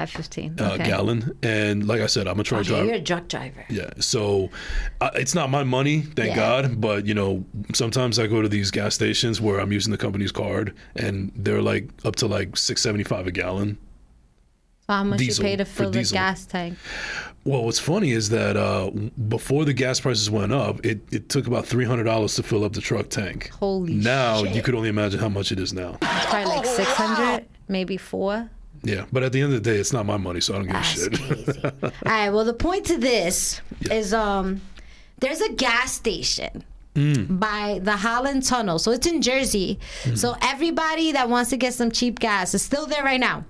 [0.00, 0.54] Five fifteen.
[0.58, 0.86] a Okay.
[0.86, 2.84] gallon, and like I said, I'm a truck Okay, driver.
[2.86, 3.64] you're a truck driver.
[3.68, 4.48] Yeah, so
[5.00, 6.36] uh, it's not my money, thank Yeah.
[6.62, 6.80] God.
[6.80, 7.44] But you know,
[7.74, 11.62] sometimes I go to these gas stations where I'm using the company's card, and they're
[11.62, 13.76] like up to like six seventy five a gallon.
[14.86, 16.76] So how much Diesel, you pay to for fill the gas tank?
[17.44, 18.90] Well, what's funny is that uh,
[19.28, 22.64] before the gas prices went up, it, it took about three hundred dollars to fill
[22.64, 23.50] up the truck tank.
[23.50, 24.54] Holy now shit.
[24.54, 25.96] you could only imagine how much it is now.
[26.02, 28.50] It's probably like six hundred, maybe four.
[28.82, 30.66] Yeah, but at the end of the day, it's not my money, so I don't
[30.66, 31.64] give a shit.
[31.84, 32.30] All right.
[32.30, 34.62] Well, the point to this is um,
[35.18, 36.64] there's a gas station.
[36.94, 38.78] By the Holland Tunnel.
[38.78, 39.78] So it's in Jersey.
[40.16, 43.44] So everybody that wants to get some cheap gas is still there right now.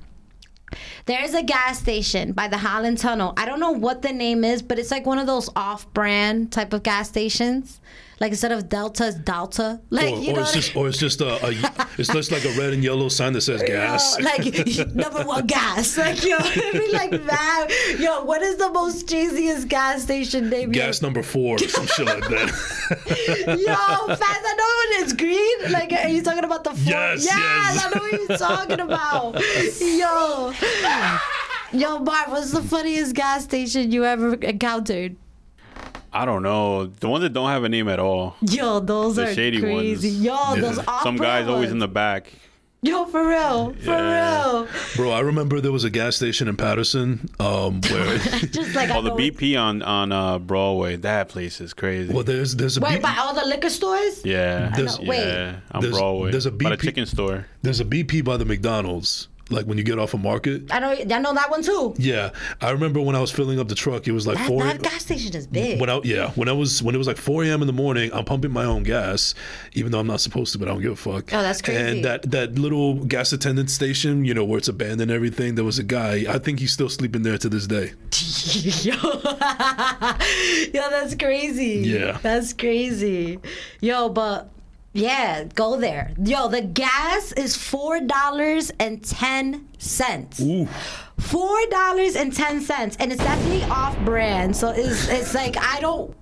[1.07, 3.33] There's a gas station by the Holland Tunnel.
[3.37, 6.53] I don't know what the name is, but it's like one of those off brand
[6.53, 7.81] type of gas stations.
[8.21, 9.81] Like instead of Delta, it's Delta.
[9.89, 11.51] Like, or, you or know it's what I- just, or it's just a, a
[11.97, 14.19] it's just like a red and yellow sign that says gas.
[14.19, 15.97] Yo, like number one gas.
[15.99, 17.69] Like yo, it'd be like that.
[17.99, 20.71] Yo, what is the most cheesiest gas station name?
[20.71, 22.49] gas number four, or some shit like that.
[23.47, 24.23] Yo, fast.
[24.23, 25.73] I know when it's green.
[25.73, 26.93] Like, are you talking about the four?
[26.93, 27.87] Yes, yes, yes.
[27.87, 29.43] I know what you're talking about.
[29.81, 30.53] Yo.
[31.73, 35.17] Yo, Marv, what's the funniest gas station you ever encountered?
[36.13, 36.87] I don't know.
[36.87, 38.37] The ones that don't have a name at all.
[38.41, 40.09] Yo, those The are shady crazy.
[40.11, 40.21] ones.
[40.23, 40.61] Yo, Yeah.
[40.61, 42.33] those off Some guys always in the back.
[42.83, 44.51] Yo, for real, for Yeah.
[44.63, 44.69] real.
[44.97, 48.17] Bro, I remember there was a gas station in Paterson um, where.
[48.19, 50.97] Just like I Oh, the BP on on uh, Broadway.
[50.97, 52.13] That place is crazy.
[52.13, 54.23] well, there's there's a Wait, B- by all the liquor stores?
[54.25, 55.09] yeah, There's- know.
[55.09, 55.19] Wait.
[55.27, 56.31] yeah, on There's- Broadway.
[56.31, 57.47] there's a BP by the chicken store.
[57.61, 59.29] there's a BP by the McDonald's.
[59.51, 60.73] Like when you get off a market.
[60.73, 61.95] I know, I know that one too.
[61.99, 64.07] Yeah, I remember when I was filling up the truck.
[64.09, 64.63] It was like That, four.
[64.65, 65.81] that gas station is big.
[65.81, 67.61] when I yeah when I was when it was like 4 a.m.
[67.63, 69.35] in the morning, I'm pumping my own gas,
[69.73, 71.33] even though I'm not supposed to, but I don't give a fuck.
[71.35, 71.81] Oh, that's crazy.
[71.81, 75.55] And that that little gas attendant station, you know, where it's abandoned and everything.
[75.57, 76.25] There was a guy.
[76.29, 77.93] I think he's still sleeping there to this day.
[78.83, 78.95] Yo,
[80.75, 81.83] yo, that's crazy.
[81.85, 82.19] Yeah.
[82.23, 83.39] that's crazy.
[83.81, 84.51] Yo, but
[84.93, 86.13] yeah, go there.
[86.23, 90.43] Yo, the gas is four dollars and ten cents.
[91.19, 94.57] Four dollars and ten cents, and it's definitely off-brand.
[94.57, 96.17] So it's it's like I don't.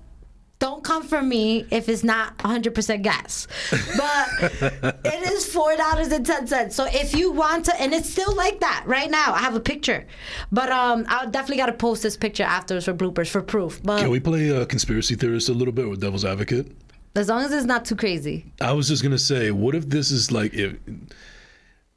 [0.59, 3.47] Don't come for me if it's not 100% gas.
[3.71, 4.27] But
[5.05, 6.73] it is $4.10.
[6.73, 9.31] So if you want to, and it's still like that right now.
[9.31, 10.05] I have a picture.
[10.51, 13.81] But um, I definitely got to post this picture afterwards for bloopers, for proof.
[13.81, 16.75] But can we play uh, conspiracy theorist a little bit with devil's advocate?
[17.15, 18.45] As long as it's not too crazy.
[18.61, 20.75] I was just gonna say, what if this is like if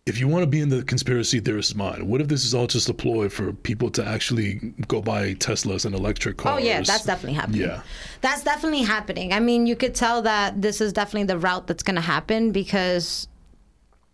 [0.05, 2.67] if you want to be in the conspiracy theorist's mind, what if this is all
[2.67, 4.55] just a ploy for people to actually
[4.89, 6.61] go buy Teslas and electric cars?
[6.61, 7.61] Oh yeah, that's definitely happening.
[7.61, 7.83] Yeah.
[8.21, 9.33] That's definitely happening.
[9.33, 12.51] I mean, you could tell that this is definitely the route that's going to happen
[12.51, 13.29] because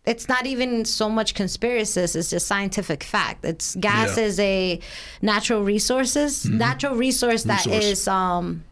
[0.05, 3.43] it's not even so much conspiracies, it's just scientific fact.
[3.47, 4.25] It's gas Yeah.
[4.25, 4.81] is a
[5.23, 7.85] natural resources, natural resource that Resource.
[7.85, 8.63] is um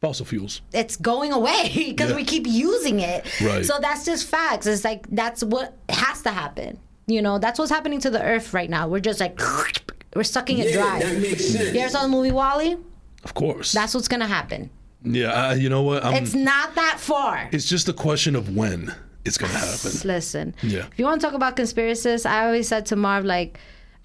[0.00, 0.60] fossil fuels.
[0.72, 2.16] it's going away because Yeah.
[2.16, 3.26] we keep using it.
[3.40, 3.64] Right.
[3.64, 4.66] So that's just facts.
[4.66, 6.78] It's like that's what has to happen.
[7.06, 8.86] You know, that's what's happening to the earth right now.
[8.88, 9.40] We're just like
[10.14, 10.98] we're sucking it dry.
[11.00, 12.76] You ever saw the movie WALL-E?
[13.24, 13.72] Of course.
[13.72, 14.70] That's what's gonna happen.
[15.04, 16.04] yeah, I, you know what?
[16.04, 17.48] I'm, It's not that far.
[17.52, 18.94] it's just a question of when
[19.24, 19.90] it's gonna happen.
[20.04, 20.86] Listen, Yeah.
[20.86, 23.58] if you want to talk about conspiracies, I always said to Marv, like,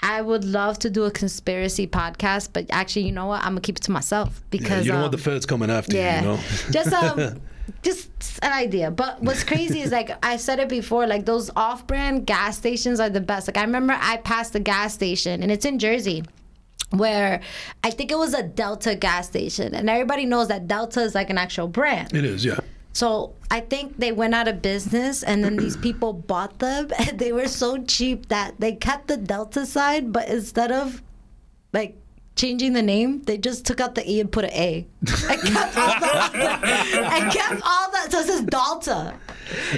[0.04, 3.40] I would love to do a conspiracy podcast, but actually, you know what?
[3.40, 5.72] I'm gonna keep it to myself Yeah, because you don't um, want the feds coming
[5.72, 6.44] after yeah, you, you know?
[6.72, 7.42] just um,
[7.84, 8.92] just an idea.
[8.92, 13.10] But what's crazy is like I said it before, like those off-brand gas stations are
[13.10, 13.48] the best.
[13.48, 16.24] Like I remember I passed a gas station, and it's in Jersey.
[16.90, 17.42] Where
[17.84, 21.32] I think it was a Delta gas station, and everybody knows that Delta is like
[21.32, 22.14] an actual brand.
[22.14, 22.60] it is, yeah.
[22.94, 27.20] So I think they went out of business, and then these people bought them, and
[27.20, 31.02] they were so cheap that they kept the Delta side, but instead of
[31.74, 31.98] like
[32.36, 34.88] changing the name, they just took out the E and put an A.
[35.28, 37.10] I kept all that.
[37.12, 38.08] I kept all that.
[38.12, 39.14] So it says Delta.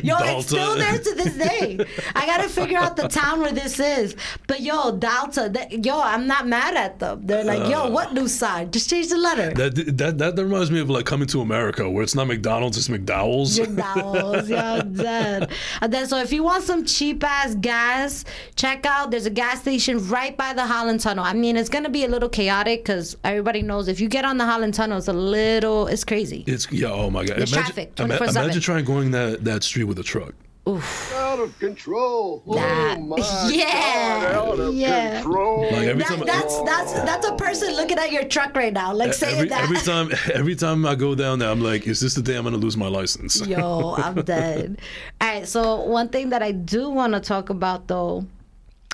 [0.04, 1.80] Yo, it's still there to this day.
[2.16, 4.16] I gotta figure out the town where this is.
[4.48, 7.26] But yo, Delta, that, yo, I'm not mad at them.
[7.26, 7.90] They're like, yo, uh.
[7.90, 8.74] what new side?
[8.74, 9.54] Just change the letter.
[9.54, 12.88] That, that that reminds me of like coming to America, where it's not McDonald's, it's
[12.88, 13.60] McDowell's.
[13.60, 15.52] McDowell's, yeah, I'm dead.
[15.82, 18.26] And then, so if you want some cheap ass gas,
[18.56, 19.12] check out.
[19.12, 21.24] There's a gas station right by the Holland Tunnel.
[21.24, 24.38] I mean, it's gonna be a little chaotic because everybody knows if you get on
[24.38, 26.44] the Holland Tunnel, it's a little, it's crazy.
[26.48, 27.38] It's yeah, oh my god.
[27.38, 28.30] There's traffic, 24/7.
[28.30, 30.34] imagine trying going that that street with a truck.
[30.68, 32.42] Out of control.
[32.56, 33.18] That- oh my
[33.54, 35.22] yeah, God, out of yeah.
[35.22, 35.62] control.
[35.62, 38.92] Like every That, time that's that's that's a person looking at your truck right now,
[38.92, 39.62] like saying every, that.
[39.62, 42.46] every time every time I go down there, I'm like, is this the day I'm
[42.46, 43.46] gonna lose my license?
[43.46, 44.82] Yo, I'm dead.
[45.22, 48.26] All right, so one thing that I do want to talk about though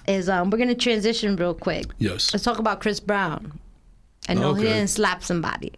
[0.09, 1.85] is um we're gonna transition real quick.
[1.99, 2.33] Yes.
[2.33, 3.57] Let's talk about Chris Brown.
[4.27, 5.71] I know he didn't slap somebody.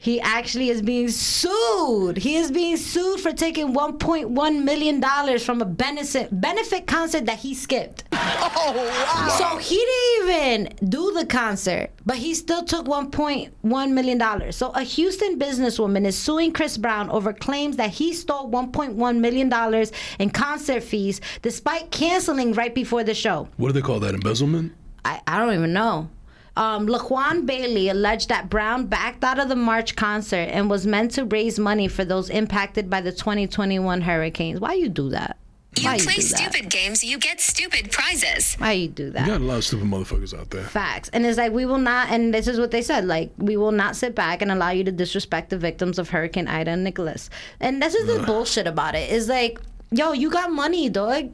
[0.00, 2.18] He actually is being sued.
[2.18, 7.38] He is being sued for taking 1.1 million dollars from a benefit benefit concert that
[7.40, 8.04] he skipped.
[8.60, 9.28] Oh wow!
[9.38, 14.56] So he didn't even do the concert, but he still took 1.1 million dollars.
[14.56, 19.48] So a Houston businesswoman is suing Chris Brown over claims that he stole 1.1 million
[19.48, 23.48] dollars in concert fees despite canceling right before the show.
[23.56, 24.14] What do they call that?
[24.14, 24.72] Embezzlement?
[25.04, 26.10] I, I don't even know.
[26.58, 31.12] Um, Laquan Bailey alleged that Brown backed out of the March concert and was meant
[31.12, 34.58] to raise money for those impacted by the 2021 hurricanes.
[34.58, 35.36] Why you do that?
[35.76, 36.36] You Why play do that?
[36.36, 38.56] stupid games, you get stupid prizes.
[38.56, 39.20] Why you do that?
[39.20, 40.64] You got a lot of stupid motherfuckers out there.
[40.64, 41.08] Facts.
[41.12, 43.70] And it's like we will not and this is what they said, like we will
[43.70, 47.30] not sit back and allow you to disrespect the victims of Hurricane Ida and Nicholas.
[47.60, 49.08] And this is the bullshit about it.
[49.10, 49.60] Is like,
[49.92, 51.30] yo, you got money, dog.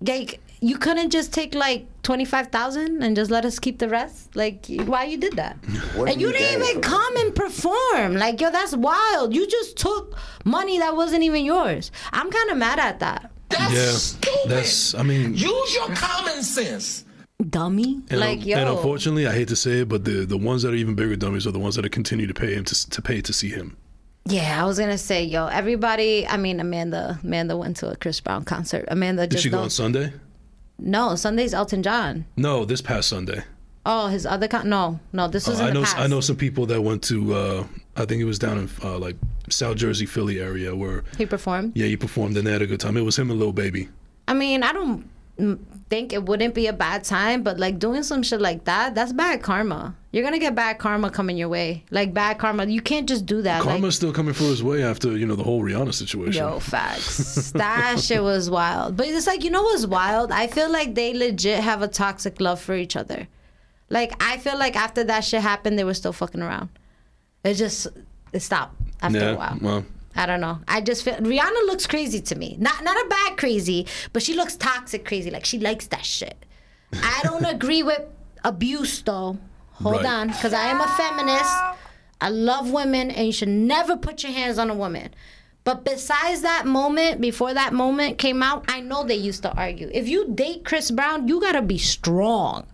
[0.00, 3.88] Like you couldn't just take like twenty five thousand and just let us keep the
[3.88, 4.34] rest?
[4.34, 5.56] Like why you did that?
[5.96, 8.14] and you didn't even come and perform.
[8.16, 9.34] Like, yo, that's wild.
[9.34, 11.90] You just took money that wasn't even yours.
[12.12, 13.30] I'm kinda mad at that.
[13.50, 14.50] That's Yeah, stupid.
[14.50, 14.94] that's.
[14.94, 17.04] I mean, Use your common sense.
[17.50, 18.00] dummy.
[18.10, 20.72] And, like yo, and unfortunately, I hate to say it, but the the ones that
[20.72, 23.00] are even bigger dummies are the ones that are continue to pay him to, to
[23.02, 23.76] pay to see him.
[24.26, 26.26] yeah, I was gonna say yo, everybody.
[26.26, 28.84] I mean, Amanda, Amanda went to a Chris Brown concert.
[28.88, 29.70] Amanda Did just she go on.
[29.70, 30.12] Sunday?
[30.78, 32.24] No, Sunday's Elton John.
[32.36, 33.42] No, this past Sunday.
[33.86, 34.68] Oh, his other con.
[34.68, 35.98] No, no, this was in Uh, I know past.
[35.98, 37.34] I know some people that went to.
[37.34, 37.64] Uh,
[37.96, 39.16] I think it was down in uh, like
[39.48, 41.72] South Jersey, Philly area where He performed.
[41.74, 42.96] yeah, he performed and they had a good time.
[42.96, 43.88] It was him and Lil Baby.
[44.28, 45.08] I mean, I don't
[45.88, 49.12] think it wouldn't be a bad time, but like doing some shit like that, that's
[49.12, 49.96] bad karma.
[50.10, 51.84] You're gonna get bad karma coming your way.
[51.90, 52.64] Like bad karma.
[52.64, 53.62] You can't just do that.
[53.62, 56.42] Karma's Like, still coming for his way after you know the whole Rihanna situation.
[56.42, 57.52] Yo, facts.
[57.52, 58.96] that shit was wild.
[58.96, 60.32] But it's like, you know what's wild?
[60.32, 63.28] I feel like they legit have a toxic love for each other.
[63.90, 66.70] Like, I feel like after that shit happened, they were still fucking around.
[67.44, 67.86] It just,
[68.32, 69.58] it stopped after yeah, a while.
[69.60, 69.84] well,
[70.16, 70.58] I don't know.
[70.66, 72.56] I just feel Rihanna looks crazy to me.
[72.58, 75.30] Not not a bad crazy, but she looks toxic crazy.
[75.30, 76.44] Like she likes that shit.
[76.94, 78.02] I don't agree with
[78.42, 79.38] abuse though.
[79.82, 80.06] Hold Right.
[80.06, 81.52] on, because I am a feminist.
[82.20, 85.14] I love women, and you should never put your hands on a woman.
[85.64, 89.90] But besides that moment, before that moment came out, I know they used to argue.
[89.92, 92.66] If you date Chris Brown, you gotta be strong.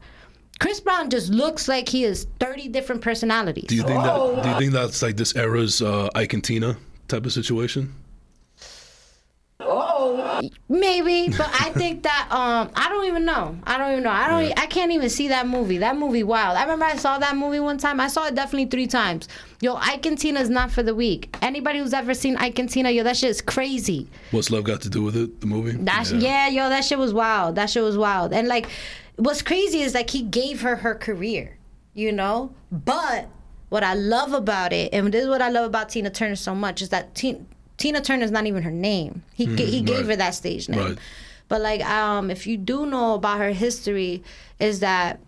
[0.61, 3.65] Chris Brown just looks like he has 30 different personalities.
[3.67, 4.43] do you think that?
[4.43, 6.77] Do you think that's like this era's uh, Ike and Tina
[7.09, 7.93] type of situation?
[10.69, 13.57] Maybe, but I think that um I don't even know.
[13.65, 14.11] I don't even know.
[14.11, 14.51] I don't.
[14.51, 15.79] e- I can't even see that movie.
[15.79, 16.57] That movie wild.
[16.57, 18.01] I remember I saw that movie one time.
[18.01, 19.29] I saw it definitely three times.
[19.61, 21.35] Yo, Ike and Tina is not for the weak.
[21.43, 24.09] Anybody who's ever seen Ike and Tina, yo, that shit is crazy.
[24.31, 25.41] What's love got to do with it?
[25.41, 25.73] The movie?
[25.73, 26.49] That yeah.
[26.49, 27.57] yo, that shit was wild.
[27.57, 28.33] That shit was wild.
[28.33, 28.69] And like,
[29.17, 31.59] what's crazy is like he gave her her career,
[31.95, 32.55] you know.
[32.71, 33.29] But
[33.69, 36.55] what I love about it, and this is what I love about Tina Turner so
[36.55, 37.41] much, is that Tina,
[37.77, 39.23] Tina Turner's not even her name.
[39.35, 40.81] He ga- he gave her that stage name.
[40.81, 40.99] Right.
[41.49, 44.23] But like, um, if you do know about her history,
[44.61, 45.21] is that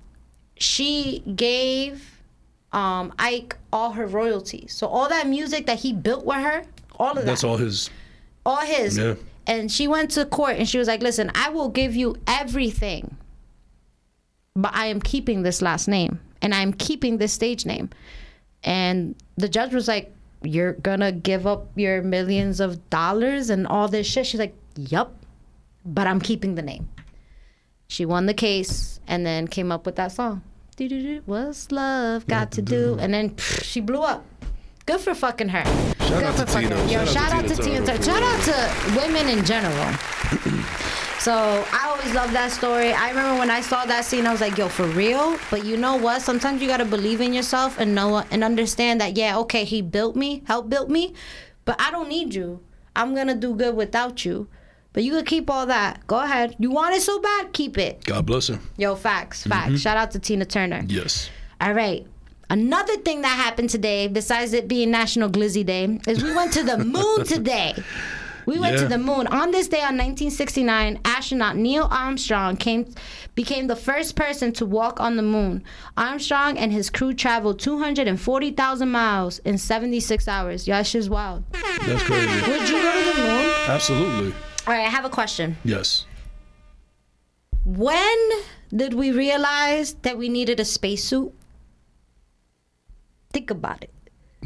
[0.59, 2.13] she gave
[2.73, 4.73] um Ike all her royalties.
[4.75, 6.65] So all that music that he built with her,
[6.99, 7.91] all of that That's all his.
[8.45, 8.97] all his.
[8.99, 9.15] Yeah.
[9.47, 13.17] And she went to court and she was like, "Listen, I will give you everything,
[14.55, 17.91] but I am keeping this last name and I'm keeping this stage name."
[18.65, 23.89] And the judge was like, "You're gonna give up your millions of dollars and all
[23.89, 25.15] this shit?" She's like, "Yup,
[25.85, 26.89] but I'm keeping the name."
[27.89, 30.43] She won the case and then came up with that song.
[31.25, 32.99] What's love got to do?
[33.01, 34.25] And then pff, she blew up.
[34.85, 35.65] Good for fucking her.
[35.99, 36.81] Good out for to fucking Tina.
[36.83, 36.93] her.
[36.93, 38.03] Yo, Shout shout out to Tina Turner.
[38.03, 39.95] Shout out to women in general.
[41.19, 41.33] So
[41.73, 42.93] I always love that story.
[42.93, 45.77] I remember when I saw that scene, I was like, "Yo, for real." But you
[45.77, 46.23] know what?
[46.23, 49.17] Sometimes you gotta believe in yourself and know and understand that.
[49.17, 51.15] Yeah, okay, he built me, helped built me,
[51.65, 52.61] but I don't need you.
[52.95, 54.47] I'm gonna do good without you.
[54.93, 56.07] But you could keep all that.
[56.07, 56.57] Go ahead.
[56.59, 58.03] You want it so bad, keep it.
[58.05, 58.59] God bless her.
[58.79, 59.67] Yo, facts, facts.
[59.67, 59.77] Mm-hmm.
[59.77, 60.85] Shout out to Tina Turner.
[60.87, 61.29] Yes.
[61.61, 62.07] All right.
[62.49, 66.63] Another thing that happened today, besides it being National Glizzy Day, is we went to
[66.63, 67.75] the moon today.
[68.47, 69.27] We went to the moon.
[69.27, 72.95] On this day, on 1969, astronaut Neil Armstrong came,
[73.35, 75.65] became the first person to walk on the moon.
[75.97, 80.67] Armstrong and his crew traveled 240,000 miles in 76 hours.
[80.67, 81.43] That shit's wild.
[81.53, 82.51] That's crazy.
[82.51, 83.53] Would you go to the moon?
[83.67, 84.33] Absolutely.
[84.67, 85.57] All right, I have a question.
[85.65, 86.07] Yes.
[87.65, 88.31] When
[88.75, 91.33] did we realize that we needed a spacesuit?
[93.33, 93.91] Think about it.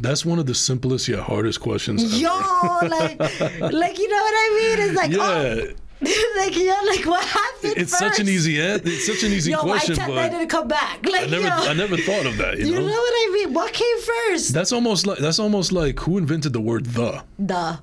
[0.01, 2.03] That's one of the simplest yet hardest questions.
[2.03, 2.15] ever.
[2.15, 3.19] Yo, like,
[3.81, 4.47] like you know what I
[4.77, 4.87] mean?
[4.87, 5.19] It's like, Yeah.
[5.21, 5.67] oh,
[6.41, 7.73] like yo, like what happened?
[7.77, 8.29] It's such an first?
[8.35, 11.05] easy an- It's such an easy Yo, question, my but didn't come back.
[11.05, 12.57] Like, I never, yo, I never thought of that.
[12.57, 13.53] You you know, know what I mean?
[13.53, 14.53] What came first?
[14.53, 17.23] that's almost like that's almost like who invented the word the.
[17.37, 17.79] the.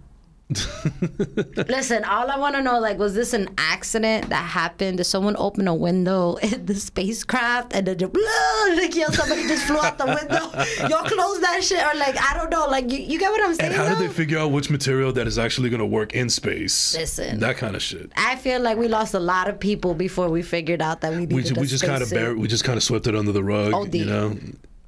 [1.68, 4.96] Listen, all I want to know, like, was this an accident that happened?
[4.96, 9.66] Did someone open a window in the spacecraft and then just, like, yo, somebody just
[9.66, 10.88] flew out the window?
[10.88, 13.54] Y'all close that shit, or like, I don't know, like, you, you get what I'm
[13.54, 13.72] saying?
[13.72, 16.30] And how did they figure out which material that is actually going to work in
[16.30, 16.96] space?
[16.96, 17.40] Listen.
[17.40, 18.10] that kind of shit.
[18.16, 21.26] I feel like we lost a lot of people before we figured out that we
[21.26, 23.44] needed We, we just kind of buried, we just kind of swept it under the
[23.44, 23.74] rug.
[23.74, 23.94] OD.
[23.94, 24.38] You know,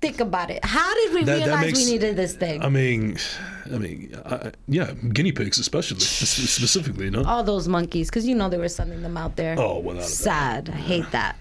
[0.00, 0.64] Think about it.
[0.64, 2.62] How did we That- that realize makes- we needed this thing?
[2.62, 3.18] I mean,
[3.66, 7.04] I mean, I, yeah, guinea pigs especially, specifically.
[7.06, 9.56] You know, All those monkeys, because you know they were sending them out there.
[9.58, 10.04] Oh, without.
[10.04, 10.70] Sad.
[10.72, 11.36] I hate that.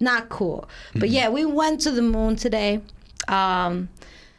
[0.00, 0.68] Not cool.
[0.96, 2.80] But yeah, we went to the moon today.
[3.28, 3.88] Um,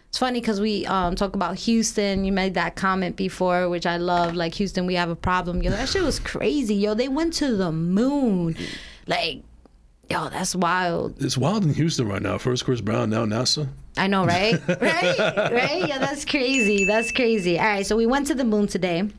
[0.09, 2.25] it's funny because we um, talk about Houston.
[2.25, 4.35] You made that comment before, which I love.
[4.35, 5.61] Like Houston, we have a problem.
[5.61, 6.75] Yo, that shit was crazy.
[6.75, 8.57] Yo, they went to the moon.
[9.07, 9.43] Like,
[10.11, 11.15] yo, that's wild.
[11.23, 12.37] it's wild in Houston right now.
[12.37, 13.67] First Chris Brown, now NASA.
[13.97, 14.53] I know, right?
[14.67, 15.19] right?
[15.19, 15.87] Right?
[15.87, 16.85] Yeah, that's crazy.
[16.85, 17.59] That's crazy.
[17.59, 19.09] All right, so we went to the moon today.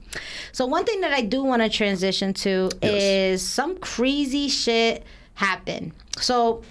[0.52, 3.02] So one thing that I do want to transition to Yes.
[3.42, 5.04] is some crazy shit
[5.34, 5.92] happened.
[6.18, 6.62] So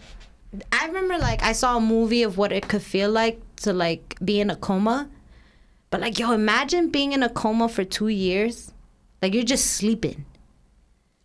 [0.71, 4.17] I remember like I saw a movie of what it could feel like to like
[4.23, 5.09] be in a coma.
[5.91, 8.71] But like yo, imagine being in a coma for 2 years.
[9.21, 10.25] Like you're just sleeping.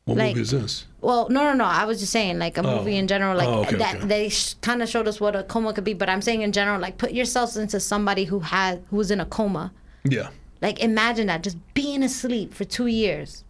[0.06, 0.84] What like- movie is this?
[1.00, 1.64] Well, no, no, no.
[1.64, 2.78] I was just saying, like a oh.
[2.78, 3.96] movie in general, like Oh, okay, that.
[3.96, 4.06] okay.
[4.06, 6.52] They sh- kind of showed us what a coma could be, but I'm saying in
[6.52, 9.72] general, like put yourselves into somebody who had who was in a coma.
[10.04, 10.30] Yeah.
[10.62, 13.44] Like imagine that, just being asleep for two years.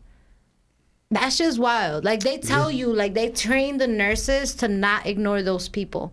[1.10, 2.04] That's just wild.
[2.04, 6.12] Like they tell you, like they train the nurses to not ignore those people,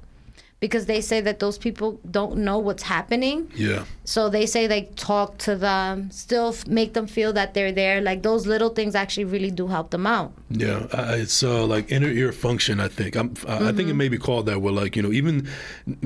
[0.64, 3.38] because they say that those people don't know what's happening.
[3.68, 3.84] Yeah.
[4.06, 7.98] So they say like talk to them, still f- make them feel that they're there.
[8.10, 10.30] Like those little things actually really do help them out.
[10.50, 12.80] Yeah, I- it's uh, like inner ear function.
[12.80, 13.78] I think I'm, I I Mm-hmm.
[13.78, 14.58] think it may be called that.
[14.64, 15.36] Where like you know, even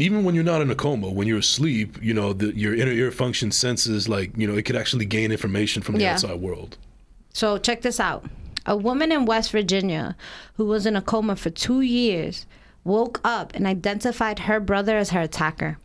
[0.06, 2.96] even when you're not in a coma, when you're asleep, you know, the, your inner
[3.02, 6.14] ear function senses like you know it could actually gain information from the Yeah.
[6.14, 6.72] outside world.
[7.42, 8.22] So check this out.
[8.66, 10.16] A woman in West Virginia
[10.58, 12.46] who was in a coma for two years
[12.88, 15.78] woke up and identified her brother as her attacker.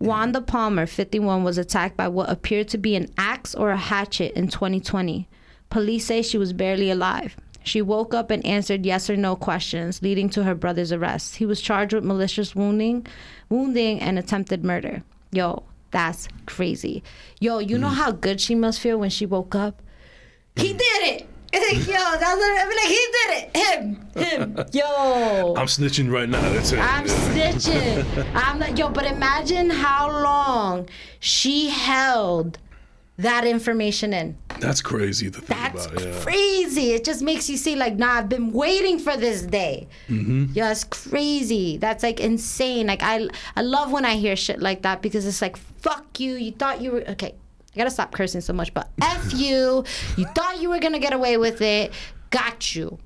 [0.00, 4.32] Wanda Palmer, 51, was attacked by what appeared to be an axe or a hatchet
[4.32, 5.28] in 2020.
[5.68, 7.36] Police say she was barely alive.
[7.62, 11.36] She woke up and answered yes or no questions, leading to her brother's arrest.
[11.36, 13.06] He was charged with malicious wounding,
[13.50, 15.02] wounding and attempted murder.
[15.30, 17.02] Yo, that's crazy.
[17.38, 17.94] Yo, you know mm.
[17.94, 19.82] how good she must feel when she woke up?
[20.56, 21.28] He did it.
[21.52, 22.86] It's like, yo, that's what I'm like.
[22.86, 23.56] He did it.
[23.56, 24.66] Him, him.
[24.72, 26.40] Yo, I'm snitching right now.
[26.52, 26.78] That's it.
[26.78, 28.34] I'm snitching.
[28.34, 32.58] I'm like, yo, but imagine how long she held
[33.18, 34.36] that information in.
[34.60, 36.00] That's crazy to think That's about.
[36.00, 36.20] Yeah.
[36.20, 36.92] crazy.
[36.92, 39.88] It just makes you see, like, nah, I've been waiting for this day.
[40.08, 40.46] Mm-hmm.
[40.52, 41.76] Yeah, it's crazy.
[41.78, 42.86] That's like insane.
[42.86, 46.34] Like, I, I love when I hear shit like that because it's like, fuck you.
[46.34, 47.34] You thought you were okay.
[47.74, 49.84] I gotta stop cursing so much, but f you.
[50.16, 51.92] You thought you were gonna get away with it.
[52.30, 52.98] Got you.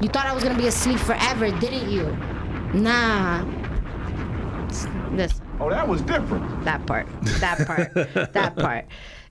[0.00, 2.04] You thought I was gonna be asleep forever, didn't you?
[2.74, 3.44] Nah.
[5.12, 6.64] This Oh, that was different.
[6.64, 7.06] that part.
[7.40, 7.94] That part.
[8.32, 8.86] that part.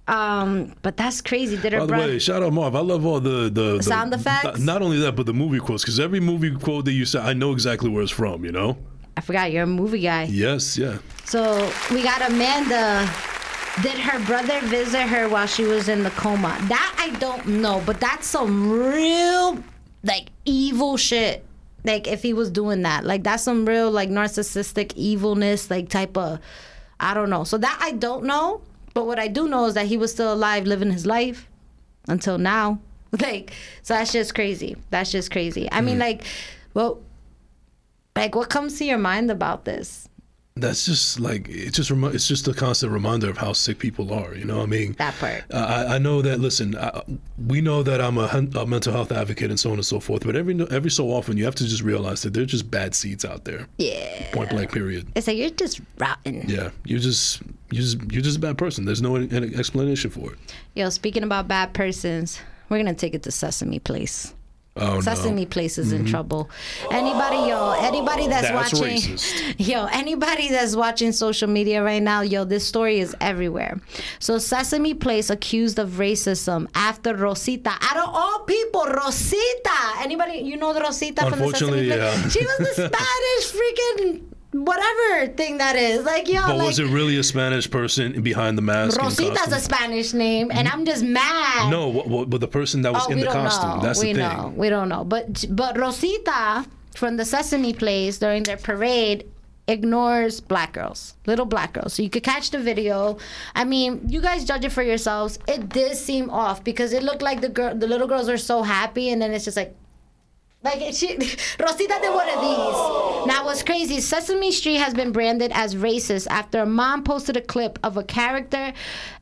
[0.08, 1.58] Um, but that's crazy.
[1.58, 2.76] Did her By the way, shout out Marv.
[2.76, 4.60] I love all the the, the Sound effects?
[4.60, 5.84] Not only that, but the movie quotes.
[5.84, 8.46] Because every movie quote that you say, I know exactly where it's from.
[8.46, 8.78] You know.
[9.18, 10.24] I forgot you're a movie guy.
[10.24, 10.78] Yes.
[10.78, 10.98] Yeah.
[11.26, 13.10] So we got Amanda.
[13.82, 16.58] Did her brother visit her while she was in the coma?
[16.70, 19.62] That I don't know, but that's some real
[20.02, 21.46] like evil shit.
[21.84, 26.16] Like if he was doing that, like that's some real like narcissistic evilness, like type
[26.16, 26.40] of
[27.02, 27.44] I don't know.
[27.44, 28.62] So that I don't know,
[28.94, 31.50] but what I do know is that he was still alive, living his life
[32.08, 32.80] until now.
[33.22, 34.76] Like so that's just crazy.
[34.90, 35.70] That's just crazy.
[35.72, 36.02] I mean, mm.
[36.02, 36.24] like,
[36.74, 37.02] well,
[38.14, 40.10] like what comes to your mind about this?
[40.58, 44.14] That's just like it's just remi- it's just a constant reminder of how sick people
[44.14, 44.34] are.
[44.34, 45.44] You know, what I mean, That part.
[45.54, 45.58] Uh,
[45.90, 46.40] I, I know that.
[46.40, 47.02] Listen, I,
[47.46, 50.00] we know that I'm a, hun- a mental health advocate and so on and so
[50.00, 50.26] forth.
[50.26, 53.26] But every every so often, you have to just realize that they're just bad seeds
[53.26, 53.68] out there.
[53.78, 54.32] Yeah.
[54.32, 54.72] Point blank.
[54.72, 55.10] Period.
[55.16, 56.46] It's like you're just rotten.
[56.48, 57.42] Yeah, you just
[57.72, 58.86] you just you're just a bad person.
[58.86, 60.40] There's no explanation for it.
[60.74, 64.34] Yo, speaking about bad persons, we're gonna take it to Sesame Place.
[64.78, 65.42] Oh Sesame no.
[65.44, 65.50] Mm-hmm.
[65.52, 66.50] Place is in trouble.
[66.92, 69.56] Anybody, yo, anybody that's, That's watching, racist.
[69.58, 73.80] yo, anybody that's watching social media right now, yo, this story is everywhere.
[74.20, 77.70] So Sesame Place accused of racism after Rosita.
[77.70, 79.80] Out of all people, Rosita.
[80.00, 81.88] Anybody, you know the Rosita from the Sesame Place?
[81.88, 82.28] yeah.
[82.28, 86.06] She was the Spanish freaking whatever thing that is.
[86.06, 88.98] Like, yo, But like was it really a Spanish person behind the mask?
[89.00, 91.70] Rosita's a Spanish name, and I'm just mad.
[91.70, 93.78] No, what, what, but the person that was Oh, in the costume.
[93.78, 93.82] know.
[93.82, 94.38] That's we the thing.
[94.38, 94.54] know.
[94.56, 95.04] We don't know.
[95.04, 96.66] But but Rosita
[96.96, 99.26] from the Sesame Place during their parade
[99.68, 101.94] ignores black girls, little black girls.
[101.96, 103.18] So you could catch the video.
[103.56, 105.40] I mean, you guys judge it for yourselves.
[105.48, 108.62] It did seem off because it looked like the girl, the little girls are so
[108.64, 109.76] happy, and then it's just like.
[110.66, 111.16] Like she,
[111.60, 113.28] Rosita did one of these.
[113.28, 114.02] Now what's crazy?
[114.02, 118.04] Sesame Street has been branded as racist after a mom posted a clip of a
[118.04, 118.74] character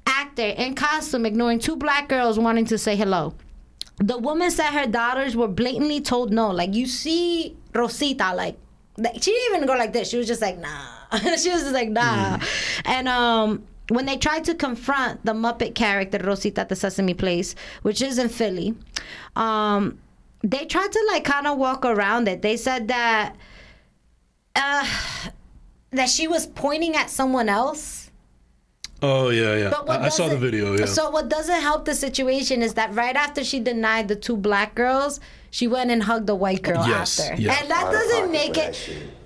[0.07, 3.35] actor in costume ignoring two black girls wanting to say hello.
[3.97, 6.49] The woman said her daughters were blatantly told no.
[6.49, 8.57] Like you see Rosita, like,
[8.97, 10.09] she didn't even go like this.
[10.09, 10.85] She was just like nah.
[11.11, 12.39] she was just like nah.
[12.85, 17.53] And um when they tried to confront the Muppet character Rosita at the Sesame Place,
[17.81, 18.75] which is in Philly,
[19.35, 19.99] um,
[20.43, 22.41] they tried to like kind of walk around it.
[22.41, 23.35] They said that
[24.55, 24.87] uh,
[25.91, 28.11] that she was pointing at someone else.
[29.01, 29.69] Oh yeah, yeah.
[29.69, 30.77] But what I, I saw the video.
[30.77, 30.85] Yeah.
[30.85, 34.75] So what doesn't help the situation is that right after she denied the two black
[34.75, 35.19] girls,
[35.51, 37.57] she went and hugged the white girl Yes, after, yeah.
[37.59, 38.77] and that doesn't make it.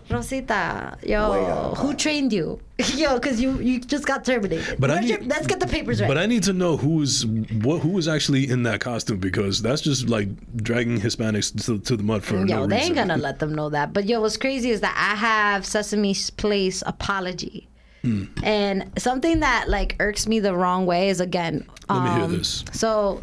[0.10, 2.60] Rosita, yo, who trained you?
[2.96, 4.80] yo, because you you just got terminated.
[4.80, 6.08] But I need- your- let's get the papers right.
[6.08, 9.82] But I need to know who's what who was actually in that costume because that's
[9.82, 13.40] just like dragging Hispanics to, to the mud for Yo, no they ain't gonna let
[13.40, 13.94] them know that.
[13.94, 17.68] But yo, what's crazy is that I have Sesame Place apology.
[18.04, 18.26] Hmm.
[18.44, 21.68] And something that like irks me the wrong way is again.
[21.90, 22.64] Let me hear um, this.
[22.72, 23.22] So,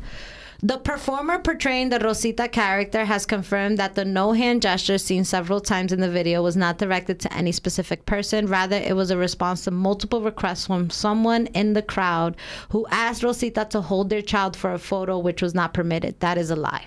[0.64, 5.60] the performer portraying the Rosita character has confirmed that the no hand gesture seen several
[5.60, 8.46] times in the video was not directed to any specific person.
[8.46, 12.34] Rather, it was a response to multiple requests from someone in the crowd
[12.70, 16.18] who asked Rosita to hold their child for a photo, which was not permitted.
[16.20, 16.86] That is a lie.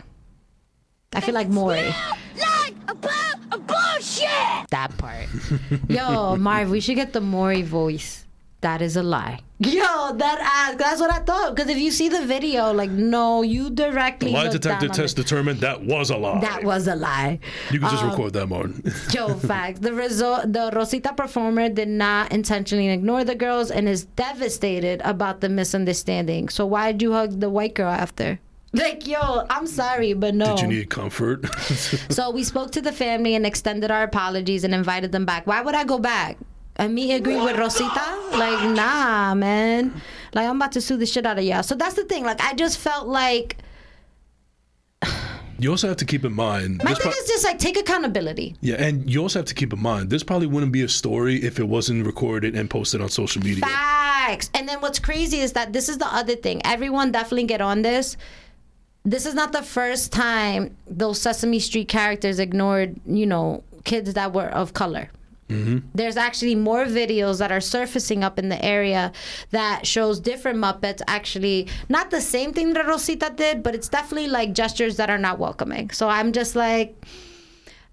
[1.14, 1.94] I feel like Maury.
[4.72, 5.28] That part.
[5.88, 8.27] Yo, Marv, we should get the Maury voice.
[8.62, 9.40] That is a lie.
[9.60, 10.76] Yo, that ass.
[10.80, 11.56] That's what I thought.
[11.56, 14.30] Because if you see the video, like, no, you directly.
[14.32, 15.22] The Lie look detector down on test it.
[15.24, 16.40] determined that was a lie.
[16.42, 17.40] That was a lie.
[17.72, 18.92] You can just Um, record that, Martin.
[19.14, 19.80] Yo, facts.
[19.80, 25.42] The result, the Rosita performer did not intentionally ignore the girls and is devastated about
[25.42, 26.50] the misunderstanding.
[26.50, 28.40] So why did you hug the white girl after?
[28.74, 30.56] Like, yo, I'm sorry, but no.
[30.56, 31.46] Did you need comfort?
[32.12, 35.46] So we spoke to the family and extended our apologies and invited them back.
[35.48, 36.38] Why would I go back?
[36.78, 38.30] And me agree with Rosita?
[38.32, 40.00] Like, nah, man.
[40.34, 41.64] Like, I'm about to sue the shit out of y'all.
[41.64, 42.24] So that's the thing.
[42.24, 43.58] Like, I just felt like
[45.60, 46.84] you also have to keep in mind.
[46.84, 48.56] my thing pro- is just like take accountability.
[48.62, 51.38] yeah, and you also have to keep in mind this probably wouldn't be a story
[51.44, 53.66] if it wasn't recorded and posted on social media.
[53.66, 54.52] Facts.
[54.54, 56.62] And then what's crazy is that this is the other thing.
[56.66, 58.18] Everyone definitely get on this.
[59.04, 64.34] This is not the first time those Sesame Street characters ignored, you know, kids that
[64.34, 65.10] were of color.
[65.50, 69.14] There's actually more videos that are surfacing up in the area
[69.52, 74.28] that shows different Muppets actually not the same thing that Rosita did, but it's definitely
[74.28, 75.90] like gestures that are not welcoming.
[75.92, 76.96] So I'm just like,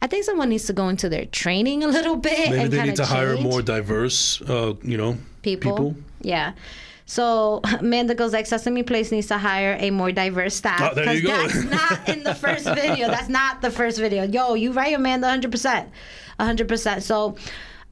[0.02, 2.51] I think someone needs to go into their training a little bit.
[2.51, 5.94] Maybe and they need to hire more diverse, uh, you know, people.
[6.20, 6.55] Yeah.
[7.06, 10.90] So Amanda goes like Sesame Place needs to hire a more diverse staff.
[10.93, 11.28] Oh, there you go.
[11.28, 13.09] That's not in the first video.
[13.09, 14.24] That's not the first video.
[14.24, 15.89] Yo, you right, Amanda, hundred percent,
[16.40, 17.02] hundred percent.
[17.02, 17.36] So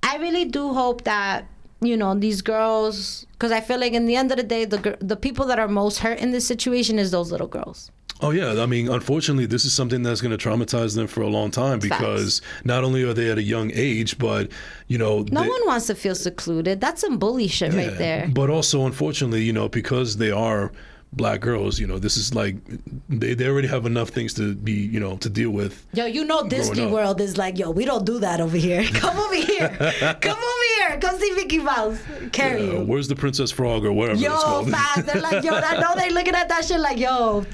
[0.02, 1.46] I really do hope that
[1.80, 4.96] you know these girls, because I feel like in the end of the day, the
[5.00, 7.90] the people that are most hurt in this situation is those little girls.
[8.24, 11.26] Oh yeah, I mean, unfortunately, this is something that's going to traumatize them for a
[11.26, 14.48] long time because not only are they at a young age, but
[14.86, 16.80] you know, No they- one wants to feel secluded.
[16.80, 18.30] That's some bully shit right there.
[18.32, 20.70] But also, unfortunately, you know, because they are
[21.14, 22.56] black girls, you know, this is like
[23.08, 25.84] they, they already have enough things to be, you know, to deal with.
[25.92, 26.86] Yo, you know Disney.
[26.86, 28.82] World is like, yo, we don't do that over here.
[28.94, 29.68] Come over here.
[30.20, 30.98] Come over here.
[31.00, 31.98] Come see Mickey Mouse.
[32.32, 32.84] Carry Uh, you.
[32.84, 35.06] where's the Princess Frog or whatever it's Yo, fast.
[35.06, 37.44] They're like, yo, I know they looking at that shit like, yo,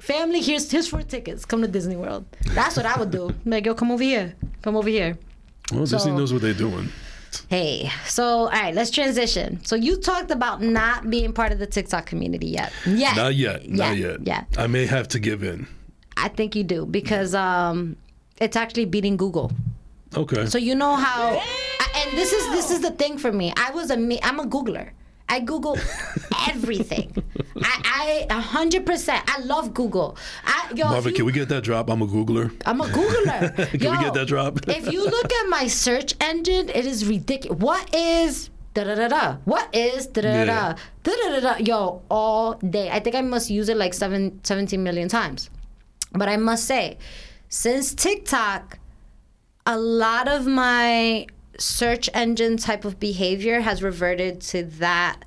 [0.00, 1.44] family, here's here's four tickets.
[1.44, 2.24] Come to Disney World.
[2.54, 3.34] That's what I would do.
[3.44, 4.34] Like, yo, come over here.
[4.62, 5.18] Come over here.
[5.72, 6.88] well, Disney knows what they're doing.
[7.48, 9.64] Hey, so all right, let's transition.
[9.64, 12.72] So you talked about not being part of the TikTok community yet.
[12.86, 13.12] Yeah.
[13.14, 13.68] Not yet.
[13.68, 14.18] Not yet.
[14.26, 14.44] yeah.
[14.58, 15.66] I may have to give in.
[16.16, 17.96] I think you do because um,
[18.40, 19.52] it's actually beating Google.
[20.16, 20.46] Okay.
[20.46, 23.52] So you know how, I- and this is this is the thing for me.
[23.56, 24.18] I was a me.
[24.22, 24.90] I'm a Googler.
[25.30, 25.78] I Google
[26.48, 27.14] everything.
[27.62, 29.22] I I a hundred percent.
[29.28, 30.16] I love Google.
[30.44, 31.88] I yo, Marvin, you- can we get that drop?
[31.88, 32.50] I'm a Googler.
[32.66, 33.54] I'm a Googler.
[33.80, 34.58] Can we get that drop?
[34.68, 37.58] if you look at my search engine, it is ridiculous.
[37.60, 39.36] What is da da da da?
[39.44, 40.74] What is da da da da?
[41.04, 41.56] Da da da da?
[41.58, 42.90] Yo, all day.
[42.90, 45.48] I think I must use it like seven, 17 million times.
[46.12, 46.98] But I must say,
[47.48, 48.78] since TikTok,
[49.66, 51.26] a lot of my
[51.60, 55.24] search engine type of behavior has reverted to that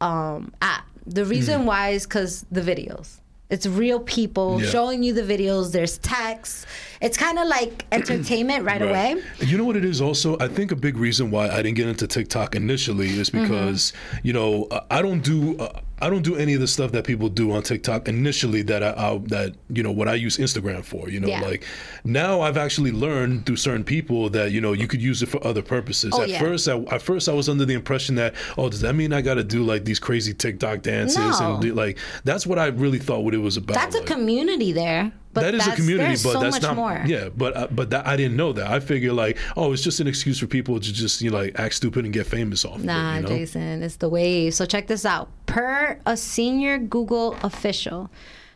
[0.00, 0.86] um, app.
[1.06, 3.16] The reason why is because the videos.
[3.50, 4.68] It's real people Yeah.
[4.68, 5.72] showing you the videos.
[5.72, 6.66] There's text.
[7.00, 9.22] It's kind of like entertainment right, away.
[9.40, 10.36] You know what it is also?
[10.38, 13.42] I think a big reason why I didn't get into TikTok initially is Mm-hmm.
[13.42, 17.04] because, you know, I don't do uh, I don't do any of the stuff that
[17.04, 20.84] people do on TikTok initially that I, I that you know what I use Instagram
[20.84, 21.40] for, you know, Yeah.
[21.40, 21.64] like
[22.04, 25.44] now I've actually learned through certain people that, you know, you could use it for
[25.46, 26.12] other purposes.
[26.14, 26.38] Oh, at yeah.
[26.38, 29.20] first I, at first I was under the impression that oh, does that mean I
[29.22, 31.54] got to do like these crazy TikTok dances No.
[31.54, 33.74] and do, like that's what I really thought what it was about.
[33.74, 35.12] That's a like- community there.
[35.40, 36.76] But that is a community, but so that's not.
[36.76, 37.02] more.
[37.06, 38.66] Yeah, but uh, but that, I didn't know that.
[38.70, 41.58] I figure like, oh, it's just an excuse for people to just you know, like
[41.58, 42.82] act stupid and get famous off.
[42.82, 43.28] Nah, of it, you know?
[43.28, 44.54] Jason, it's the wave.
[44.54, 45.28] So check this out.
[45.46, 48.10] Per a senior Google official,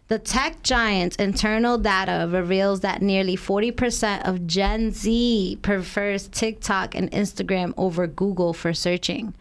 [0.08, 7.10] the tech giant's internal data reveals that nearly 40% of Gen Z prefers TikTok and
[7.12, 9.34] Instagram over Google for searching.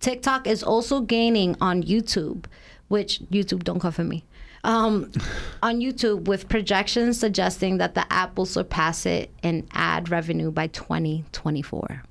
[0.00, 2.46] TikTok is also gaining on YouTube,
[2.88, 4.24] which YouTube don't come for me.
[4.64, 5.12] Um,
[5.62, 10.66] on YouTube with projections suggesting that the app will surpass it in ad revenue by
[10.68, 12.02] 2024.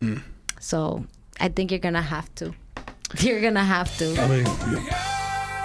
[0.00, 0.16] Hmm.
[0.60, 1.04] So
[1.40, 2.54] I think you're gonna have to.
[3.20, 4.20] You're gonna have to.
[4.20, 4.46] I mean,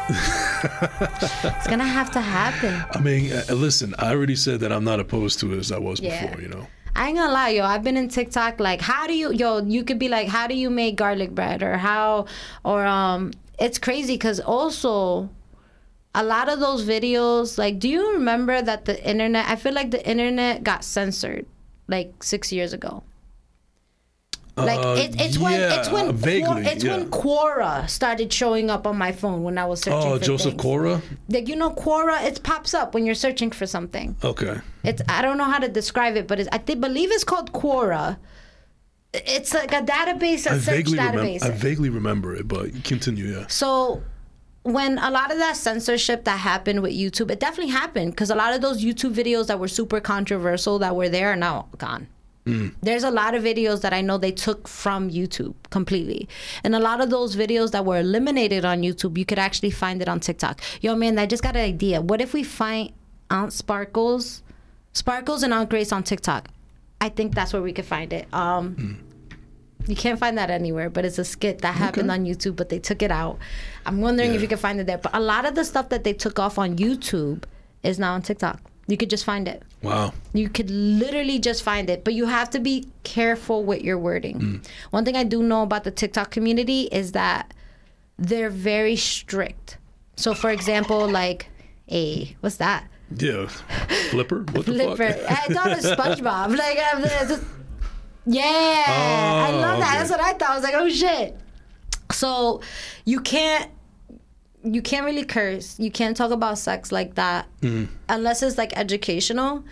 [1.56, 2.84] It's gonna have to happen.
[2.94, 3.96] I mean, uh, listen.
[3.98, 6.26] I already said that I'm not opposed to it as I was Yeah.
[6.28, 6.42] before.
[6.42, 6.68] You know.
[6.96, 7.64] I ain't gonna lie, yo.
[7.64, 8.60] I've been in TikTok.
[8.60, 9.64] Like, how do you, yo?
[9.64, 12.26] You could be like, how do you make garlic bread, or how,
[12.66, 15.30] or um, it's crazy because also,
[16.20, 17.58] a lot of those videos.
[17.58, 19.48] Like, do you remember that the internet?
[19.48, 21.46] I feel like the internet got censored,
[21.88, 23.04] like six years ago.
[24.58, 26.98] Like Uh, it, it's when it's when Quora, it's yeah.
[26.98, 30.12] when Quora started showing up on my phone when I was searching.
[30.12, 30.64] Oh, for Joseph things.
[30.64, 31.02] Quora.
[31.30, 34.18] Like you know, Quora, it pops up when you're searching for something.
[34.22, 34.58] Okay.
[34.84, 37.54] It's I don't know how to describe it, but it's, I think, believe it's called
[37.54, 38.18] Quora.
[39.14, 41.44] It's like a database, a I search vaguely database.
[41.44, 43.28] I vaguely remember it, but continue.
[43.28, 43.48] Yeah.
[43.48, 44.04] so
[44.64, 48.36] when a lot of that censorship that happened with YouTube, it definitely happened because a
[48.36, 52.08] lot of those YouTube videos that were super controversial that were there are now gone.
[52.82, 56.28] There's a lot of videos that I know they took from YouTube completely.
[56.64, 60.02] And a lot of those videos that were eliminated on YouTube, you could actually find
[60.02, 60.62] it on TikTok.
[60.82, 62.02] Yo, man, I just got an idea.
[62.02, 62.92] What if we find
[63.30, 64.42] Aunt Sparkles,
[64.94, 66.48] Sparkles and Aunt Grace on TikTok?
[67.00, 68.28] I think that's where we could find it.
[68.34, 69.00] Um,
[69.90, 72.78] You can't find that anywhere, but it's a skit that happened on YouTube, but they
[72.78, 73.40] took it out.
[73.88, 75.00] I'm wondering if you can find it there.
[75.00, 77.46] But a lot of the stuff that they took off on YouTube
[77.82, 78.62] is now on TikTok.
[78.86, 79.64] You could just find it.
[79.82, 80.14] Wow.
[80.34, 84.40] You could literally just find it, but you have to be careful with your wording.
[84.40, 84.68] Mm.
[84.92, 87.54] One thing I do know about the TikTok community is that
[88.20, 89.78] they're very strict.
[90.18, 91.48] So, for example, like,
[91.88, 92.88] hey, what's that?
[93.16, 93.48] Yeah.
[94.12, 94.44] Flipper.
[94.52, 95.14] What the Flipper.
[95.14, 95.32] fuck?
[95.32, 96.58] I thought it was SpongeBob.
[96.58, 96.78] Like,
[98.32, 99.90] Yeah, I Oh, love that.
[99.90, 99.98] okay.
[100.00, 100.50] That's what I thought.
[100.52, 101.36] I was like, oh shit.
[102.12, 102.62] So,
[103.06, 103.70] you can't.
[104.64, 105.80] You can't really curse.
[105.80, 107.94] You can't talk about sex like that Mm-hmm.
[108.10, 109.64] unless it's like educational,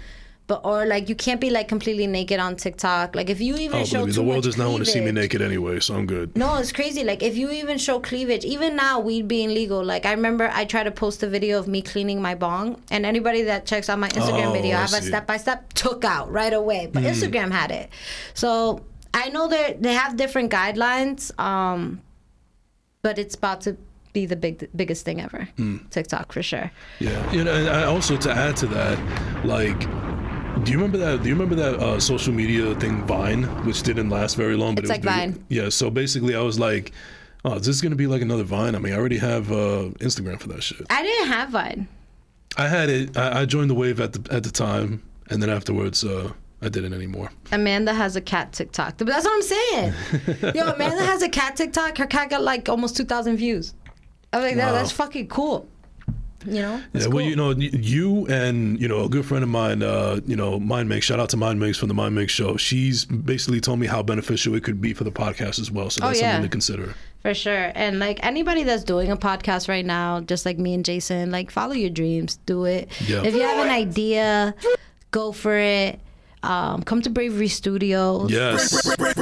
[0.47, 3.15] but or like you can't be like completely naked on TikTok.
[3.15, 5.11] Like if you even Oh, show me, the world does not want to see me
[5.11, 6.35] naked anyway, so I'm good.
[6.37, 7.03] no, it's crazy.
[7.03, 9.83] Like if you even show cleavage, even now weed being legal.
[9.83, 13.05] Like I remember I tried to post a video of me cleaning my bong, and
[13.05, 15.73] anybody that checks out my Instagram Oh, video, I I have a step by step
[15.73, 16.89] took out right away.
[16.91, 17.89] But Instagram had it,
[18.33, 18.81] so
[19.13, 21.37] I know they they have different guidelines.
[21.39, 22.01] Um,
[23.01, 23.75] but it's about to
[24.13, 25.47] be the big biggest thing ever.
[25.91, 26.71] TikTok for sure.
[26.99, 28.97] Yeah, you know, and I also to add to that,
[29.45, 29.79] like,
[30.63, 31.23] do you remember that?
[31.23, 34.75] Do you remember that uh, social media thing, Vine, which didn't last very long?
[34.75, 35.45] But It's it was like big- Vine.
[35.49, 35.69] Yeah.
[35.69, 36.91] So basically, I was like,
[37.45, 38.75] oh, is this gonna be like another Vine?
[38.75, 40.85] I mean, I already have uh, Instagram for that shit.
[40.89, 41.87] I didn't have Vine.
[42.57, 43.15] I had it.
[43.17, 46.31] I, I joined the wave at the at the time, and then afterwards, uh,
[46.61, 47.29] I didn't anymore.
[47.51, 48.97] Amanda has a cat TikTok.
[48.97, 49.93] But that's what I'm saying.
[50.55, 51.97] Yo, Amanda has a cat TikTok.
[51.97, 53.73] Her cat got like almost 2,000 views.
[54.33, 55.67] I was like, that, that's fucking cool.
[56.47, 56.81] You know?
[56.93, 57.29] It's yeah, well, cool.
[57.29, 60.87] you know, you and you know a good friend of mine, uh, you know, Mind
[60.89, 61.05] Mix.
[61.05, 62.55] Shout out to Mind Mix from the Mind Mix show.
[62.57, 65.89] She's basically told me how beneficial it could be for the podcast as well.
[65.89, 66.31] So Oh, that's yeah.
[66.33, 66.95] something to consider.
[67.21, 67.71] For sure.
[67.75, 71.51] And like anybody that's doing a podcast right now, just like me and Jason, like
[71.51, 72.89] follow your dreams, do it.
[73.07, 73.23] Yeah.
[73.23, 74.55] If you have an idea,
[75.11, 75.99] go for it.
[76.43, 78.31] Um, come to Bravery Studios.
[78.31, 78.69] Yes.
[78.83, 79.15] So make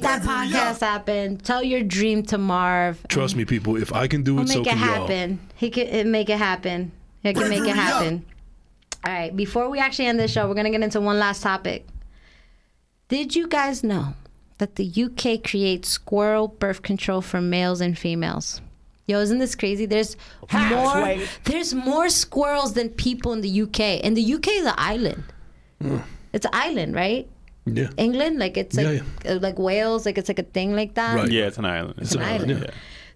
[0.00, 1.38] that podcast happen.
[1.38, 2.98] Tell your dream to Marv.
[3.08, 3.76] Trust me, people.
[3.76, 4.86] If I can do He'll it, so make it can y'all.
[5.08, 5.40] happen.
[5.56, 6.92] He can make it happen.
[7.22, 8.24] He can make it happen.
[9.06, 9.34] All right.
[9.34, 11.86] Before we actually end this show, we're gonna get into one last topic.
[13.08, 14.14] Did you guys know
[14.58, 18.60] that the UK creates squirrel birth control for males and females?
[19.06, 19.86] Yo, isn't this crazy?
[19.86, 20.16] There's
[20.52, 21.16] more.
[21.44, 25.24] There's more squirrels than people in the UK, and the UK is an island.
[26.32, 27.28] It's an island, right?
[27.66, 27.88] Yeah.
[27.96, 31.14] England, like it's like uh, like Wales, like it's like a thing like that.
[31.16, 31.30] Right.
[31.30, 31.94] Yeah, it's an island.
[31.98, 32.62] It's an island.
[32.62, 32.70] Yeah.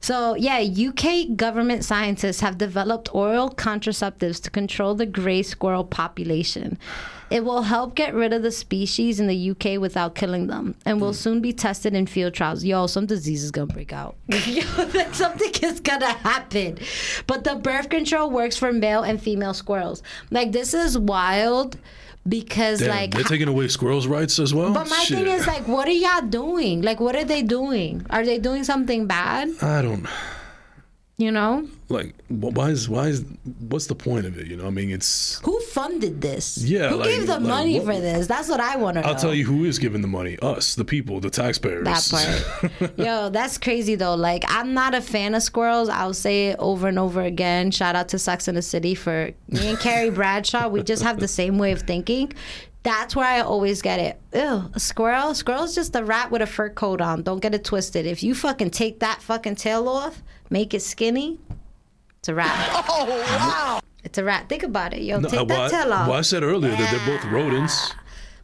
[0.04, 6.78] So, yeah, UK government scientists have developed oral contraceptives to control the gray squirrel population.
[7.30, 11.00] It will help get rid of the species in the UK without killing them and
[11.00, 12.62] will soon be tested in field trials.
[12.62, 14.16] Yo, some disease is gonna break out.
[14.46, 14.62] Yo,
[14.92, 16.76] like, something is gonna happen.
[17.26, 20.02] But the birth control works for male and female squirrels.
[20.30, 21.78] Like, this is wild
[22.28, 24.72] because, Damn, like, they're taking away squirrels' rights as well.
[24.72, 25.18] but my Shit.
[25.18, 26.82] thing is, like, what are y'all doing?
[26.82, 28.04] Like, what are they doing?
[28.10, 29.50] Are they doing something bad?
[29.62, 30.06] I don't
[31.16, 31.68] You know?
[31.90, 32.12] like.
[32.28, 33.24] Why is why is
[33.68, 34.48] what's the point of it?
[34.48, 35.38] You know, I mean, it's.
[35.44, 36.58] Who funded this?
[36.58, 38.26] Yeah, Who like- gave the like, money what- for this?
[38.26, 39.08] That's what I want to know.
[39.08, 41.84] I'll tell you who is giving the money: us, the people, the taxpayers.
[41.84, 42.08] that
[42.80, 42.98] part.
[42.98, 44.16] Yo, that's crazy though.
[44.16, 45.88] Like, I'm not a fan of squirrels.
[45.88, 47.70] I'll say it over and over again.
[47.70, 50.66] Shout out to Sex in the City for me and Carrie Bradshaw.
[50.68, 52.32] We just have the same way of thinking.
[52.84, 54.20] That's where I always get it.
[54.34, 55.30] Ew, a squirrel?
[55.30, 57.22] A Squirrel's just a rat with a fur coat on.
[57.22, 58.06] Don't get it twisted.
[58.06, 61.40] If you fucking take that fucking tail off, make it skinny,
[62.20, 62.84] It's a rat.
[62.88, 63.80] Oh wow!
[64.04, 64.48] It's a rat.
[64.50, 65.18] Think about it, yo.
[65.18, 66.08] No, Take uh, that well, I, tail off.
[66.08, 67.92] well, I said earlier that they're both rodents.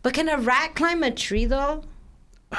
[0.03, 1.85] But can a rat climb a tree though?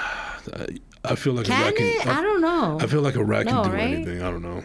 [1.04, 1.86] I feel like a Can rat can.
[1.88, 2.08] it?
[2.08, 2.78] I don't know.
[2.80, 3.94] I feel like a rat No, can do right?
[3.96, 4.22] anything.
[4.22, 4.64] I don't know.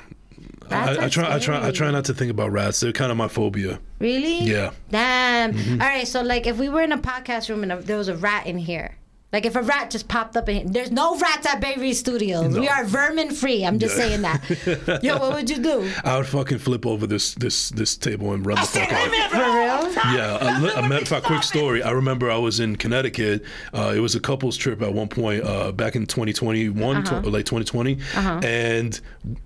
[0.70, 1.34] I, I try.
[1.34, 1.66] I try.
[1.66, 2.80] I try not to think about rats.
[2.80, 3.80] They're kind of my phobia.
[3.98, 4.40] Really?
[4.40, 4.72] Yeah.
[4.90, 5.52] Damn.
[5.52, 5.80] Mm-hmm.
[5.80, 6.06] All right.
[6.06, 8.46] So like, if we were in a podcast room and a, there was a rat
[8.46, 8.96] in here.
[9.32, 12.56] Like if a rat just popped up in here, there's no rats at Bravery Studios.
[12.56, 13.66] We are vermin free.
[13.66, 15.00] I'm just saying that.
[15.02, 15.90] Yo, what would you do?
[16.04, 19.08] I would fucking flip over this this this table and run the fuck out.
[19.30, 20.14] For real?
[20.16, 21.82] Yeah, a, li- a matter of fact, quick story.
[21.82, 23.42] I remember I was in Connecticut.
[23.74, 27.20] Uh, it was a couples trip at one point uh, back in 2021, Uh-huh.
[27.20, 27.98] tw- late 2020,
[28.44, 29.00] and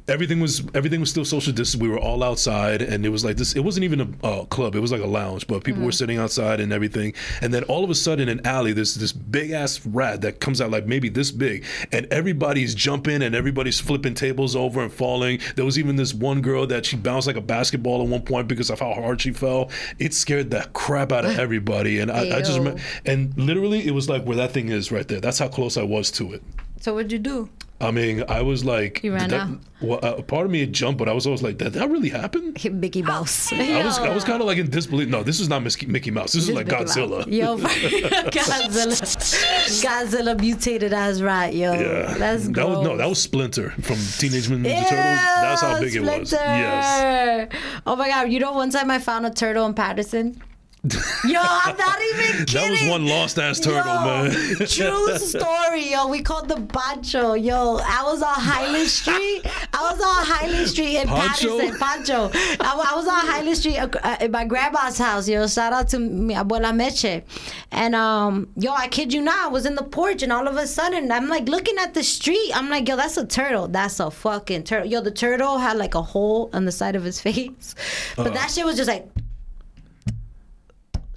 [0.09, 1.81] everything was everything was still social distance.
[1.81, 3.55] We were all outside, and it was like this.
[3.57, 5.86] It wasn't even a uh, club; it was like a lounge, but people Mm-hmm.
[5.86, 7.15] were sitting outside and everything.
[7.40, 10.40] And then all of a sudden, in an alley, there's this big ass rat that
[10.40, 14.92] comes out like maybe this big, and everybody's jumping and everybody's flipping tables over and
[14.92, 15.40] falling.
[15.56, 18.48] There was even this one girl that she bounced like a basketball at one point
[18.48, 19.70] because of how hard she fell.
[19.98, 23.92] It scared the crap out of everybody, and I, I just remember, and literally it
[23.92, 25.20] was like where that thing is right there.
[25.20, 26.42] That's how close I was to it.
[26.80, 27.51] So what'd you do?
[27.82, 29.59] I mean, I was like, You ran that- out.
[29.81, 32.11] Well, uh, part of me had jumped, but I was always like, did that really
[32.11, 32.55] happen?
[32.73, 33.51] Mickey Mouse.
[33.51, 35.09] I was, I was kind of like in disbelief.
[35.09, 36.32] No, this is not Mickey, Mickey Mouse.
[36.35, 37.27] This is like Godzilla.
[37.27, 37.57] Yo,
[38.31, 39.82] Godzilla.
[39.82, 41.73] Godzilla mutated as rat, yo.
[41.73, 42.69] Yeah, Let's that go.
[42.69, 45.20] was no, that was Splinter from Teenage Mutant Ninja Ew, Turtles.
[45.40, 46.32] That's how big it was.
[46.32, 47.48] Yes,
[47.86, 48.31] Oh my god!
[48.31, 50.40] You know, one time I found a turtle in Paterson.
[50.82, 52.55] Yo, I'm not even kidding.
[52.55, 54.31] that was one lost ass turtle, Yo, man.
[54.66, 56.09] True story, yo.
[56.09, 57.35] We called the Pancho.
[57.35, 59.43] Yo, I was on Highland Street.
[59.74, 61.59] I was on Highland Street in Pancho?
[61.59, 61.78] Paterson.
[61.78, 62.31] Pancho.
[62.61, 65.28] I, I was on Highland Street uh, uh, at my grandma's house.
[65.28, 67.24] Yo, shout out to mi abuela Meche.
[67.70, 70.57] And um, yo, I kid you not, I was in the porch, and all of
[70.57, 72.52] a sudden, I'm like looking at the street.
[72.55, 73.69] I'm like, yo, that's a turtle.
[73.69, 74.89] That's a fucking turtle.
[74.89, 77.74] Yo, the turtle had like a hole on the side of his face,
[78.16, 79.07] but that shit was just like.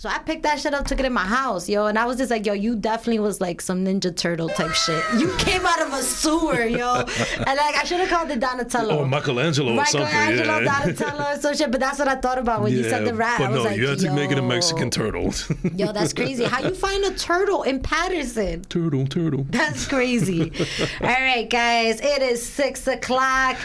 [0.04, 2.18] So I picked that shit up, took it in my house, yo, and I was
[2.18, 5.02] just like, yo, you definitely was like some Ninja Turtle type shit.
[5.18, 7.08] You came out of a sewer, yo, and
[7.38, 8.96] like I should have called it Donatello.
[8.96, 10.14] Oh, or Michelangelo or something.
[10.14, 10.82] Michelangelo, yeah.
[10.82, 11.72] Donatello, or some shit.
[11.72, 13.40] But that's what I thought about when you said the rat.
[13.40, 14.42] but I was no, like, you had to make it a.
[14.42, 15.34] Mexican turtle.
[15.78, 16.44] Yo, that's crazy.
[16.44, 18.62] How you find a turtle in Paterson?
[18.64, 19.46] turtle, turtle.
[19.52, 20.52] That's crazy.
[21.02, 23.56] All right, guys, it is six o'clock.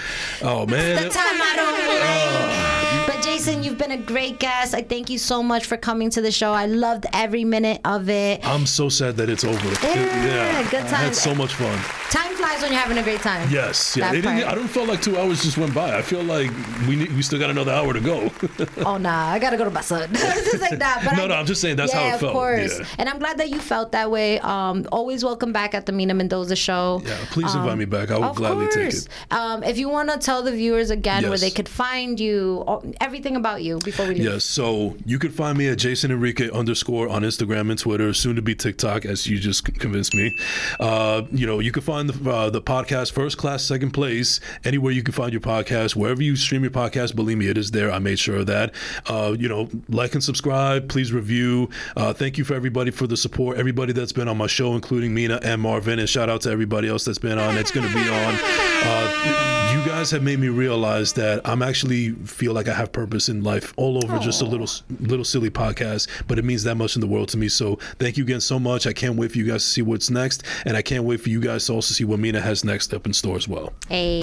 [0.40, 1.02] Oh man.
[1.02, 2.78] The time I don't like.
[2.92, 3.04] Oh.
[3.08, 4.72] But Jason, you've been a great guest.
[4.72, 6.52] I thank you so much for coming to the show.
[6.52, 8.46] I loved every minute of it.
[8.46, 9.68] I'm so sad that it's over.
[9.82, 11.78] Yeah, good I had so much fun.
[12.10, 13.48] Time flies when you're having a great time.
[13.50, 14.12] Yes, yeah.
[14.12, 14.24] It.
[14.26, 15.96] I don't feel like two hours just went by.
[15.96, 16.50] I feel like
[16.86, 18.30] we need, we still got another hour to go.
[18.84, 20.08] Oh nah, I gotta go to my son.
[20.14, 21.02] just like that.
[21.04, 22.30] But No, I- no, I'm just saying that's how yeah, it felt.
[22.30, 22.78] of course.
[22.78, 22.86] Yeah.
[22.98, 24.38] And I'm glad that you felt that way.
[24.40, 27.02] Um, always welcome back at the Mina Mendoza show.
[27.04, 28.10] yeah, please invite me back.
[28.10, 29.08] I will Um, gladly take it.
[29.30, 32.64] Um, if you want to tell the viewers again where they could find you,
[33.00, 34.24] everything about you before we leave.
[34.24, 38.34] Yes, so you can find me at Jason Enrique underscore on Instagram and Twitter, soon
[38.34, 40.36] to be TikTok, as you just convinced me.
[40.80, 44.92] Uh, you know, you can find the, uh, the podcast First Class Second Place anywhere
[44.92, 47.14] you can find your podcast, wherever you stream your podcast.
[47.14, 47.92] Believe me, it is there.
[47.92, 48.74] I made sure of that.
[49.06, 50.88] Uh, you know, like and subscribe.
[50.88, 51.70] Please review.
[51.96, 53.58] Uh, thank you for everybody for the support.
[53.58, 56.88] Everybody that's been on my show, including Mina and Marvin, and shout out to everybody
[56.88, 57.54] else that's been on.
[57.54, 58.38] That's going to be on.
[58.40, 63.28] Uh, you guys have made me realize that I'm actually feel like I have purpose
[63.28, 64.68] in life all over just a little
[65.00, 67.48] little silly podcast, but it means that much in the world to me.
[67.48, 68.86] So thank you again so much.
[68.86, 71.28] I can't wait for you guys to see what's next, and I can't wait for
[71.28, 73.72] you guys to also see what Mina has next up in store as well.
[73.88, 74.20] Hey,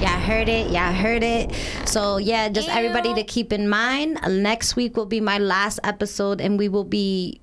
[0.00, 0.70] y'all heard it.
[0.70, 1.52] Y'all heard it.
[1.86, 4.18] So, yeah, just everybody to keep in mind.
[4.28, 7.40] Next week will be my last episode, and we will be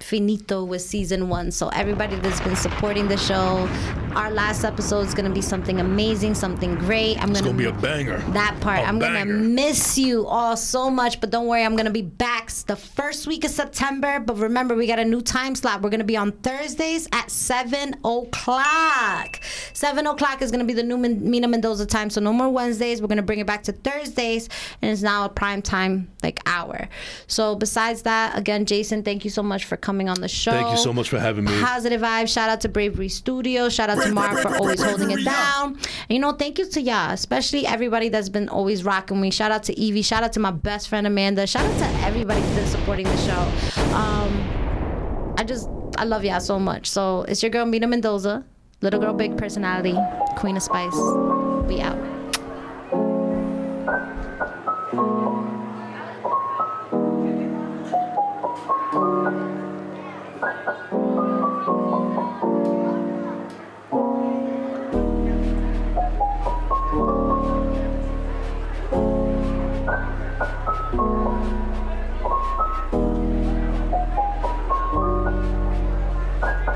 [0.00, 1.50] finito with season one.
[1.50, 3.68] So, everybody that's been supporting the show,
[4.14, 7.22] our last episode is going to be something amazing, something great.
[7.22, 8.18] I'm It's going gonna be a banger.
[8.32, 8.86] that part.
[8.88, 12.76] I'm gonna miss you all so much, but don't worry, I'm gonna be back the
[12.76, 14.20] first week of September.
[14.20, 15.82] But remember, we got a new time slot.
[15.82, 19.40] We're gonna be on Thursdays at seven o'clock.
[19.72, 22.10] Seven o'clock is gonna be the new Men- Mina Mendoza time.
[22.10, 23.00] So no more Wednesdays.
[23.02, 24.48] We're gonna bring it back to Thursdays,
[24.82, 26.88] and it's now a prime time like hour.
[27.26, 30.50] So besides that, again, Jason, thank you so much for coming on the show.
[30.50, 31.60] Thank you so much for having me.
[31.60, 32.28] Positive vibes.
[32.28, 33.68] Shout out to Bravery Studio.
[33.68, 35.74] Shout out to Mark for always holding it down.
[35.74, 39.30] And, you know, thank you to y'all, especially everybody that's been always rocking me.
[39.30, 40.02] Shout out to Evie.
[40.02, 41.46] Shout out to my best friend Amanda.
[41.46, 43.92] Shout out to everybody that's been supporting the show.
[43.94, 46.86] Um, I just I love y'all so much.
[46.86, 48.44] So it's your girl Mina Mendoza,
[48.82, 49.96] little girl, big personality,
[50.36, 50.94] Queen of Spice.
[51.66, 51.98] We out.